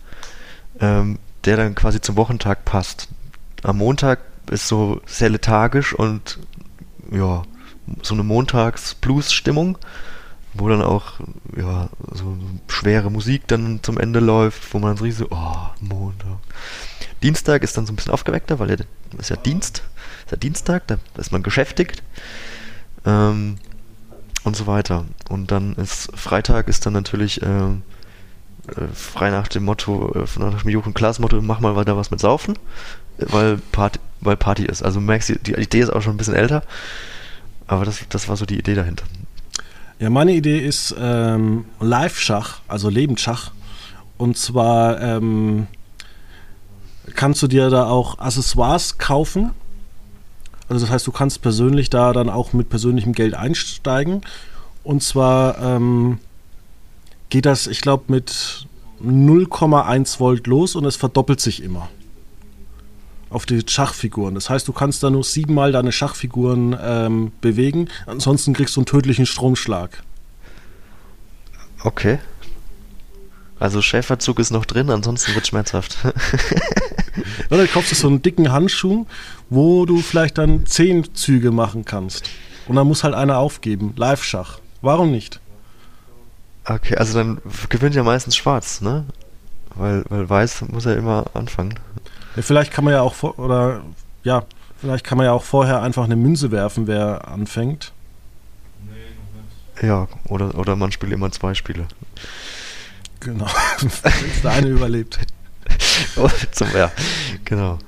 ähm, 0.80 1.18
der 1.44 1.56
dann 1.56 1.74
quasi 1.74 2.00
zum 2.00 2.16
Wochentag 2.16 2.64
passt. 2.64 3.08
Am 3.62 3.78
Montag 3.78 4.20
ist 4.50 4.68
so 4.68 5.00
sehr 5.06 5.30
lethargisch 5.30 5.94
und 5.94 6.38
ja, 7.10 7.42
so 8.02 8.14
eine 8.14 8.22
Montags-Blues-Stimmung, 8.22 9.78
wo 10.54 10.68
dann 10.68 10.82
auch 10.82 11.14
ja, 11.56 11.88
so 12.12 12.36
schwere 12.68 13.10
Musik 13.10 13.46
dann 13.48 13.80
zum 13.82 13.98
Ende 13.98 14.20
läuft, 14.20 14.72
wo 14.74 14.78
man 14.78 14.96
dann 14.96 15.10
so, 15.10 15.26
oh, 15.30 15.56
Montag. 15.80 16.38
Dienstag 17.22 17.62
ist 17.62 17.76
dann 17.76 17.86
so 17.86 17.92
ein 17.92 17.96
bisschen 17.96 18.12
aufgeweckter, 18.12 18.58
weil 18.58 18.70
er 18.70 18.78
ist 19.18 19.30
ja 19.30 19.36
Dienst 19.36 19.82
ist 20.28 20.32
der 20.32 20.38
Dienstag, 20.38 20.86
da 20.86 20.98
ist 21.16 21.32
man 21.32 21.42
geschäftigt 21.42 22.02
ähm, 23.06 23.56
und 24.44 24.56
so 24.56 24.66
weiter. 24.66 25.06
Und 25.30 25.50
dann 25.50 25.74
ist 25.76 26.10
Freitag 26.14 26.68
ist 26.68 26.84
dann 26.84 26.92
natürlich 26.92 27.40
äh, 27.40 27.46
äh, 27.46 27.72
frei 28.92 29.30
nach 29.30 29.48
dem 29.48 29.64
Motto, 29.64 30.12
äh, 30.14 30.38
nach 30.38 30.62
dem 30.62 30.70
Jochen 30.70 30.92
Klaas 30.92 31.18
Motto, 31.18 31.40
mach 31.40 31.60
mal 31.60 31.76
weiter 31.76 31.96
was 31.96 32.10
mit 32.10 32.20
Saufen, 32.20 32.58
weil 33.16 33.56
Party, 33.72 33.98
weil 34.20 34.36
Party 34.36 34.66
ist. 34.66 34.82
Also 34.82 35.00
merkst 35.00 35.30
du, 35.30 35.36
die 35.36 35.54
Idee 35.54 35.80
ist 35.80 35.90
auch 35.90 36.02
schon 36.02 36.14
ein 36.14 36.18
bisschen 36.18 36.34
älter, 36.34 36.62
aber 37.66 37.86
das, 37.86 38.04
das 38.10 38.28
war 38.28 38.36
so 38.36 38.44
die 38.44 38.58
Idee 38.58 38.74
dahinter. 38.74 39.04
Ja, 39.98 40.10
meine 40.10 40.32
Idee 40.32 40.58
ist 40.58 40.94
ähm, 41.00 41.64
Live-Schach, 41.80 42.60
also 42.68 42.90
Lebensschach. 42.90 43.52
Und 44.18 44.36
zwar 44.36 45.00
ähm, 45.00 45.68
kannst 47.14 47.42
du 47.42 47.46
dir 47.46 47.70
da 47.70 47.86
auch 47.86 48.18
Accessoires 48.18 48.98
kaufen. 48.98 49.52
Also 50.68 50.84
das 50.84 50.92
heißt, 50.92 51.06
du 51.06 51.12
kannst 51.12 51.42
persönlich 51.42 51.90
da 51.90 52.12
dann 52.12 52.28
auch 52.28 52.52
mit 52.52 52.68
persönlichem 52.68 53.12
Geld 53.12 53.34
einsteigen. 53.34 54.22
Und 54.84 55.02
zwar 55.02 55.58
ähm, 55.58 56.18
geht 57.30 57.46
das, 57.46 57.66
ich 57.66 57.80
glaube, 57.80 58.04
mit 58.08 58.66
0,1 59.02 60.20
Volt 60.20 60.46
los 60.46 60.74
und 60.76 60.84
es 60.84 60.96
verdoppelt 60.96 61.40
sich 61.40 61.62
immer. 61.62 61.88
Auf 63.30 63.44
die 63.44 63.62
Schachfiguren. 63.66 64.34
Das 64.34 64.48
heißt, 64.48 64.66
du 64.66 64.72
kannst 64.72 65.02
da 65.02 65.10
nur 65.10 65.24
siebenmal 65.24 65.72
deine 65.72 65.92
Schachfiguren 65.92 66.76
ähm, 66.80 67.32
bewegen. 67.40 67.88
Ansonsten 68.06 68.54
kriegst 68.54 68.76
du 68.76 68.80
einen 68.80 68.86
tödlichen 68.86 69.26
Stromschlag. 69.26 70.02
Okay. 71.84 72.18
Also 73.60 73.82
Schäferzug 73.82 74.38
ist 74.38 74.50
noch 74.50 74.64
drin, 74.64 74.90
ansonsten 74.90 75.34
wird 75.34 75.46
schmerzhaft. 75.46 75.98
Oder 77.50 77.62
du 77.62 77.68
kaufst 77.68 77.94
so 77.94 78.06
einen 78.06 78.22
dicken 78.22 78.52
Handschuh, 78.52 79.06
wo 79.50 79.84
du 79.84 79.98
vielleicht 79.98 80.38
dann 80.38 80.66
zehn 80.66 81.14
Züge 81.14 81.50
machen 81.50 81.84
kannst. 81.84 82.30
Und 82.68 82.76
dann 82.76 82.86
muss 82.86 83.02
halt 83.02 83.14
einer 83.14 83.38
aufgeben. 83.38 83.94
Live-Schach. 83.96 84.58
Warum 84.82 85.10
nicht? 85.10 85.40
Okay, 86.64 86.96
also 86.96 87.18
dann 87.18 87.40
gewinnt 87.68 87.94
ja 87.94 88.02
meistens 88.02 88.36
schwarz, 88.36 88.80
ne? 88.80 89.06
Weil, 89.74 90.04
weil 90.08 90.28
weiß 90.28 90.62
muss 90.68 90.84
ja 90.84 90.92
immer 90.92 91.24
anfangen. 91.34 91.78
Ja, 92.36 92.42
vielleicht 92.42 92.72
kann 92.72 92.84
man 92.84 92.92
ja 92.92 93.00
auch 93.00 93.14
vor, 93.14 93.38
oder 93.38 93.82
ja, 94.22 94.44
vielleicht 94.80 95.04
kann 95.04 95.18
man 95.18 95.24
ja 95.24 95.32
auch 95.32 95.44
vorher 95.44 95.82
einfach 95.82 96.04
eine 96.04 96.16
Münze 96.16 96.50
werfen, 96.50 96.86
wer 96.86 97.26
anfängt. 97.26 97.92
Ja, 99.80 100.08
oder, 100.28 100.58
oder 100.58 100.76
man 100.76 100.92
spielt 100.92 101.12
immer 101.12 101.30
zwei 101.30 101.54
Spiele. 101.54 101.86
Genau. 103.20 103.46
Wenn 104.02 104.42
der 104.42 104.50
eine 104.52 104.68
überlebt. 104.68 105.18
Oh, 106.16 106.28
zum, 106.52 106.68
ja, 106.74 106.90
genau. 107.44 107.78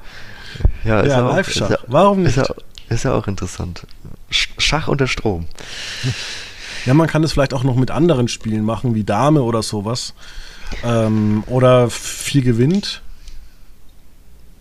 Ja, 0.84 1.04
ja, 1.06 1.20
Live-Schach. 1.20 1.76
Warum 1.86 2.22
nicht? 2.22 2.36
ist, 2.36 2.48
ja, 2.48 2.54
ist 2.88 3.04
ja 3.04 3.12
auch 3.14 3.26
interessant. 3.26 3.86
Sch- 4.30 4.48
Schach 4.58 4.88
unter 4.88 5.06
Strom. 5.06 5.46
Ja, 6.86 6.94
man 6.94 7.08
kann 7.08 7.22
es 7.24 7.32
vielleicht 7.32 7.52
auch 7.52 7.62
noch 7.62 7.76
mit 7.76 7.90
anderen 7.90 8.26
Spielen 8.26 8.64
machen, 8.64 8.94
wie 8.94 9.04
Dame 9.04 9.42
oder 9.42 9.62
sowas. 9.62 10.14
Ähm, 10.82 11.44
oder 11.46 11.90
viel 11.90 12.40
gewinnt. 12.42 13.02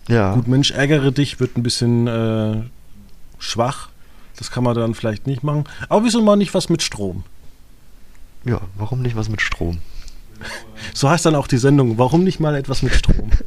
Ja. 0.06 0.34
Gut, 0.34 0.46
Mensch, 0.46 0.70
ärgere 0.70 1.12
dich, 1.12 1.40
wird 1.40 1.56
ein 1.56 1.62
bisschen 1.62 2.06
äh, 2.06 2.62
schwach. 3.38 3.88
Das 4.36 4.50
kann 4.50 4.64
man 4.64 4.74
dann 4.76 4.94
vielleicht 4.94 5.26
nicht 5.26 5.42
machen. 5.42 5.64
Aber 5.88 6.04
wieso 6.04 6.22
mal 6.22 6.36
nicht 6.36 6.52
was 6.52 6.68
mit 6.68 6.82
Strom? 6.82 7.24
Ja, 8.44 8.60
warum 8.76 9.00
nicht 9.00 9.16
was 9.16 9.30
mit 9.30 9.40
Strom? 9.40 9.78
So 10.94 11.08
heißt 11.08 11.26
dann 11.26 11.34
auch 11.34 11.46
die 11.46 11.58
Sendung. 11.58 11.98
Warum 11.98 12.24
nicht 12.24 12.40
mal 12.40 12.54
etwas 12.54 12.82
mit 12.82 12.94
Strom? 12.94 13.30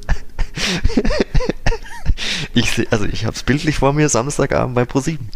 Ich 2.56 2.72
seh, 2.72 2.88
also 2.92 3.06
ich 3.06 3.26
habe 3.26 3.36
es 3.36 3.44
bildlich 3.44 3.78
vor 3.78 3.94
mir, 3.94 4.08
Samstagabend 4.10 4.76
bei 4.76 4.86
ProSieben. 4.86 5.30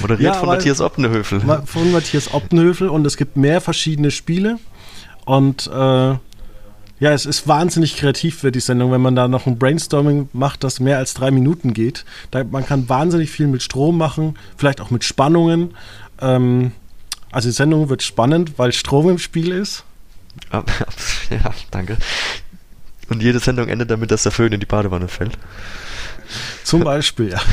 Moderiert 0.00 0.34
Ja, 0.34 0.38
von 0.38 0.48
Matthias 0.48 0.80
Oppenhöfel. 0.80 1.40
Von 1.64 1.92
Matthias 1.92 2.34
Optenhöfel 2.34 2.88
und 2.88 3.06
es 3.06 3.16
gibt 3.16 3.36
mehr 3.36 3.60
verschiedene 3.60 4.10
Spiele. 4.10 4.58
Und 5.24 5.68
äh, 5.68 5.70
ja, 7.00 7.12
es 7.12 7.24
ist 7.24 7.48
wahnsinnig 7.48 7.96
kreativ 7.96 8.42
wird 8.42 8.54
die 8.54 8.60
Sendung, 8.60 8.92
wenn 8.92 9.00
man 9.00 9.16
da 9.16 9.26
noch 9.26 9.46
ein 9.46 9.58
Brainstorming 9.58 10.28
macht, 10.34 10.62
das 10.62 10.80
mehr 10.80 10.98
als 10.98 11.14
drei 11.14 11.30
Minuten 11.30 11.72
geht. 11.72 12.04
Da, 12.30 12.44
man 12.44 12.66
kann 12.66 12.90
wahnsinnig 12.90 13.30
viel 13.30 13.46
mit 13.46 13.62
Strom 13.62 13.96
machen, 13.96 14.36
vielleicht 14.58 14.82
auch 14.82 14.90
mit 14.90 15.02
Spannungen. 15.04 15.74
Ähm, 16.20 16.72
also 17.32 17.48
die 17.48 17.54
Sendung 17.54 17.88
wird 17.88 18.02
spannend, 18.02 18.58
weil 18.58 18.72
Strom 18.72 19.08
im 19.08 19.18
Spiel 19.18 19.52
ist. 19.52 19.84
Ab- 20.50 20.70
ja, 21.30 21.50
danke. 21.70 21.96
Und 23.08 23.22
jede 23.22 23.40
Sendung 23.40 23.68
endet 23.68 23.90
damit, 23.90 24.10
dass 24.10 24.22
der 24.22 24.32
Föhn 24.32 24.52
in 24.52 24.60
die 24.60 24.66
Badewanne 24.66 25.08
fällt. 25.08 25.36
Zum 26.62 26.84
Beispiel, 26.84 27.30
ja. 27.30 27.38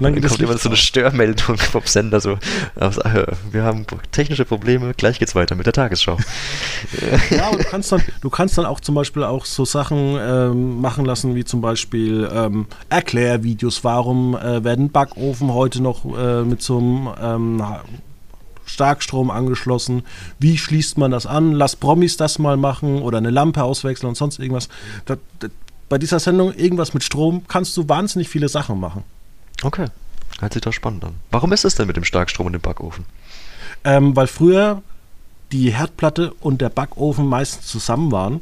Und 0.00 0.06
Und 0.06 0.14
dann 0.16 0.22
dann 0.22 0.30
kommt 0.30 0.40
immer 0.42 0.58
so 0.58 0.68
eine. 0.68 0.76
Störmeldung 0.76 1.56
vom 1.58 1.82
Sender 1.84 2.20
so, 2.20 2.32
äh, 2.74 3.26
wir 3.52 3.62
haben 3.62 3.86
technische 4.10 4.44
Probleme, 4.44 4.94
gleich 4.94 5.20
geht's 5.20 5.36
weiter 5.36 5.54
mit 5.54 5.66
der 5.66 5.72
Tagesschau. 5.74 6.16
Ja, 7.30 7.48
aber 7.48 7.58
du 7.58 7.64
kannst 7.64 7.92
dann, 7.92 8.02
du 8.20 8.30
kannst 8.30 8.58
dann 8.58 8.64
auch 8.66 8.80
zum 8.80 8.96
Beispiel 8.96 9.22
auch 9.22 9.44
so 9.44 9.64
Sachen 9.64 10.16
ähm, 10.18 10.80
machen 10.80 11.04
lassen, 11.04 11.36
wie 11.36 11.44
zum 11.44 11.60
Beispiel 11.60 12.28
ähm, 12.32 12.66
Erklärvideos. 12.88 13.84
Warum 13.84 14.34
äh, 14.36 14.64
werden 14.64 14.90
Backofen 14.90 15.52
heute 15.52 15.80
noch 15.80 16.04
äh, 16.04 16.42
mit 16.42 16.62
so 16.62 16.78
einem 16.78 17.08
ähm, 17.22 17.64
Starkstrom 18.72 19.30
angeschlossen? 19.30 20.02
Wie 20.38 20.58
schließt 20.58 20.98
man 20.98 21.10
das 21.10 21.26
an? 21.26 21.52
Lass 21.52 21.76
Promis 21.76 22.16
das 22.16 22.38
mal 22.38 22.56
machen 22.56 23.02
oder 23.02 23.18
eine 23.18 23.30
Lampe 23.30 23.62
auswechseln 23.62 24.08
und 24.08 24.16
sonst 24.16 24.38
irgendwas. 24.38 24.68
Da, 25.04 25.16
da, 25.38 25.48
bei 25.88 25.98
dieser 25.98 26.20
Sendung 26.20 26.54
irgendwas 26.54 26.94
mit 26.94 27.04
Strom 27.04 27.44
kannst 27.48 27.76
du 27.76 27.88
wahnsinnig 27.88 28.28
viele 28.28 28.48
Sachen 28.48 28.80
machen. 28.80 29.04
Okay, 29.62 29.86
hört 30.40 30.52
sich 30.52 30.62
doch 30.62 30.72
spannend 30.72 31.04
an. 31.04 31.14
Warum 31.30 31.52
ist 31.52 31.64
es 31.64 31.74
denn 31.74 31.86
mit 31.86 31.96
dem 31.96 32.04
Starkstrom 32.04 32.46
und 32.46 32.52
dem 32.54 32.62
Backofen? 32.62 33.04
Ähm, 33.84 34.16
weil 34.16 34.26
früher 34.26 34.82
die 35.52 35.70
Herdplatte 35.70 36.32
und 36.40 36.60
der 36.60 36.70
Backofen 36.70 37.26
meistens 37.26 37.66
zusammen 37.66 38.10
waren. 38.10 38.40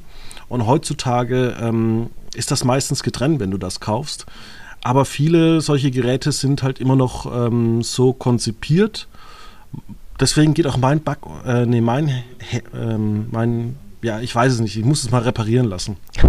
Und 0.49 0.67
heutzutage 0.67 1.57
ähm, 1.61 2.11
ist 2.35 2.51
das 2.51 2.65
meistens 2.65 3.03
getrennt, 3.03 3.41
wenn 3.41 3.51
du 3.51 3.59
das 3.59 3.81
kaufst. 3.81 4.27
Aber 4.83 5.05
viele 5.05 5.61
solche 5.61 5.91
Geräte 5.91 6.33
sind 6.33 6.63
halt 6.63 6.79
immer 6.79 6.97
noch 6.97 7.27
ähm, 7.27 7.83
so 7.83 8.13
konzipiert. 8.13 9.09
Deswegen 10.21 10.55
geht 10.55 10.67
auch 10.67 10.77
mein 10.77 11.01
Back, 11.03 11.19
äh, 11.47 11.65
nee, 11.67 11.81
mein, 11.81 12.23
ähm, 12.75 13.27
mein, 13.31 13.77
ja, 14.03 14.21
ich 14.21 14.35
weiß 14.35 14.53
es 14.53 14.61
nicht, 14.61 14.77
ich 14.77 14.85
muss 14.85 15.03
es 15.03 15.11
mal 15.11 15.23
reparieren 15.23 15.67
lassen. 15.67 15.97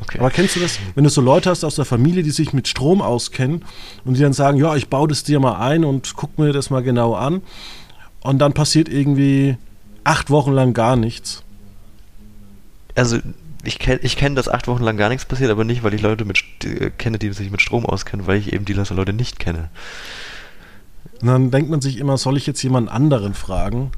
Okay. 0.00 0.20
Aber 0.20 0.30
kennst 0.30 0.54
du 0.56 0.60
das, 0.60 0.78
wenn 0.94 1.04
du 1.04 1.10
so 1.10 1.20
Leute 1.20 1.50
hast 1.50 1.64
aus 1.64 1.74
der 1.74 1.84
Familie, 1.84 2.22
die 2.22 2.30
sich 2.30 2.52
mit 2.54 2.66
Strom 2.68 3.02
auskennen 3.02 3.64
und 4.06 4.16
die 4.16 4.20
dann 4.22 4.32
sagen, 4.32 4.56
ja, 4.56 4.74
ich 4.76 4.88
baue 4.88 5.08
das 5.08 5.22
dir 5.24 5.38
mal 5.40 5.56
ein 5.58 5.84
und 5.84 6.14
guck 6.14 6.38
mir 6.38 6.52
das 6.52 6.70
mal 6.70 6.82
genau 6.82 7.14
an 7.14 7.42
und 8.20 8.38
dann 8.38 8.54
passiert 8.54 8.88
irgendwie 8.88 9.58
acht 10.04 10.30
Wochen 10.30 10.52
lang 10.52 10.72
gar 10.72 10.96
nichts. 10.96 11.42
Also 12.94 13.18
ich 13.64 13.78
kenne 13.80 13.98
ich 14.02 14.16
kenn, 14.16 14.34
dass 14.34 14.48
acht 14.48 14.66
Wochen 14.68 14.84
lang 14.84 14.96
gar 14.96 15.08
nichts 15.10 15.26
passiert, 15.26 15.50
aber 15.50 15.64
nicht, 15.64 15.82
weil 15.82 15.92
ich 15.92 16.00
Leute 16.00 16.24
mit, 16.24 16.38
St- 16.38 16.66
äh, 16.80 16.90
kenne, 16.90 17.18
die 17.18 17.32
sich 17.32 17.50
mit 17.50 17.60
Strom 17.60 17.84
auskennen, 17.84 18.26
weil 18.26 18.38
ich 18.38 18.52
eben 18.52 18.64
die 18.64 18.74
Leute 18.74 19.12
nicht 19.12 19.38
kenne. 19.38 19.68
Und 21.20 21.26
dann 21.28 21.50
denkt 21.50 21.70
man 21.70 21.80
sich 21.80 21.98
immer, 21.98 22.16
soll 22.16 22.36
ich 22.36 22.46
jetzt 22.46 22.62
jemand 22.62 22.88
anderen 22.90 23.34
fragen? 23.34 23.90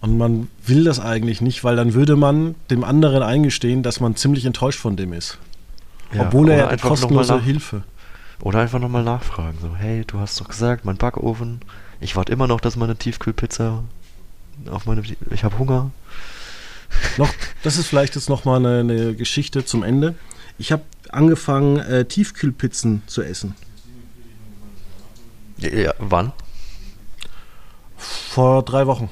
Und 0.00 0.16
man 0.18 0.48
will 0.66 0.84
das 0.84 0.98
eigentlich 0.98 1.40
nicht, 1.40 1.62
weil 1.62 1.76
dann 1.76 1.94
würde 1.94 2.16
man 2.16 2.54
dem 2.70 2.84
anderen 2.84 3.22
eingestehen, 3.22 3.82
dass 3.82 4.00
man 4.00 4.16
ziemlich 4.16 4.46
enttäuscht 4.46 4.78
von 4.80 4.96
dem 4.96 5.12
ist. 5.12 5.38
Ja, 6.12 6.22
Obwohl 6.22 6.50
er 6.50 6.68
einfach 6.68 6.88
kostenlose 6.88 7.34
nach- 7.36 7.42
Hilfe. 7.44 7.82
Oder 8.42 8.60
einfach 8.60 8.78
nochmal 8.78 9.04
nachfragen. 9.04 9.58
So, 9.60 9.76
hey, 9.76 10.04
du 10.06 10.18
hast 10.18 10.40
doch 10.40 10.48
gesagt, 10.48 10.84
mein 10.86 10.96
Backofen. 10.96 11.60
Ich 12.00 12.16
warte 12.16 12.32
immer 12.32 12.46
noch, 12.46 12.60
dass 12.62 12.74
meine 12.76 12.96
Tiefkühlpizza 12.96 13.84
auf 14.70 14.86
meine. 14.86 15.02
Ich 15.30 15.44
habe 15.44 15.58
Hunger. 15.58 15.90
Noch, 17.18 17.28
das 17.62 17.76
ist 17.76 17.86
vielleicht 17.86 18.14
jetzt 18.14 18.30
nochmal 18.30 18.56
eine, 18.64 18.78
eine 18.80 19.14
Geschichte 19.14 19.64
zum 19.66 19.82
Ende. 19.82 20.14
Ich 20.58 20.72
habe 20.72 20.82
angefangen, 21.10 21.76
äh, 21.78 22.06
Tiefkühlpizzen 22.06 23.02
zu 23.06 23.22
essen. 23.22 23.54
Ja, 25.60 25.94
wann? 25.98 26.32
Vor 27.96 28.62
drei 28.64 28.86
Wochen. 28.86 29.08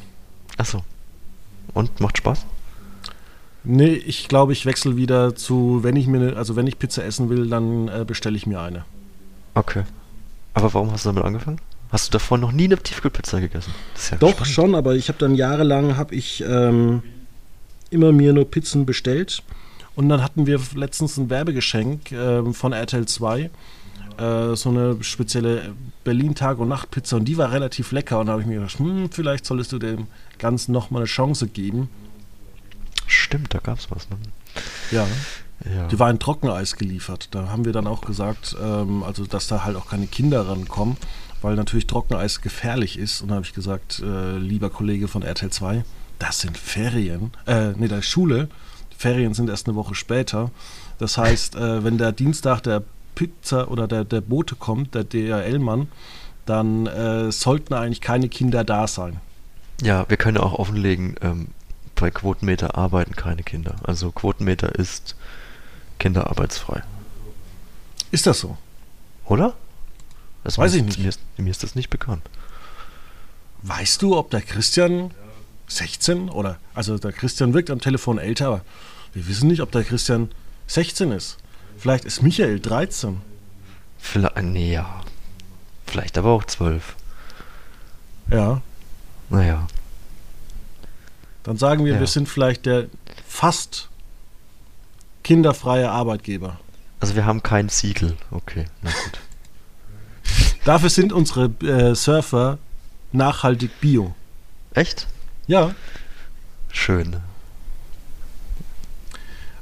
Achso. 0.57 0.83
Und 1.75 2.01
macht 2.01 2.19
Spaß? 2.19 2.47
Nee, 3.65 3.93
ich 3.93 4.29
glaube, 4.29 4.53
ich 4.53 4.65
wechsle 4.67 4.97
wieder 4.97 5.35
zu, 5.35 5.81
wenn 5.83 5.97
ich 5.97 6.07
mir, 6.07 6.19
ne- 6.19 6.37
also 6.37 6.57
wenn 6.57 6.67
ich 6.67 6.79
Pizza 6.79 7.05
essen 7.05 7.29
will, 7.29 7.49
dann 7.49 7.89
äh, 7.89 8.05
bestelle 8.07 8.37
ich 8.37 8.47
mir 8.47 8.61
eine. 8.61 8.85
Okay. 9.55 9.83
Aber 10.55 10.73
warum 10.75 10.91
hast 10.91 11.05
du 11.05 11.11
damit 11.11 11.25
angefangen? 11.25 11.61
Hast 11.91 12.09
du 12.09 12.13
davor 12.13 12.39
noch 12.39 12.53
nie 12.53 12.65
eine 12.65 12.79
Tiefkühlpizza 12.79 13.41
gegessen? 13.41 13.75
Ja 14.11 14.17
Doch, 14.19 14.31
spannend. 14.31 14.49
schon, 14.49 14.75
aber 14.75 14.95
ich 14.95 15.09
habe 15.09 15.19
dann 15.19 15.35
jahrelang, 15.35 15.97
habe 15.97 16.15
ich 16.15 16.43
ähm, 16.47 17.03
immer 17.91 18.13
mir 18.13 18.33
nur 18.33 18.51
Pizzen 18.51 18.87
bestellt. 18.87 19.43
Und 19.95 20.09
dann 20.09 20.23
hatten 20.23 20.47
wir 20.47 20.61
letztens 20.75 21.17
ein 21.17 21.29
Werbegeschenk 21.29 22.13
ähm, 22.13 22.55
von 22.55 22.73
RTL 22.73 23.07
2. 23.07 23.41
Äh, 24.19 24.55
so 24.55 24.69
eine 24.71 25.03
spezielle 25.03 25.75
Berlin-Tag- 26.09 26.59
und 26.59 26.69
Nacht-Pizza. 26.69 27.17
Und 27.17 27.27
die 27.27 27.37
war 27.37 27.53
relativ 27.53 27.93
lecker. 27.93 28.19
Und 28.19 28.27
da 28.27 28.33
habe 28.33 28.41
ich 28.41 28.49
mir 28.49 28.55
gedacht, 28.55 28.79
hm, 28.79 29.11
vielleicht 29.11 29.45
solltest 29.45 29.73
du 29.73 29.79
dem 29.79 30.07
Ganzen 30.39 30.73
nochmal 30.73 31.03
eine 31.03 31.07
Chance 31.07 31.49
geben. 31.49 31.91
Stimmt, 33.07 33.53
da 33.53 33.59
gab's 33.59 33.91
was, 33.91 34.09
ne? 34.09 34.17
Ja. 34.91 35.07
Ja. 35.71 35.87
Die 35.89 35.99
war 35.99 36.09
in 36.09 36.19
Trockeneis 36.19 36.77
geliefert. 36.77 37.29
Da 37.33 37.51
haben 37.51 37.67
wir 37.67 37.73
dann 37.73 37.87
auch 37.87 38.01
gesagt, 38.01 38.57
ähm, 38.63 39.03
also 39.03 39.27
dass 39.27 39.49
da 39.49 39.65
halt 39.65 39.77
auch 39.77 39.91
keine 39.91 40.07
Kinder 40.07 40.49
rankommen, 40.49 40.97
weil 41.43 41.57
natürlich 41.57 41.87
Trockeneis 41.87 42.41
gefährlich 42.41 42.99
ist. 42.99 43.21
Und 43.21 43.29
da 43.29 43.35
habe 43.35 43.45
ich 43.45 43.53
gesagt, 43.53 44.01
äh, 44.03 44.39
lieber 44.39 44.71
Kollege 44.71 45.09
von 45.09 45.23
RTL 45.23 45.51
2, 45.51 45.85
das 46.19 46.41
sind 46.41 46.57
Ferien. 46.57 47.33
Äh, 47.47 47.73
nee, 47.77 47.89
das 47.89 48.01
ist 48.01 48.09
Schule. 48.09 48.49
Ferien 48.97 49.35
sind 49.35 49.51
erst 49.51 49.67
eine 49.67 49.77
Woche 49.77 49.95
später. 49.95 50.51
Das 50.99 51.19
heißt, 51.19 51.57
äh, 51.57 51.85
wenn 51.85 51.99
der 51.99 52.13
Dienstag 52.13 52.63
der 52.63 52.83
Pizza 53.19 53.69
oder 53.69 53.89
der, 53.89 54.05
der 54.05 54.21
Bote 54.21 54.55
kommt, 54.55 54.95
der 54.95 55.03
DRL-Mann, 55.03 55.89
dann 56.47 56.87
äh, 56.87 57.33
sollten 57.33 57.75
eigentlich 57.75 58.01
keine 58.01 58.29
Kinder 58.29 58.63
da 58.63 58.87
sein. 58.87 59.19
Ja, 59.83 60.09
wir 60.09 60.17
können 60.17 60.37
ja 60.37 60.45
auch 60.45 60.57
offenlegen, 60.57 61.17
ähm, 61.21 61.49
bei 61.97 62.13
Quotenmeter 62.13 62.79
arbeiten 62.79 63.17
keine 63.17 63.43
Kinder. 63.43 63.75
Also 63.83 64.13
Quotenmeter 64.13 64.73
ist 64.77 65.17
kinderarbeitsfrei. 65.99 66.85
Ist 68.13 68.29
das 68.29 68.39
so? 68.39 68.57
Oder? 69.25 69.55
Das 70.45 70.57
weiß 70.57 70.75
mir, 70.75 70.79
ich 70.79 70.85
nicht. 70.85 70.99
Mir 71.01 71.09
ist, 71.09 71.21
mir 71.39 71.51
ist 71.51 71.65
das 71.65 71.75
nicht 71.75 71.91
bekannt. 71.91 72.23
Weißt 73.63 74.01
du, 74.01 74.17
ob 74.17 74.31
der 74.31 74.43
Christian 74.43 75.11
16 75.67 76.29
oder, 76.29 76.59
also 76.73 76.99
der 76.99 77.11
Christian 77.11 77.53
wirkt 77.53 77.71
am 77.71 77.81
Telefon 77.81 78.19
älter, 78.19 78.47
aber 78.47 78.61
wir 79.13 79.27
wissen 79.27 79.49
nicht, 79.49 79.61
ob 79.61 79.73
der 79.73 79.83
Christian 79.83 80.31
16 80.69 81.11
ist. 81.11 81.39
Vielleicht 81.79 82.05
ist 82.05 82.23
Michael 82.23 82.61
13. 82.61 83.21
Vielleicht, 83.99 84.43
nee, 84.43 84.73
ja. 84.73 85.01
Vielleicht 85.87 86.19
aber 86.19 86.31
auch 86.31 86.45
12. 86.45 86.97
Ja. 88.31 88.61
Naja. 89.31 89.67
Dann 91.45 91.57
sagen 91.57 91.85
wir, 91.85 91.95
Ja. 91.95 92.01
wir 92.01 92.07
sind 92.07 92.29
vielleicht 92.29 92.67
der 92.67 92.87
fast 93.27 93.89
kinderfreie 95.23 95.91
Arbeitgeber. 95.91 96.59
Also 97.01 97.15
wir 97.15 97.25
haben 97.27 97.43
kein 97.43 97.69
Siegel. 97.69 98.17
Okay, 98.31 98.67
na 98.83 98.91
gut. 98.91 99.21
Dafür 100.65 100.91
sind 100.91 101.13
unsere 101.13 101.45
äh, 101.65 101.95
Surfer 101.95 102.59
nachhaltig 103.13 103.81
bio. 103.81 104.15
Echt? 104.75 105.07
Ja, 105.47 105.75
Schön. 106.71 107.17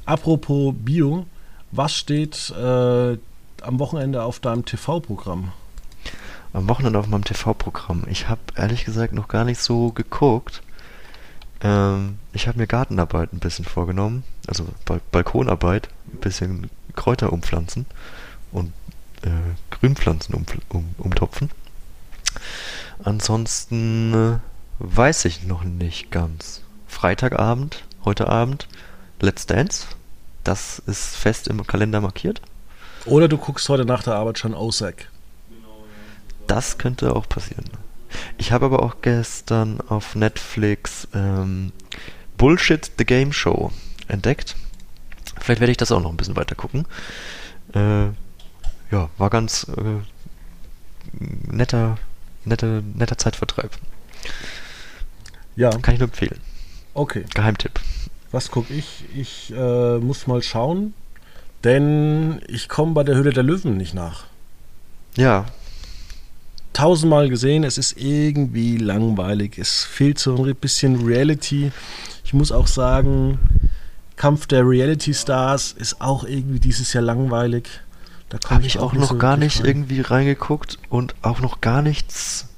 apropos 0.04 0.74
bio, 0.76 1.26
was 1.76 1.94
steht 1.94 2.50
äh, 2.50 3.18
am 3.62 3.78
Wochenende 3.78 4.22
auf 4.22 4.40
deinem 4.40 4.64
TV-Programm? 4.64 5.52
Am 6.52 6.68
Wochenende 6.68 6.98
auf 6.98 7.06
meinem 7.06 7.24
TV-Programm. 7.24 8.04
Ich 8.08 8.28
habe 8.28 8.40
ehrlich 8.56 8.84
gesagt 8.84 9.12
noch 9.12 9.28
gar 9.28 9.44
nicht 9.44 9.60
so 9.60 9.92
geguckt. 9.92 10.62
Ähm, 11.60 12.18
ich 12.32 12.48
habe 12.48 12.58
mir 12.58 12.66
Gartenarbeit 12.66 13.32
ein 13.32 13.40
bisschen 13.40 13.64
vorgenommen. 13.64 14.24
Also 14.46 14.66
Bal 14.84 15.00
Balkonarbeit. 15.12 15.88
Ein 16.12 16.20
bisschen 16.20 16.70
Kräuter 16.94 17.32
umpflanzen. 17.32 17.86
Und 18.52 18.72
äh, 19.22 19.30
Grünpflanzen 19.70 20.34
um, 20.34 20.46
um, 20.68 20.94
umtopfen. 20.98 21.50
Ansonsten 23.02 24.14
äh, 24.14 24.38
weiß 24.78 25.24
ich 25.26 25.44
noch 25.44 25.64
nicht 25.64 26.10
ganz. 26.10 26.62
Freitagabend, 26.86 27.84
heute 28.04 28.28
Abend, 28.28 28.68
Let's 29.20 29.46
Dance. 29.46 29.86
Das 30.46 30.78
ist 30.86 31.16
fest 31.16 31.48
im 31.48 31.66
Kalender 31.66 32.00
markiert. 32.00 32.40
Oder 33.04 33.26
du 33.26 33.36
guckst 33.36 33.68
heute 33.68 33.84
nach 33.84 34.04
der 34.04 34.14
Arbeit 34.14 34.38
schon 34.38 34.54
Ozark. 34.54 35.10
Das 36.46 36.78
könnte 36.78 37.16
auch 37.16 37.28
passieren. 37.28 37.64
Ich 38.38 38.52
habe 38.52 38.66
aber 38.66 38.84
auch 38.84 38.96
gestern 39.02 39.80
auf 39.88 40.14
Netflix 40.14 41.08
ähm, 41.12 41.72
Bullshit 42.38 42.92
The 42.96 43.04
Game 43.04 43.32
Show 43.32 43.72
entdeckt. 44.06 44.54
Vielleicht 45.40 45.60
werde 45.60 45.72
ich 45.72 45.78
das 45.78 45.90
auch 45.90 46.00
noch 46.00 46.10
ein 46.10 46.16
bisschen 46.16 46.36
weiter 46.36 46.54
gucken. 46.54 46.86
Äh, 47.74 48.06
ja, 48.92 49.10
war 49.18 49.30
ganz 49.30 49.66
äh, 49.76 50.00
netter, 51.50 51.98
netter, 52.44 52.82
netter 52.82 53.18
Zeitvertreib. 53.18 53.72
Ja, 55.56 55.70
Kann 55.70 55.94
ich 55.94 56.00
nur 56.00 56.08
empfehlen. 56.08 56.40
okay. 56.94 57.24
Geheimtipp. 57.34 57.80
Was 58.36 58.50
gucke 58.50 58.74
ich? 58.74 59.06
Ich 59.16 59.50
äh, 59.56 59.96
muss 59.96 60.26
mal 60.26 60.42
schauen, 60.42 60.92
denn 61.64 62.42
ich 62.48 62.68
komme 62.68 62.92
bei 62.92 63.02
der 63.02 63.14
Höhle 63.14 63.32
der 63.32 63.42
Löwen 63.42 63.78
nicht 63.78 63.94
nach. 63.94 64.24
Ja, 65.16 65.46
Tausendmal 66.74 67.30
gesehen, 67.30 67.64
es 67.64 67.78
ist 67.78 67.96
irgendwie 67.96 68.76
langweilig. 68.76 69.56
Es 69.56 69.84
fehlt 69.84 70.18
so 70.18 70.44
ein 70.44 70.54
bisschen 70.54 71.06
Reality. 71.06 71.72
Ich 72.26 72.34
muss 72.34 72.52
auch 72.52 72.66
sagen, 72.66 73.38
Kampf 74.16 74.46
der 74.46 74.68
Reality 74.68 75.14
Stars 75.14 75.72
ist 75.72 76.02
auch 76.02 76.24
irgendwie 76.24 76.60
dieses 76.60 76.92
Jahr 76.92 77.04
langweilig. 77.04 77.66
Da 78.28 78.38
habe 78.50 78.66
ich 78.66 78.78
auch 78.78 78.92
nicht 78.92 79.00
noch 79.00 79.08
so 79.08 79.16
gar 79.16 79.38
nicht 79.38 79.60
rein. 79.60 79.66
irgendwie 79.68 80.02
reingeguckt 80.02 80.78
und 80.90 81.14
auch 81.22 81.40
noch 81.40 81.62
gar 81.62 81.80
nichts 81.80 82.48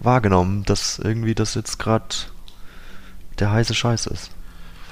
wahrgenommen, 0.00 0.64
dass 0.64 0.98
irgendwie 0.98 1.36
das 1.36 1.54
jetzt 1.54 1.78
gerade 1.78 2.06
der 3.38 3.52
heiße 3.52 3.74
Scheiß 3.74 4.06
ist. 4.06 4.32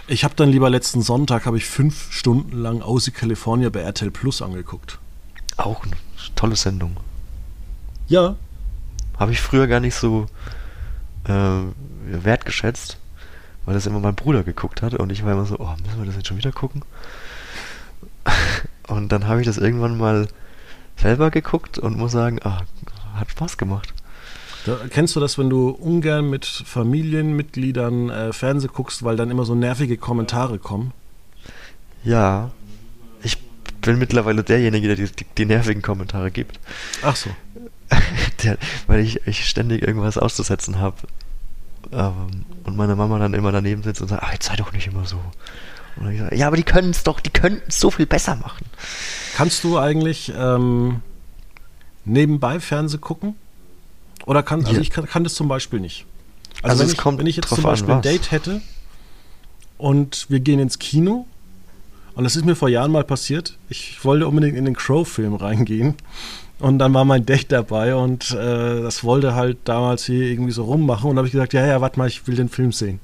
Ich 0.06 0.24
habe 0.24 0.34
dann 0.34 0.50
lieber 0.50 0.70
letzten 0.70 1.02
Sonntag 1.02 1.46
habe 1.46 1.56
ich 1.56 1.66
fünf 1.66 2.12
Stunden 2.12 2.56
lang 2.56 2.82
Aussie 2.82 3.12
California 3.12 3.70
bei 3.70 3.80
RTL 3.80 4.10
Plus 4.10 4.42
angeguckt. 4.42 4.98
Auch 5.56 5.84
eine 5.84 5.92
tolle 6.34 6.56
Sendung. 6.56 6.96
Ja, 8.08 8.36
Habe 9.18 9.32
ich 9.32 9.40
früher 9.40 9.66
gar 9.66 9.80
nicht 9.80 9.94
so 9.94 10.26
äh, 11.24 11.60
wertgeschätzt, 12.06 12.96
weil 13.64 13.74
das 13.74 13.86
immer 13.86 14.00
mein 14.00 14.14
Bruder 14.16 14.42
geguckt 14.42 14.82
hat 14.82 14.94
und 14.94 15.12
ich 15.12 15.24
war 15.24 15.32
immer 15.32 15.44
so, 15.44 15.58
oh, 15.60 15.74
müssen 15.84 15.98
wir 15.98 16.06
das 16.06 16.16
jetzt 16.16 16.26
schon 16.26 16.38
wieder 16.38 16.52
gucken? 16.52 16.82
Und 18.88 19.12
dann 19.12 19.28
habe 19.28 19.40
ich 19.40 19.46
das 19.46 19.56
irgendwann 19.56 19.96
mal 19.96 20.26
selber 20.96 21.30
geguckt 21.30 21.78
und 21.78 21.96
muss 21.96 22.10
sagen, 22.10 22.40
ah, 22.42 22.62
hat 23.14 23.30
Spaß 23.30 23.56
gemacht. 23.56 23.94
Da, 24.66 24.78
kennst 24.90 25.16
du 25.16 25.20
das, 25.20 25.38
wenn 25.38 25.48
du 25.48 25.70
ungern 25.70 26.28
mit 26.28 26.44
Familienmitgliedern 26.44 28.10
äh, 28.10 28.32
Fernseh 28.32 28.68
guckst, 28.68 29.02
weil 29.02 29.16
dann 29.16 29.30
immer 29.30 29.44
so 29.44 29.54
nervige 29.54 29.96
Kommentare 29.96 30.58
kommen? 30.58 30.92
Ja, 32.04 32.50
ich 33.22 33.38
bin 33.80 33.98
mittlerweile 33.98 34.44
derjenige, 34.44 34.88
der 34.88 34.96
die, 34.96 35.12
die, 35.12 35.26
die 35.38 35.46
nervigen 35.46 35.82
Kommentare 35.82 36.30
gibt. 36.30 36.60
Ach 37.02 37.16
so. 37.16 37.30
der, 38.44 38.58
weil 38.86 39.00
ich, 39.00 39.26
ich 39.26 39.48
ständig 39.48 39.82
irgendwas 39.82 40.18
auszusetzen 40.18 40.78
habe. 40.78 40.96
Ähm, 41.92 42.44
und 42.64 42.76
meine 42.76 42.96
Mama 42.96 43.18
dann 43.18 43.34
immer 43.34 43.52
daneben 43.52 43.82
sitzt 43.82 44.02
und 44.02 44.08
sagt, 44.08 44.22
ach, 44.22 44.32
jetzt 44.32 44.46
sei 44.46 44.56
doch 44.56 44.72
nicht 44.72 44.86
immer 44.86 45.06
so. 45.06 45.16
Und 45.96 46.04
dann 46.04 46.12
ich 46.12 46.20
sage, 46.20 46.36
ja, 46.36 46.46
aber 46.46 46.56
die 46.56 46.62
können 46.62 46.90
es 46.90 47.02
doch, 47.02 47.20
die 47.20 47.30
könnten 47.30 47.64
es 47.68 47.80
so 47.80 47.90
viel 47.90 48.06
besser 48.06 48.36
machen. 48.36 48.64
Kannst 49.36 49.64
du 49.64 49.78
eigentlich 49.78 50.32
ähm, 50.36 51.02
nebenbei 52.04 52.60
Fernseh 52.60 52.98
gucken? 52.98 53.34
Oder 54.30 54.44
kann, 54.44 54.60
also 54.60 54.74
Ja. 54.76 54.80
ich 54.80 54.90
kann, 54.90 55.06
kann 55.06 55.24
das 55.24 55.34
zum 55.34 55.48
Beispiel 55.48 55.80
nicht. 55.80 56.06
Also, 56.62 56.72
Also 56.72 56.82
wenn, 56.84 56.90
ich, 56.92 56.96
kommt 56.98 57.18
wenn 57.18 57.26
ich 57.26 57.34
jetzt 57.36 57.48
zum 57.48 57.58
an, 57.58 57.62
Beispiel 57.64 57.94
ein. 57.94 58.02
Date 58.02 58.30
hätte 58.30 58.60
und 59.76 60.26
wir 60.28 60.38
gehen 60.40 60.60
ins 60.60 60.78
Kino 60.78 61.26
und 62.14 62.24
das 62.24 62.36
ist 62.36 62.44
mir 62.44 62.54
vor 62.54 62.68
Jahren 62.68 62.92
mal 62.92 63.02
passiert. 63.04 63.56
Ich 63.68 64.04
wollte 64.04 64.28
unbedingt 64.28 64.56
in 64.56 64.64
den 64.66 64.76
Crow-Film 64.76 65.34
reingehen 65.34 65.94
und 66.58 66.78
dann 66.78 66.92
war 66.94 67.04
mein 67.04 67.24
Date 67.26 67.50
dabei 67.50 67.94
und 67.94 68.30
äh, 68.32 68.82
das 68.82 69.02
wollte 69.02 69.34
halt 69.34 69.58
damals 69.64 70.04
hier 70.04 70.22
irgendwie 70.30 70.52
so 70.52 70.64
rummachen 70.64 71.10
und 71.10 71.16
habe 71.16 71.26
ich 71.26 71.32
gesagt, 71.32 71.52
ja, 71.52 71.66
ja, 71.66 71.80
warte 71.80 71.98
mal, 71.98 72.06
ich 72.08 72.26
will 72.26 72.36
den 72.36 72.48
Film 72.48 72.72
sehen. 72.72 73.00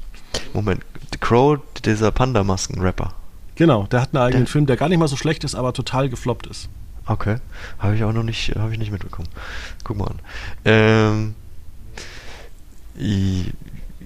Moment, 0.53 0.83
The 1.13 1.19
Crow, 1.19 1.59
dieser 1.85 2.11
Panda-Masken-Rapper. 2.13 3.15
Genau, 3.55 3.87
der 3.87 4.03
hat 4.03 4.15
einen 4.15 4.23
eigenen 4.23 4.45
Der- 4.45 4.53
Film, 4.53 4.67
der 4.67 4.77
gar 4.77 4.89
nicht 4.91 4.99
mal 4.99 5.09
so 5.09 5.17
schlecht 5.17 5.43
ist, 5.45 5.55
aber 5.55 5.73
total 5.73 6.09
gefloppt 6.11 6.47
ist. 6.47 6.69
Okay. 7.07 7.37
Habe 7.79 7.95
ich 7.95 8.05
auch 8.05 8.13
noch 8.13 8.23
nicht, 8.23 8.55
habe 8.57 8.73
ich 8.73 8.79
nicht 8.79 8.91
mitbekommen. 8.91 9.29
Guck 9.85 9.97
mal 9.97 10.09
an. 10.09 10.19
Ähm, 10.65 11.35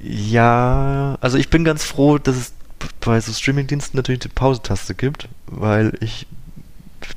ja, 0.03 1.16
also 1.20 1.38
ich 1.38 1.48
bin 1.48 1.64
ganz 1.64 1.84
froh, 1.84 2.18
dass 2.18 2.36
es 2.36 2.53
bei 3.01 3.20
so 3.20 3.32
Streamingdiensten 3.32 3.96
natürlich 3.96 4.20
die 4.20 4.28
Pause-Taste 4.28 4.94
gibt, 4.94 5.28
weil 5.46 5.92
ich 6.01 6.26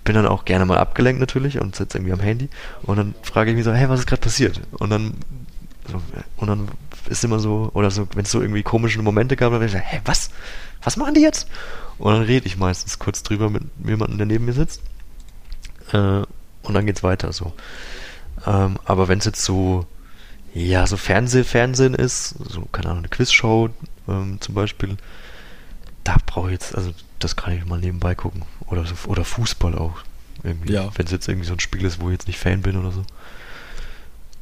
bin 0.03 0.15
dann 0.15 0.27
auch 0.27 0.45
gerne 0.45 0.65
mal 0.65 0.77
abgelenkt 0.77 1.19
natürlich 1.19 1.59
und 1.59 1.75
sitze 1.75 1.97
irgendwie 1.97 2.13
am 2.13 2.19
Handy 2.19 2.49
und 2.83 2.97
dann 2.97 3.15
frage 3.21 3.51
ich 3.51 3.55
mich 3.55 3.65
so, 3.65 3.73
hey, 3.73 3.89
was 3.89 4.01
ist 4.01 4.05
gerade 4.05 4.21
passiert? 4.21 4.61
Und 4.71 4.89
dann 4.89 5.15
so, 5.89 6.01
und 6.37 6.47
dann 6.47 6.69
ist 7.09 7.23
immer 7.23 7.39
so, 7.39 7.69
oder 7.73 7.91
so, 7.91 8.07
wenn 8.13 8.23
es 8.23 8.31
so 8.31 8.41
irgendwie 8.41 8.63
komische 8.63 9.01
Momente 9.01 9.35
gab, 9.35 9.51
dann 9.51 9.59
bin 9.59 9.67
ich 9.67 9.73
so, 9.73 9.79
hä, 9.79 10.01
was? 10.05 10.29
Was 10.83 10.97
machen 10.97 11.13
die 11.13 11.21
jetzt? 11.21 11.47
Und 11.97 12.13
dann 12.13 12.23
rede 12.23 12.47
ich 12.47 12.57
meistens 12.57 12.99
kurz 12.99 13.23
drüber 13.23 13.49
mit 13.49 13.63
jemandem, 13.85 14.17
der 14.17 14.27
neben 14.27 14.45
mir 14.45 14.53
sitzt. 14.53 14.81
Äh, 15.93 16.23
und 16.63 16.73
dann 16.73 16.85
geht's 16.85 17.03
weiter 17.03 17.31
so. 17.31 17.53
Ähm, 18.45 18.77
aber 18.85 19.07
wenn 19.07 19.19
es 19.19 19.25
jetzt 19.25 19.43
so, 19.43 19.85
ja, 20.53 20.85
so 20.87 20.97
Fernseh, 20.97 21.43
Fernsehen 21.43 21.93
ist, 21.93 22.35
so, 22.49 22.61
keine 22.71 22.89
Ahnung, 22.89 22.99
eine 22.99 23.09
Quizshow 23.09 23.69
ähm, 24.07 24.37
zum 24.39 24.55
Beispiel, 24.55 24.97
da 26.03 26.17
brauche 26.25 26.47
ich 26.47 26.53
jetzt, 26.53 26.75
also 26.75 26.91
das 27.19 27.35
kann 27.35 27.53
ich 27.53 27.65
mal 27.65 27.79
nebenbei 27.79 28.15
gucken. 28.15 28.43
Oder 28.67 28.85
so, 28.85 28.95
oder 29.07 29.23
Fußball 29.23 29.77
auch. 29.77 29.99
Irgendwie. 30.43 30.73
Ja. 30.73 30.89
Wenn 30.95 31.05
es 31.05 31.11
jetzt 31.11 31.27
irgendwie 31.27 31.47
so 31.47 31.53
ein 31.53 31.59
Spiel 31.59 31.85
ist, 31.85 32.01
wo 32.01 32.07
ich 32.07 32.13
jetzt 32.13 32.27
nicht 32.27 32.39
Fan 32.39 32.61
bin 32.61 32.77
oder 32.77 32.91
so. 32.91 33.03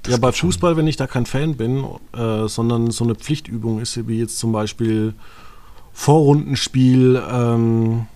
Das 0.03 0.13
ja, 0.13 0.17
bei. 0.17 0.31
Fußball, 0.31 0.77
wenn 0.77 0.87
ich 0.87 0.97
da 0.97 1.05
kein 1.05 1.27
Fan 1.27 1.57
bin, 1.57 1.85
äh, 2.13 2.47
sondern 2.47 2.89
so 2.89 3.03
eine 3.03 3.13
Pflichtübung 3.13 3.79
ist, 3.79 4.07
wie 4.07 4.19
jetzt 4.19 4.39
zum 4.39 4.51
Beispiel 4.51 5.13
Vorrundenspiel 5.93 7.21
ähm, 7.29 8.07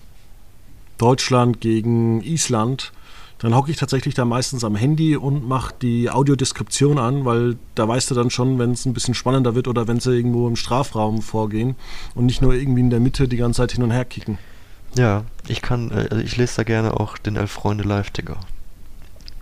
Deutschland 0.98 1.60
gegen 1.60 2.22
Island, 2.22 2.92
dann 3.38 3.54
hocke 3.54 3.70
ich 3.70 3.76
tatsächlich 3.76 4.14
da 4.14 4.24
meistens 4.24 4.64
am 4.64 4.76
Handy 4.76 5.16
und 5.16 5.46
mache 5.46 5.74
die 5.82 6.10
Audiodeskription 6.10 6.98
an, 6.98 7.24
weil 7.24 7.56
da 7.74 7.86
weißt 7.86 8.10
du 8.10 8.14
dann 8.14 8.30
schon, 8.30 8.58
wenn 8.58 8.72
es 8.72 8.86
ein 8.86 8.94
bisschen 8.94 9.14
spannender 9.14 9.54
wird 9.54 9.68
oder 9.68 9.86
wenn 9.86 10.00
sie 10.00 10.14
irgendwo 10.14 10.48
im 10.48 10.56
Strafraum 10.56 11.20
vorgehen 11.20 11.76
und 12.14 12.26
nicht 12.26 12.40
nur 12.40 12.54
irgendwie 12.54 12.80
in 12.80 12.90
der 12.90 13.00
Mitte 13.00 13.28
die 13.28 13.36
ganze 13.36 13.58
Zeit 13.58 13.72
hin 13.72 13.82
und 13.82 13.90
her 13.90 14.06
kicken. 14.06 14.38
Ja, 14.96 15.24
ich 15.46 15.60
kann, 15.60 15.90
äh, 15.90 16.08
also 16.10 16.16
ich 16.16 16.36
lese 16.38 16.56
da 16.56 16.62
gerne 16.62 16.98
auch 16.98 17.18
den 17.18 17.36
Elf 17.36 17.50
Freunde 17.50 17.84
Live-Ticker. 17.84 18.38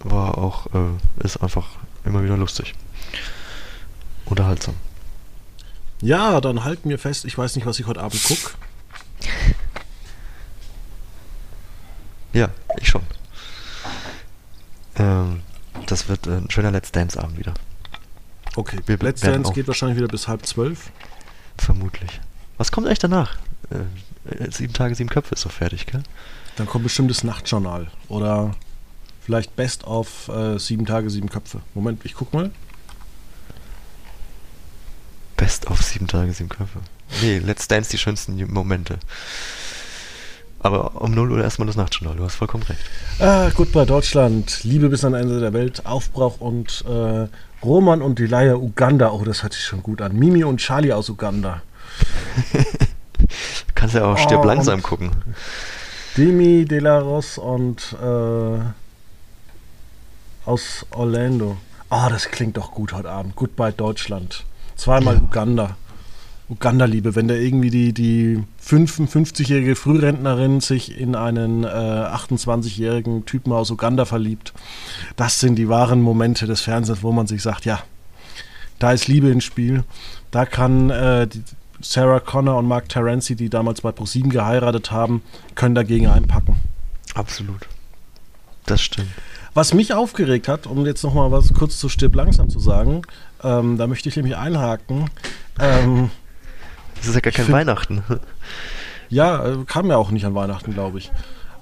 War 0.00 0.38
auch, 0.38 0.66
äh, 0.74 1.24
ist 1.24 1.36
einfach 1.36 1.68
immer 2.04 2.24
wieder 2.24 2.36
lustig. 2.36 2.74
Unterhaltsam. 4.24 4.74
Ja, 6.00 6.40
dann 6.40 6.64
halten 6.64 6.90
wir 6.90 6.98
fest, 6.98 7.24
ich 7.24 7.38
weiß 7.38 7.54
nicht, 7.54 7.66
was 7.66 7.78
ich 7.78 7.86
heute 7.86 8.02
Abend 8.02 8.22
gucke. 8.24 8.50
Ja, 12.32 12.48
ich 12.80 12.88
schon. 12.88 13.02
Ähm, 14.96 15.42
das 15.86 16.08
wird 16.08 16.26
ein 16.26 16.50
schöner 16.50 16.70
Let's 16.70 16.92
Dance-Abend 16.92 17.38
wieder. 17.38 17.54
Okay, 18.56 18.78
Wir 18.86 18.98
Let's 18.98 19.20
Dance 19.20 19.52
geht 19.52 19.66
wahrscheinlich 19.66 19.98
wieder 19.98 20.08
bis 20.08 20.28
halb 20.28 20.46
zwölf. 20.46 20.90
Vermutlich. 21.58 22.20
Was 22.56 22.70
kommt 22.70 22.86
eigentlich 22.86 23.00
danach? 23.00 23.36
Äh, 23.70 24.50
sieben 24.50 24.72
Tage, 24.72 24.94
sieben 24.94 25.10
Köpfe 25.10 25.34
ist 25.34 25.44
doch 25.44 25.50
fertig, 25.50 25.86
gell? 25.86 26.02
Dann 26.56 26.66
kommt 26.66 26.84
bestimmt 26.84 27.10
das 27.10 27.24
Nachtjournal. 27.24 27.88
Oder 28.08 28.54
vielleicht 29.20 29.56
Best 29.56 29.84
of 29.84 30.28
äh, 30.28 30.58
sieben 30.58 30.86
Tage, 30.86 31.10
sieben 31.10 31.28
Köpfe. 31.28 31.60
Moment, 31.74 32.04
ich 32.04 32.14
guck 32.14 32.32
mal. 32.32 32.50
Best 35.36 35.66
auf 35.66 35.82
sieben 35.82 36.06
Tage, 36.06 36.32
sieben 36.32 36.48
Köpfe. 36.48 36.80
Nee, 37.22 37.38
Let's 37.38 37.66
Dance 37.66 37.90
die 37.90 37.98
schönsten 37.98 38.36
Momente. 38.52 38.98
Aber 40.64 41.00
um 41.02 41.12
0 41.12 41.30
Uhr 41.32 41.42
erstmal 41.42 41.66
das 41.66 41.76
Nachtjournal, 41.76 42.16
du 42.16 42.24
hast 42.24 42.36
vollkommen 42.36 42.64
recht. 42.64 42.80
Ah, 43.20 43.50
Goodbye 43.54 43.84
Deutschland, 43.84 44.64
Liebe 44.64 44.88
bis 44.88 45.04
an 45.04 45.12
Ende 45.12 45.38
der 45.38 45.52
Welt, 45.52 45.84
Aufbrauch 45.84 46.40
und 46.40 46.82
äh, 46.88 47.28
Roman 47.62 48.00
und 48.00 48.18
die 48.18 48.26
Leier 48.26 48.58
Uganda. 48.58 49.12
Oh, 49.12 49.22
das 49.24 49.42
hört 49.42 49.52
sich 49.52 49.62
schon 49.64 49.82
gut 49.82 50.00
an. 50.00 50.16
Mimi 50.16 50.42
und 50.42 50.56
Charlie 50.58 50.92
aus 50.92 51.08
Uganda. 51.10 51.62
Du 53.18 53.72
kannst 53.74 53.94
ja 53.94 54.04
auch 54.04 54.18
Stirb 54.18 54.40
Oh, 54.42 54.46
langsam 54.46 54.82
gucken. 54.82 55.10
Demi 56.16 56.64
De 56.64 56.78
La 56.78 56.98
Ross 56.98 57.38
und 57.38 57.94
äh, 58.02 58.58
aus 60.44 60.86
Orlando. 60.90 61.56
Ah, 61.90 62.08
das 62.08 62.30
klingt 62.30 62.56
doch 62.56 62.70
gut 62.72 62.92
heute 62.92 63.10
Abend. 63.10 63.34
Goodbye 63.36 63.72
Deutschland. 63.72 64.44
Zweimal 64.76 65.16
Ja. 65.16 65.20
Uganda. 65.22 65.76
Uganda-Liebe, 66.48 67.16
wenn 67.16 67.26
da 67.26 67.34
irgendwie 67.34 67.70
die, 67.70 67.92
die 67.92 68.42
55-jährige 68.62 69.76
Frührentnerin 69.76 70.60
sich 70.60 70.98
in 70.98 71.14
einen 71.14 71.64
äh, 71.64 71.68
28-jährigen 71.68 73.24
Typen 73.24 73.52
aus 73.52 73.70
Uganda 73.70 74.04
verliebt. 74.04 74.52
Das 75.16 75.40
sind 75.40 75.56
die 75.56 75.68
wahren 75.68 76.02
Momente 76.02 76.46
des 76.46 76.60
Fernsehens, 76.60 77.02
wo 77.02 77.12
man 77.12 77.26
sich 77.26 77.42
sagt, 77.42 77.64
ja, 77.64 77.80
da 78.78 78.92
ist 78.92 79.08
Liebe 79.08 79.30
ins 79.30 79.44
Spiel. 79.44 79.84
Da 80.30 80.44
kann 80.44 80.90
äh, 80.90 81.28
Sarah 81.80 82.20
Connor 82.20 82.58
und 82.58 82.66
Mark 82.66 82.88
Terenzi, 82.88 83.36
die 83.36 83.48
damals 83.48 83.80
bei 83.80 83.92
ProSieben 83.92 84.30
geheiratet 84.30 84.90
haben, 84.90 85.22
können 85.54 85.74
dagegen 85.74 86.08
einpacken. 86.08 86.56
Absolut. 87.14 87.68
Das 88.66 88.82
stimmt. 88.82 89.08
Was 89.54 89.72
mich 89.72 89.94
aufgeregt 89.94 90.48
hat, 90.48 90.66
um 90.66 90.84
jetzt 90.84 91.04
nochmal 91.04 91.30
was 91.30 91.54
kurz 91.54 91.78
zu 91.78 91.88
Stirb 91.88 92.14
langsam 92.16 92.48
zu 92.50 92.58
sagen, 92.58 93.02
ähm, 93.42 93.78
da 93.78 93.86
möchte 93.86 94.08
ich 94.08 94.16
nämlich 94.16 94.36
einhaken. 94.36 95.10
Ähm, 95.60 96.10
Das 97.04 97.08
ist 97.10 97.14
ja 97.16 97.20
gar 97.20 97.32
kein 97.32 97.44
find- 97.44 97.56
Weihnachten. 97.56 98.02
ja, 99.10 99.44
äh, 99.46 99.58
kam 99.66 99.88
ja 99.90 99.96
auch 99.96 100.10
nicht 100.10 100.24
an 100.24 100.34
Weihnachten, 100.34 100.72
glaube 100.72 100.98
ich. 100.98 101.10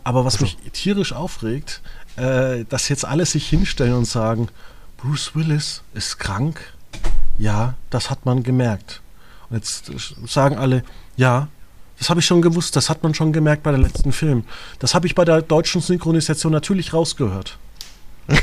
Aber 0.04 0.24
was 0.24 0.34
Also. 0.34 0.44
mich 0.44 0.56
tierisch 0.72 1.12
aufregt, 1.12 1.80
äh, 2.16 2.64
dass 2.68 2.88
jetzt 2.88 3.04
alle 3.04 3.26
sich 3.26 3.48
hinstellen 3.48 3.94
und 3.94 4.04
sagen, 4.04 4.48
Bruce 4.98 5.34
Willis 5.34 5.82
ist 5.94 6.18
krank. 6.18 6.60
Ja, 7.38 7.74
das 7.90 8.08
hat 8.10 8.24
man 8.24 8.42
gemerkt. 8.42 9.00
Und 9.50 9.56
jetzt 9.56 9.88
äh, 9.88 9.94
sagen 10.26 10.56
alle, 10.58 10.84
ja, 11.16 11.48
das 11.98 12.08
habe 12.10 12.20
ich 12.20 12.26
schon 12.26 12.42
gewusst, 12.42 12.74
das 12.76 12.88
hat 12.90 13.02
man 13.02 13.14
schon 13.14 13.32
gemerkt 13.32 13.62
bei 13.64 13.70
der 13.70 13.80
letzten 13.80 14.12
Film. 14.12 14.44
Das 14.78 14.94
habe 14.94 15.06
ich 15.06 15.14
bei 15.14 15.24
der 15.24 15.42
deutschen 15.42 15.80
Synchronisation 15.80 16.52
natürlich 16.52 16.92
rausgehört. 16.92 17.58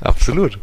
Absolut. 0.00 0.58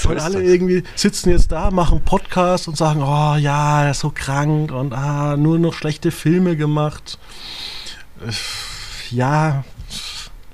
So 0.00 0.08
Und 0.08 0.18
alle 0.20 0.40
das. 0.42 0.50
irgendwie 0.50 0.82
sitzen 0.96 1.28
jetzt 1.30 1.52
da, 1.52 1.70
machen 1.70 2.00
Podcast 2.02 2.68
und 2.68 2.76
sagen, 2.76 3.02
oh 3.02 3.36
ja, 3.36 3.84
er 3.84 3.90
ist 3.90 4.00
so 4.00 4.10
krank 4.10 4.72
und 4.72 4.94
ah, 4.94 5.36
nur 5.36 5.58
noch 5.58 5.74
schlechte 5.74 6.10
Filme 6.10 6.56
gemacht. 6.56 7.18
Äh, 8.26 8.32
Ja, 9.14 9.64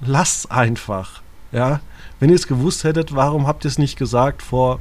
lasst 0.00 0.50
einfach. 0.50 1.22
Ja, 1.52 1.80
wenn 2.18 2.30
ihr 2.30 2.34
es 2.36 2.48
gewusst 2.48 2.82
hättet, 2.84 3.14
warum 3.14 3.46
habt 3.46 3.64
ihr 3.64 3.68
es 3.68 3.78
nicht 3.78 3.96
gesagt 3.96 4.42
vor 4.42 4.80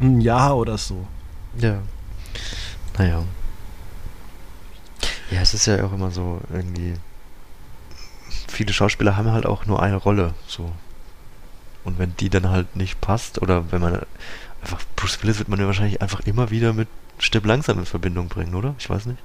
einem 0.00 0.20
Jahr 0.20 0.56
oder 0.56 0.76
so? 0.76 1.06
Ja. 1.58 1.78
Naja. 2.98 3.22
Ja, 5.30 5.40
es 5.40 5.54
ist 5.54 5.66
ja 5.66 5.84
auch 5.84 5.92
immer 5.92 6.10
so 6.10 6.40
irgendwie. 6.52 6.94
Viele 8.48 8.72
Schauspieler 8.72 9.16
haben 9.16 9.30
halt 9.30 9.46
auch 9.46 9.66
nur 9.66 9.82
eine 9.82 9.96
Rolle, 9.96 10.34
so. 10.48 10.72
Und 11.86 11.98
wenn 12.00 12.14
die 12.16 12.28
dann 12.28 12.50
halt 12.50 12.74
nicht 12.74 13.00
passt, 13.00 13.40
oder 13.40 13.70
wenn 13.70 13.80
man 13.80 14.00
einfach 14.60 14.82
Bruce 14.96 15.22
Willis 15.22 15.38
wird 15.38 15.48
man 15.48 15.60
ja 15.60 15.66
wahrscheinlich 15.66 16.02
einfach 16.02 16.20
immer 16.26 16.50
wieder 16.50 16.72
mit 16.72 16.88
Stirb 17.18 17.46
langsam 17.46 17.78
in 17.78 17.86
Verbindung 17.86 18.28
bringen, 18.28 18.54
oder? 18.54 18.74
Ich 18.78 18.90
weiß 18.90 19.06
nicht. 19.06 19.18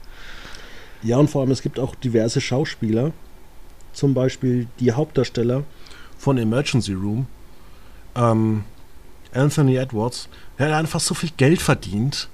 Ja, 1.01 1.17
und 1.17 1.29
vor 1.29 1.41
allem, 1.41 1.49
es 1.49 1.63
gibt 1.63 1.79
auch 1.79 1.95
diverse 1.95 2.39
Schauspieler, 2.39 3.11
zum 3.93 4.13
Beispiel 4.13 4.67
die 4.79 4.91
Hauptdarsteller 4.91 5.63
von 6.19 6.37
Emergency 6.37 6.93
Room, 6.93 7.25
ähm, 8.15 8.63
Anthony 9.33 9.77
Edwards, 9.77 10.29
der 10.59 10.67
hat 10.67 10.75
einfach 10.75 10.99
so 10.99 11.15
viel 11.15 11.31
Geld 11.37 11.61
verdient, 11.61 12.29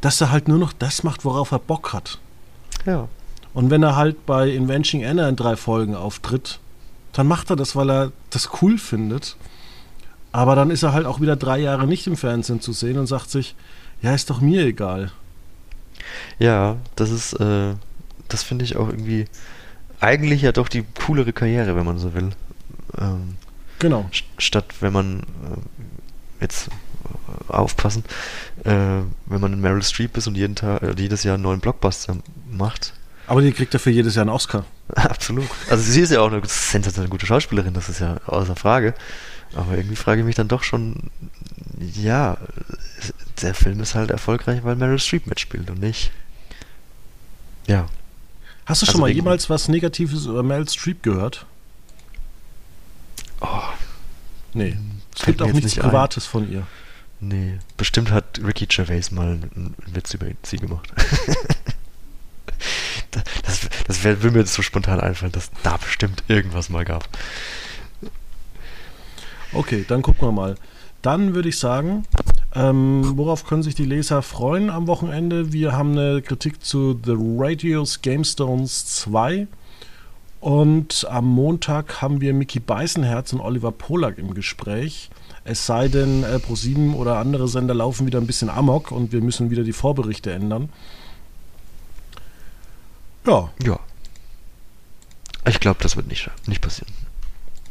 dass 0.00 0.20
er 0.20 0.32
halt 0.32 0.48
nur 0.48 0.58
noch 0.58 0.72
das 0.72 1.04
macht, 1.04 1.24
worauf 1.24 1.52
er 1.52 1.60
Bock 1.60 1.92
hat. 1.92 2.18
Ja. 2.86 3.08
Und 3.54 3.70
wenn 3.70 3.84
er 3.84 3.94
halt 3.94 4.26
bei 4.26 4.48
Inventing 4.48 5.04
Anna 5.04 5.28
in 5.28 5.36
drei 5.36 5.54
Folgen 5.54 5.94
auftritt, 5.94 6.58
dann 7.12 7.28
macht 7.28 7.50
er 7.50 7.56
das, 7.56 7.76
weil 7.76 7.90
er 7.90 8.12
das 8.30 8.50
cool 8.60 8.78
findet. 8.78 9.36
Aber 10.32 10.54
dann 10.54 10.70
ist 10.70 10.82
er 10.82 10.92
halt 10.92 11.06
auch 11.06 11.20
wieder 11.20 11.36
drei 11.36 11.58
Jahre 11.58 11.86
nicht 11.86 12.06
im 12.06 12.16
Fernsehen 12.16 12.60
zu 12.60 12.72
sehen 12.72 12.98
und 12.98 13.06
sagt 13.06 13.30
sich, 13.30 13.54
ja, 14.02 14.14
ist 14.14 14.30
doch 14.30 14.40
mir 14.40 14.64
egal. 14.64 15.10
Ja, 16.38 16.76
das 16.96 17.10
ist, 17.10 17.34
äh, 17.34 17.74
das 18.28 18.42
finde 18.42 18.64
ich 18.64 18.76
auch 18.76 18.88
irgendwie 18.88 19.26
eigentlich 20.00 20.42
ja 20.42 20.52
doch 20.52 20.68
die 20.68 20.84
coolere 21.06 21.32
Karriere, 21.32 21.76
wenn 21.76 21.84
man 21.84 21.98
so 21.98 22.14
will. 22.14 22.30
Ähm, 22.98 23.36
Genau. 23.78 24.08
st- 24.12 24.24
statt 24.38 24.66
wenn 24.80 24.92
man 24.92 25.20
äh, 25.20 26.42
jetzt 26.42 26.68
äh, 26.68 27.52
aufpassen, 27.52 28.04
äh, 28.64 28.70
wenn 29.26 29.40
man 29.40 29.60
Meryl 29.60 29.82
Streep 29.82 30.16
ist 30.16 30.26
und 30.26 30.36
jeden 30.36 30.54
Tag, 30.54 30.82
äh, 30.82 30.94
jedes 30.96 31.22
Jahr 31.24 31.34
einen 31.34 31.42
neuen 31.42 31.60
Blockbuster 31.60 32.16
macht. 32.50 32.94
Aber 33.26 33.42
die 33.42 33.52
kriegt 33.52 33.72
dafür 33.74 33.92
jedes 33.92 34.14
Jahr 34.14 34.22
einen 34.24 34.30
Oscar. 34.34 34.64
Absolut. 34.94 35.46
Also 35.70 35.82
sie 35.82 36.00
ist 36.00 36.10
ja 36.12 36.20
auch 36.20 36.30
eine 36.32 36.40
sensationell 36.46 37.10
gute 37.10 37.26
Schauspielerin, 37.26 37.74
das 37.74 37.88
ist 37.88 38.00
ja 38.00 38.16
außer 38.26 38.56
Frage. 38.56 38.94
Aber 39.54 39.76
irgendwie 39.76 39.96
frage 39.96 40.20
ich 40.20 40.26
mich 40.26 40.36
dann 40.36 40.48
doch 40.48 40.62
schon, 40.62 41.10
ja, 41.78 42.36
der 43.42 43.54
Film 43.54 43.80
ist 43.80 43.94
halt 43.94 44.10
erfolgreich, 44.10 44.62
weil 44.64 44.76
Meryl 44.76 44.98
Streep 44.98 45.26
mitspielt 45.26 45.70
und 45.70 45.80
nicht. 45.80 46.12
Ja. 47.66 47.88
Hast 48.66 48.82
du 48.82 48.86
Also 48.86 48.92
schon 48.92 49.00
mal 49.00 49.10
jemals 49.10 49.50
was 49.50 49.68
Negatives 49.68 50.26
über 50.26 50.42
Meryl 50.42 50.68
Streep 50.68 51.02
gehört? 51.02 51.46
Oh, 53.40 53.62
Nee. 54.54 54.76
Es 55.16 55.24
gibt 55.24 55.42
auch 55.42 55.46
nichts 55.46 55.64
nicht 55.64 55.78
ein. 55.78 55.90
Privates 55.90 56.26
von 56.26 56.50
ihr. 56.50 56.66
Nee, 57.20 57.58
bestimmt 57.76 58.10
hat 58.10 58.40
Ricky 58.42 58.66
Gervais 58.66 59.10
mal 59.10 59.32
einen 59.54 59.74
Witz 59.86 60.14
über 60.14 60.26
sie 60.42 60.56
gemacht. 60.56 60.90
das 63.10 63.22
das, 63.42 63.68
das 63.86 64.04
wär, 64.04 64.22
will 64.22 64.30
mir 64.30 64.38
jetzt 64.38 64.54
so 64.54 64.62
spontan 64.62 65.00
einfallen, 65.00 65.32
dass 65.32 65.50
da 65.62 65.76
bestimmt 65.76 66.24
irgendwas 66.28 66.70
mal 66.70 66.84
gab. 66.84 67.06
Okay, 69.52 69.84
dann 69.86 70.02
gucken 70.02 70.28
wir 70.28 70.32
mal. 70.32 70.54
Dann 71.02 71.34
würde 71.34 71.48
ich 71.48 71.58
sagen, 71.58 72.04
ähm, 72.54 73.16
worauf 73.16 73.46
können 73.46 73.62
sich 73.62 73.74
die 73.74 73.84
Leser 73.84 74.22
freuen 74.22 74.70
am 74.70 74.86
Wochenende? 74.86 75.52
Wir 75.52 75.72
haben 75.72 75.92
eine 75.92 76.22
Kritik 76.22 76.64
zu 76.64 76.98
The 77.04 77.14
Radios 77.16 78.02
Game 78.02 78.24
Stones 78.24 78.86
2. 78.86 79.46
Und 80.40 81.06
am 81.10 81.26
Montag 81.26 82.00
haben 82.00 82.20
wir 82.20 82.32
Mickey 82.32 82.60
Beisenherz 82.60 83.32
und 83.32 83.40
Oliver 83.40 83.72
Polak 83.72 84.18
im 84.18 84.34
Gespräch. 84.34 85.10
Es 85.44 85.66
sei 85.66 85.88
denn, 85.88 86.22
äh, 86.22 86.36
Pro7 86.36 86.94
oder 86.94 87.18
andere 87.18 87.48
Sender 87.48 87.74
laufen 87.74 88.06
wieder 88.06 88.20
ein 88.20 88.26
bisschen 88.26 88.50
amok 88.50 88.90
und 88.90 89.12
wir 89.12 89.20
müssen 89.20 89.50
wieder 89.50 89.64
die 89.64 89.72
Vorberichte 89.72 90.32
ändern. 90.32 90.70
Ja, 93.26 93.50
Ja. 93.62 93.78
Ich 95.46 95.58
glaube, 95.58 95.82
das 95.82 95.96
wird 95.96 96.06
nicht, 96.06 96.30
nicht 96.46 96.60
passieren. 96.60 96.92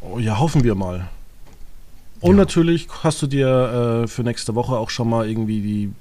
oh, 0.01 0.17
ja, 0.17 0.39
hoffen 0.39 0.63
wir 0.63 0.73
mal. 0.73 1.07
Und 2.21 2.31
Ja. 2.31 2.37
natürlich 2.37 2.87
hast 3.03 3.21
du 3.21 3.27
dir 3.27 4.03
äh, 4.03 4.07
für 4.07 4.23
nächste 4.23 4.55
Woche 4.55 4.73
auch 4.77 4.89
schon 4.89 5.09
mal 5.09 5.29
irgendwie 5.29 5.61
die 5.61 5.93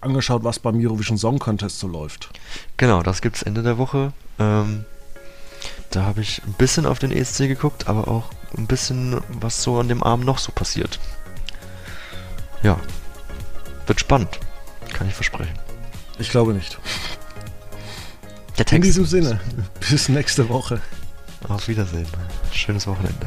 angeschaut, 0.00 0.42
was 0.42 0.58
beim 0.58 0.84
Eurovision 0.84 1.16
Song 1.16 1.38
Contest 1.38 1.78
so 1.78 1.86
läuft. 1.86 2.30
Genau, 2.76 3.02
das 3.02 3.22
gibt's 3.22 3.42
Ende 3.42 3.62
der 3.62 3.78
Woche. 3.78 4.12
Ähm, 4.40 4.84
da 5.90 6.02
habe 6.02 6.22
ich 6.22 6.42
ein 6.44 6.54
bisschen 6.54 6.86
auf 6.86 6.98
den 6.98 7.12
ESC 7.12 7.46
geguckt, 7.46 7.86
aber 7.86 8.08
auch 8.08 8.24
ein 8.56 8.66
bisschen, 8.66 9.20
was 9.40 9.62
so 9.62 9.78
an 9.78 9.88
dem 9.88 10.02
Abend 10.02 10.24
noch 10.26 10.38
so 10.38 10.50
passiert. 10.50 10.98
Ja. 12.62 12.78
Wird 13.86 14.00
spannend. 14.00 14.40
Kann 14.92 15.06
ich 15.08 15.14
versprechen. 15.14 15.54
Ich 16.18 16.30
glaube 16.30 16.52
nicht. 16.52 16.78
Der 18.58 18.70
In 18.72 18.82
diesem 18.82 19.06
Sinne, 19.06 19.40
bis 19.90 20.08
nächste 20.08 20.48
Woche. 20.48 20.80
Auf 21.48 21.68
Wiedersehen. 21.68 22.06
Schönes 22.52 22.86
Wochenende. 22.86 23.26